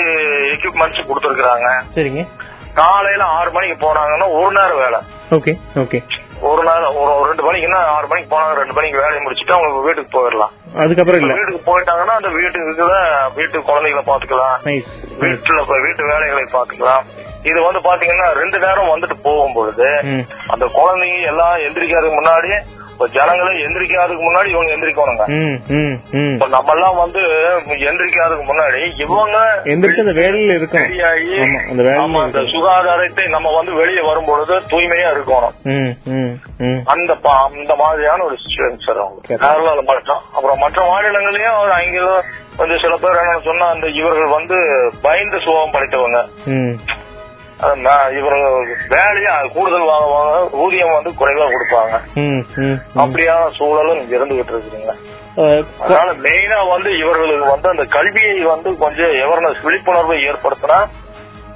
எக்யூப்மெண்ட்ஸ் 0.55 1.09
கொடுத்துருக்காங்க 1.09 1.70
சரிங்க. 1.97 2.22
காலையில 2.74 3.24
ஆறு 3.36 3.51
மணிக்கு 3.51 3.76
போனாங்கன்னா 3.84 4.26
ஒரு 4.38 4.53
நேரம் 4.57 4.80
வேலை. 4.80 4.99
Okay 5.30 5.53
okay. 5.82 5.99
ஒரு 6.49 6.62
நேரம் 6.64 6.97
ஒரு 7.03 7.28
ரெண்டு 7.28 7.44
மணிக்குன்னா 7.47 7.78
ஆறு 7.92 8.07
மணிக்கு 8.07 8.30
போனாங்க 8.32 8.57
ரெண்டு 8.59 8.74
மணிக்கு 8.74 9.01
வேலையை 9.01 9.20
முடிச்சுட்டு 9.22 9.55
அவங்க 9.55 9.78
வீட்டுக்கு 9.86 10.11
போயிடலாம். 10.16 10.53
அதுக்கப்புறம் 10.82 11.20
இல்ல. 11.22 11.34
வீட்டுக்கு 11.34 11.62
போயிட்டாங்கன்னா 11.70 12.16
அந்த 12.18 12.30
வீட்டுக்கு 12.36 12.88
வீட்டு 13.36 13.62
குழந்தைகளை 13.70 14.03
பாத்துக்கலாம் 14.11 14.59
வீட்டுல 15.20 15.62
வீட்டு 15.78 16.11
வேலைகளை 16.12 16.44
பாத்துக்கலாம் 16.57 17.07
இது 17.51 17.59
வந்து 17.62 17.80
பாத்தீங்கன்னா 17.80 18.28
ரெண்டு 18.40 18.59
நேரம் 18.59 18.92
வந்துட்டு 18.92 19.16
போகும் 19.22 19.53
பொழுது 19.53 19.88
அந்த 20.49 20.64
குழந்தைங்க 20.78 21.18
எல்லாம் 21.32 21.57
எந்திரிக்கிறதுக்கு 21.66 22.18
முன்னாடி 22.20 22.51
இப்ப 22.97 23.09
ஜனங்களே 23.09 23.55
எந்திரிக்காததுக்கு 23.62 24.22
முன்னாடி 24.26 24.49
இவங்க 24.51 24.70
எந்திரிக்கணுங்க. 24.76 25.24
இப்ப 26.34 26.47
நம்ம 26.49 26.72
எல்லாம் 26.72 26.97
வந்து 26.97 27.22
எந்திரிக்காததுக்கு 27.88 28.47
முன்னாடி 28.53 28.80
இவங்க 29.01 29.38
எந்திரிச்சு 29.64 30.05
அந்த 30.05 30.14
வேலையில 30.20 30.55
ஆமா 32.05 32.20
அந்த 32.22 32.40
சுகாதாரத்தை 32.53 33.26
நம்ம 33.28 33.53
வந்து 33.57 33.72
வெளியே 33.72 34.01
வரும்பொழுது 34.01 34.57
தூய்மையா 34.72 35.11
இருக்கணும். 35.16 35.57
அந்த 36.84 37.18
அந்த 37.44 37.74
மாதிரியான 37.76 38.24
ஒரு 38.24 38.36
சுச்சுவேஷன் 38.42 38.84
சார் 38.86 39.03
அவங்க. 39.05 39.20
கேரளால 39.28 39.84
மட்டும். 39.84 40.22
அப்புறம் 40.34 40.59
மற்ற 40.59 40.78
மாநிலங்களையும் 40.90 41.61
அங்க 41.80 42.24
கொஞ்சம் 42.57 42.82
சில 42.82 42.97
பேர் 42.97 43.22
என்ன 43.22 43.40
சொன்னா 43.44 43.66
அந்த 43.66 43.86
இவர்கள் 44.01 44.36
வந்து 44.38 44.57
பயந்த 45.03 45.38
சுபாவம் 45.38 45.74
படைத்தவங்க. 45.74 46.20
இவர்கள் 47.61 48.57
வேலையா 48.89 49.53
கூடுதல் 49.53 49.91
வாங்குவாங்க 49.91 50.35
ஊதியம் 50.53 50.93
வந்து 50.93 51.11
குறைவா 51.11 51.47
கொடுப்பாங்க. 51.47 51.95
அப்படியான 52.97 53.51
சூழலும் 53.51 54.01
இங்க 54.01 54.17
இருந்துகிட்டு 54.17 54.53
இருக்குதுங்க. 54.55 54.95
அஹ், 55.37 55.65
அதனால 55.81 56.13
மெயினா 56.15 56.69
வந்து 56.69 56.99
இவர்களுக்கு 56.99 57.45
வந்து 57.45 57.69
அந்த 57.69 57.85
கல்வியை 57.85 58.39
வந்து 58.43 58.77
கொஞ்சம் 58.77 59.15
எவர்னஸ் 59.25 59.63
விழிப்புணர்வை 59.63 60.29
ஏற்படுத்தினா 60.29 60.79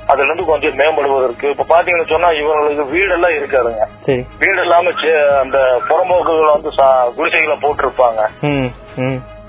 அதுல 0.06 0.24
இருந்து 0.24 0.44
கொஞ்சம் 0.44 0.74
மேம்படுவதற்கு. 0.74 1.50
இப்ப 1.50 1.66
பாத்தீங்கன்னு 1.68 2.08
சொன்னா 2.08 2.30
இவர்களுக்கு 2.30 2.96
வீடெல்லாம் 2.96 3.36
இருக்காதுங்க. 3.36 3.84
வீடு 4.38 4.62
இல்லாம 4.62 4.90
அந்த 5.40 5.80
புறம்போக்குகள் 5.88 6.54
வந்து 6.54 6.70
குடிசைகளை 7.14 7.56
போட்டிருப்பாங்க. 7.62 8.20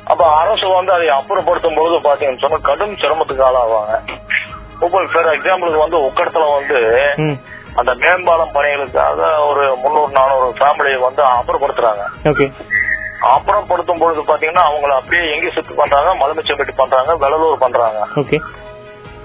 அப்ப 0.04 0.36
அரசு 0.36 0.68
வந்து 0.68 0.94
அதை 0.94 1.08
அப்புறப்படுத்தும் 1.10 1.76
பொழுது 1.76 1.98
பாத்தீங்கன்னு 2.00 2.40
சொன்னா 2.40 2.58
கடும் 2.62 2.96
சிரமத்துக்கு 2.96 3.44
ஆளாவாங்க. 3.44 3.96
இப்போ 4.86 5.00
ஃபார் 5.14 5.30
எக்ஸாம்பிளுக்கு 5.36 5.84
வந்து 5.86 5.98
ஒக்கடத்துல 6.08 6.46
வந்து 6.58 6.78
அந்த 7.80 7.92
மேம்பாலம் 7.94 8.54
பணிகளுக்காக 8.54 9.20
ஒரு 9.50 9.64
முன்னூறு 9.84 10.12
நானூறு 10.12 10.48
ஃபேமிலியை 10.60 11.00
வந்து 11.00 11.22
அப்புறப்படுத்துறாங்க. 11.24 12.04
அப்புறப்படுத்தும் 13.34 14.02
பொழுது 14.04 14.22
பாத்தீங்கன்னா 14.22 14.64
அவங்கள 14.70 14.94
அப்படியே 14.96 15.24
எங்க 15.36 15.48
சுத்து 15.56 15.74
பண்றாங்க 15.76 16.12
மலைமிச்சம்பட்டி 16.22 16.74
பண்றாங்க 16.76 17.16
வெள்ளலூர் 17.24 17.64
பண்றாங்க. 17.66 18.00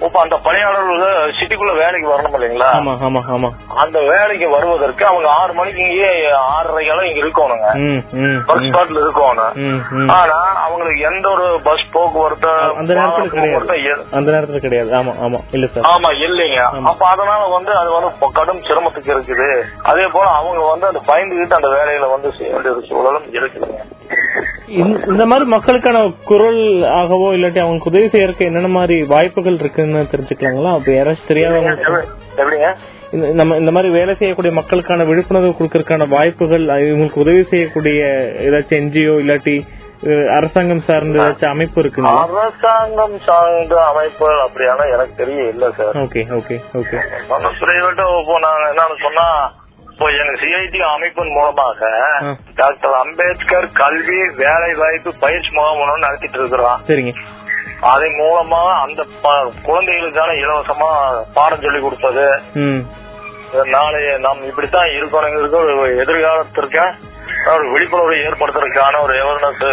இப்ப 0.04 0.20
அந்த 0.20 0.36
பணியாளர்கள் 0.36 1.02
சிட்டிக்குள்ள 1.38 1.72
வேலைக்கு 1.72 2.08
வரணும் 2.08 2.34
இல்லைங்களா? 2.34 2.66
ஆமா 2.70 2.92
ஆமா 3.00 3.20
ஆமா. 3.28 3.48
அந்த 3.76 3.98
வேலைக்கு 4.00 4.48
வருவதற்கு 4.48 5.06
அவங்க 5.06 5.28
ஆறு 5.30 5.52
மணிக்கு 5.52 5.80
இங்கே 5.86 6.10
ஆறரைக்கெல்லாம் 6.54 7.08
இங்க 7.08 7.20
இருக்கணுங்க. 7.24 7.68
ஒர்க் 8.50 8.66
ஸ்பாட்ல 8.68 9.00
இருக்கணும். 9.04 10.10
ஆனா 10.10 10.36
அவங்களுக்கு 10.56 11.00
எந்த 11.00 11.30
ஒரு 11.30 11.60
பஸ் 11.62 11.86
போக்குவரத்து 11.92 12.52
அந்த 12.80 12.94
நேரத்துல 12.94 13.28
கிடையாது. 13.30 14.02
அந்த 14.12 14.32
நேரத்துல 14.32 14.58
கிடையாது. 14.58 14.92
ஆமா 14.94 15.14
ஆமா. 15.20 15.40
இல்ல 15.52 15.66
சார். 15.66 15.84
ஆமா 15.84 16.10
இல்லைங்க. 16.26 16.60
அப்ப 16.90 17.08
அதனால 17.08 17.46
வந்து 17.46 17.72
அது 17.72 17.90
வந்து 17.90 18.10
கடும் 18.32 18.62
சிரமத்துக்கு 18.62 19.14
இருக்குது. 19.14 19.48
அதே 19.82 20.06
போல 20.06 20.26
அவங்க 20.30 20.62
வந்து 20.72 20.86
அந்த 20.86 21.00
பயந்துகிட்டு 21.12 21.54
அந்த 21.54 21.68
வேலையில 21.68 22.10
வந்து 22.10 22.32
செய்ய 22.38 22.52
வேண்டிய 22.52 22.88
சூழலும் 22.88 23.28
இருக்குதுங்க. 23.32 23.80
இந்த- 25.06 25.26
மாதிரி 25.26 25.44
மக்களுக்கான 25.46 25.98
குரல் 26.24 26.60
ஆகவோ 26.94 27.28
இல்லாட்டி 27.34 27.60
அவங்களுக்கு 27.60 27.90
உதவி 27.90 28.06
செய்யறதுக்கு 28.06 28.48
என்னென்ன 28.48 28.68
மாதிரி 28.70 29.02
வாய்ப்புகள் 29.06 29.58
இருக்குன்னு 29.58 30.00
தெரிஞ்சுக்கலாங்களா? 30.12 30.70
அப்ப 30.72 30.90
யாராச்சும் 30.92 31.30
தெரியாதவங்க 31.30 32.74
நம்ம 33.34 33.56
இந்த 33.56 33.70
மாதிரி 33.70 33.90
வேலை 33.92 34.14
செய்யக்கூடிய 34.14 34.52
மக்களுக்கான 34.52 35.04
விழிப்புணர்வு 35.04 35.50
கொடுக்கறதுக்கான 35.50 36.08
வாய்ப்புகள் 36.08 36.64
இவங்களுக்கு 36.84 37.22
உதவி 37.24 37.42
செய்யக்கூடிய 37.44 38.00
ஏதாச்சும் 38.46 38.78
என்ஜிஓ 38.78 39.14
இல்லாட்டி 39.22 39.56
அரசாங்கம் 40.34 40.80
சார்ந்த 40.80 41.18
ஏதாச்சும் 41.18 41.52
அமைப்பு 41.52 41.78
இருக்குங்களா? 41.82 42.16
அரசாங்கம் 42.24 43.14
சார்ந்த 43.20 43.76
அமைப்புகள் 43.84 44.40
அப்படியான 44.46 44.88
எனக்கு 44.90 45.14
தெரிய 45.16 45.48
இல்ல 45.48 45.70
சார். 45.70 45.94
Okay 45.96 46.22
okay 46.36 46.56
okay. 46.74 46.98
பிரைவேட்டா 47.60 48.06
இப்போ 48.18 48.36
நாங்க 48.38 48.66
என்னன்னு 48.72 48.98
சொன்னா 49.00 49.26
இப்போ 49.96 50.08
எங்க 50.14 50.32
சிஐடி 50.40 50.80
அமைப்பின் 50.86 51.30
மூலமாக 51.32 51.78
டாக்டர் 52.56 52.96
அம்பேத்கர் 52.98 53.66
கல்வி 53.78 54.18
வேலை 54.40 54.70
வாய்ப்பு 54.74 55.10
பயிற்சி 55.22 55.50
முகாம் 55.52 56.02
நடத்திட்டு 56.02 56.38
இருக்கிறோம் 56.38 56.80
சரிங்க. 56.88 57.12
அதன் 57.90 58.16
மூலமா 58.18 58.60
அந்த 58.82 59.00
குழந்தைகளுக்கான 59.64 60.34
இலவசமா 60.42 60.90
பாடம் 61.34 61.64
சொல்லி 61.64 61.80
கொடுத்தது. 61.80 62.26
ம். 62.62 62.82
நாளைய 63.72 64.12
நாம் 64.18 64.46
இப்படித்தான் 64.48 64.88
இருக்கணுங்கிறது 64.94 65.58
எதிர்காலத்திற்கு 66.02 66.84
ஒரு 67.50 67.64
விழிப்புணர்வு 67.72 68.16
ஏற்படுத்துறதுக்கான 68.26 69.00
ஒரு 69.02 69.14
எவர்னஸ் 69.22 69.66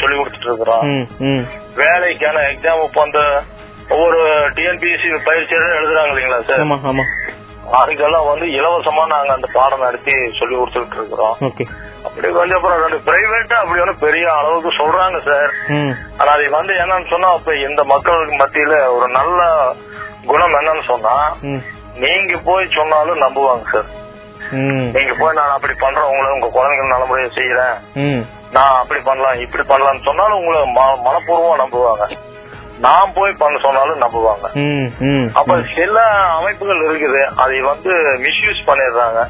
சொல்லி 0.00 0.16
கொடுத்துட்டு 0.16 0.48
இருக்கிறோம் 0.48 0.86
வேலைக்கான 1.76 2.44
எக்ஸாம் 2.50 2.84
இப்போ 2.86 3.02
அந்த 3.02 3.20
ஒவ்வொரு 3.90 4.20
டிஎன்பிஎஸ்சி 4.56 5.10
பயிற்சியாளர் 5.26 5.78
எழுதுறாங்க 5.78 6.12
இல்லைங்களா 6.12 6.40
சார்? 6.44 6.62
அதுக்கெல்லாம் 7.80 8.28
வந்து 8.30 8.46
இலவசமா 8.58 9.04
நாங்க 9.06 9.32
அந்த 9.32 9.48
பாடம் 9.52 9.84
நடத்தி 9.86 10.12
சொல்லி 10.38 10.54
கொடுத்துட்டு 10.56 10.98
இருக்கிறோம். 11.00 11.36
அப்படி 12.06 12.26
கொஞ்சம் 12.32 12.58
அப்புறம் 12.58 12.82
ரெண்டு 12.82 12.98
பிரைவேட்டா 13.06 13.56
அப்படி 13.62 13.80
ஒன்றும் 13.80 14.04
பெரிய 14.04 14.26
அளவுக்கு 14.32 14.70
சொல்றாங்க 14.80 15.18
சார் 15.28 15.52
ஆனா 16.18 16.30
அது 16.36 16.50
வந்து 16.50 16.74
என்னன்னு 16.82 17.10
சொன்னா 17.10 17.28
அப்ப 17.28 17.54
இந்த 17.68 17.84
மக்களுக்கு 17.84 18.36
மத்தியில 18.42 18.76
ஒரு 18.96 19.08
நல்ல 19.18 19.40
குணம் 20.26 20.58
என்னன்னு 20.60 20.84
சொன்னா 20.92 21.14
நீங்க 22.04 22.38
போய் 22.48 22.74
சொன்னாலும் 22.78 23.22
நம்புவாங்க 23.24 23.66
சார் 23.74 23.90
நீங்க 24.96 25.12
போய் 25.20 25.36
நான் 25.38 25.54
அப்படி 25.56 25.74
பண்றேன் 25.84 26.10
உங்களை 26.10 26.30
உங்க 26.36 26.48
குழந்தைங்க 26.56 26.86
நல்லமுறையா 26.92 27.30
செய்யறேன். 27.38 27.76
நான் 28.50 28.78
அப்படி 28.80 29.00
பண்ணலாம் 29.00 29.40
இப்படி 29.44 29.64
பண்ணலாம்னு 29.70 30.06
சொன்னாலும் 30.08 30.38
உங்களை 30.40 30.60
மனப்பூர்வமா 31.06 31.54
நம்புவாங்க. 31.62 32.04
நான் 32.84 33.12
போய் 33.14 33.38
பண்ண 33.38 33.58
சொன்னாலும் 33.62 34.02
நம்புவாங்க. 34.04 34.46
அப்ப 35.32 35.56
சில 35.76 36.02
அமைப்புகள் 36.38 36.80
இருக்குது. 36.86 37.22
அதை 37.42 37.60
வந்து 37.60 37.92
மிஸ்யூஸ் 38.24 38.60
பண்ணிடுறாங்க. 38.66 39.20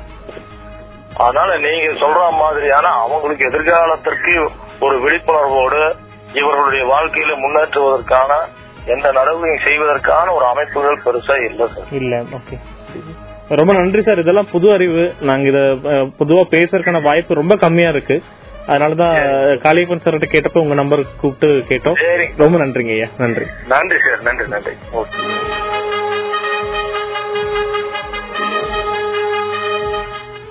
அதனால 1.25 1.51
நீங்க 1.67 1.91
சொல்ற 2.05 2.23
மாதிரியான 2.39 2.87
அவங்களுக்கு 2.89 3.45
எதிர்காலத்திற்கு 3.51 4.35
ஒரு 4.81 4.97
விழிப்புணர்வோடு 5.05 5.83
இவர்களுடைய 6.41 6.85
வாழ்க்கையில 6.93 7.35
முன்னேற்றுவதற்கான 7.43 8.33
எந்த 8.95 9.07
நடவடிக்கை 9.13 9.59
செய்வதற்கான 9.69 10.33
ஒரு 10.33 10.45
அமைப்புகள் 10.45 11.03
பெருசா 11.05 11.37
இல்ல 11.51 11.63
சார். 11.75 11.93
இல்ல 12.01 12.17
ஓகே 12.39 12.57
ரொம்ப 13.61 13.73
நன்றி 13.73 14.03
சார். 14.03 14.19
இதெல்லாம் 14.19 14.51
புது 14.53 14.73
அறிவு. 14.73 15.03
நாங்க 15.29 15.49
இத 15.49 15.59
பொதுவா 16.21 16.43
பேசுறதுக்கான 16.55 17.03
வாய்ப்பு 17.03 17.41
ரொம்ப 17.41 17.57
கம்மியா 17.57 17.89
இருக்கு. 17.89 18.17
அதனாலதான் 18.67 19.17
காளியப்பன் 19.57 20.01
சார்கிட்ட 20.05 20.25
கேட்டப்ப 20.33 20.59
உங்க 20.59 20.75
நம்பர் 20.75 21.17
கூப்பிட்டு 21.21 21.65
கேட்டோம். 21.69 22.29
ரொம்ப 22.37 22.59
நன்றிங்க 22.59 22.93
ஐயா. 22.93 23.07
நன்றி. 23.19 23.45
நன்றி 23.69 23.97
சார் 24.09 24.23
நன்றி 24.23 24.49
நன்றி. 24.49 24.71
ஓகே. 24.93 25.25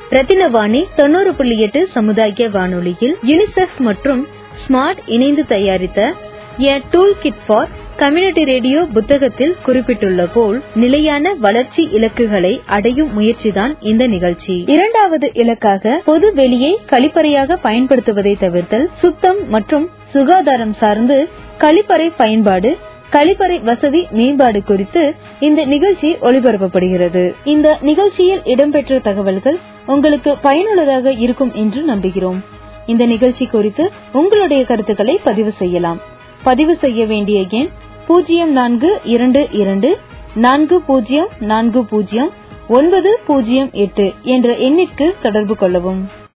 ரத்தினவாணி 0.09 0.86
தொண்ணூறு 0.95 1.34
புள்ளி 1.34 1.59
எட்டு 1.59 1.88
சமுதாய 1.88 2.49
வானொலியில் 2.49 3.18
யுனிசெஃப் 3.28 3.78
மற்றும் 3.78 4.28
ஸ்மார்ட் 4.68 4.97
இணைந்து 5.05 5.45
தயாரித்த 5.45 6.13
a 6.57 6.81
tool 6.91 7.13
kit 7.19 7.41
for 7.47 7.69
community 7.95 8.43
radio 8.43 8.87
புத்தகத்தில் 8.93 9.55
குறிப்பிட்டுள்ள 9.63 10.25
போல் 10.25 10.63
நிலையான 10.75 11.33
வளர்ச்சி 11.33 11.89
இலக்குகளை 11.91 12.61
அடையும் 12.65 13.19
முயற்சிதான் 13.19 13.77
இந்த 13.79 14.07
நிகழ்ச்சி. 14.07 14.63
இரண்டாவது 14.67 15.31
இலக்காக 15.33 16.01
பொது 16.05 16.33
வெளியை 16.33 16.79
கழிப்பறையாக 16.85 17.57
பயன்படுத்துவதை 17.63 18.33
தவிர்த்தல் 18.39 18.89
சுத்தம் 18.93 19.49
மற்றும் 19.49 19.89
சுகாதாரம் 20.13 20.73
சார்ந்து 20.73 21.27
கழிப்பறை 21.59 22.11
பயன்பாடு 22.17 22.77
கழிப்பறை 23.11 23.63
வசதி 23.63 24.07
மேம்பாடு 24.11 24.63
குறித்து 24.63 25.13
இந்த 25.39 25.65
நிகழ்ச்சி 25.65 26.15
ஒளிபரப்பப்படுகிறது. 26.21 27.33
இந்த 27.43 27.77
நிகழ்ச்சியில் 27.81 28.41
இடம்பெற்ற 28.43 28.99
தகவல்கள் 28.99 29.59
உங்களுக்கு 29.85 30.37
பயனுள்ளதாக 30.37 31.11
இருக்கும் 31.11 31.53
என்று 31.53 31.95
நம்புகிறோம். 31.95 32.39
இந்த 32.85 33.05
நிகழ்ச்சி 33.05 33.45
குறித்து 33.45 33.91
உங்களுடைய 34.11 34.65
கருத்துக்களை 34.65 35.19
பதிவு 35.23 35.51
செய்யலாம். 35.51 36.13
பதிவு 36.47 36.73
செய்ய 36.77 37.01
வேண்டிய 37.05 37.37
எண் 37.51 37.69
பூஜ்ஜியம் 38.07 38.51
நான்கு 38.51 38.89
இரண்டு 39.13 39.41
இரண்டு 39.61 39.89
நான்கு 40.45 40.77
பூஜ்ஜியம் 40.81 41.31
நான்கு 41.51 41.81
பூஜ்ஜியம் 41.85 42.31
ஒன்பது 42.67 43.09
பூஜ்ஜியம் 43.27 43.71
எட்டு 43.83 44.05
என்ற 44.33 44.49
எண்ணிற்கு 44.67 45.07
தொடர்பு 45.21 45.55
கொள்ளவும். 45.55 46.01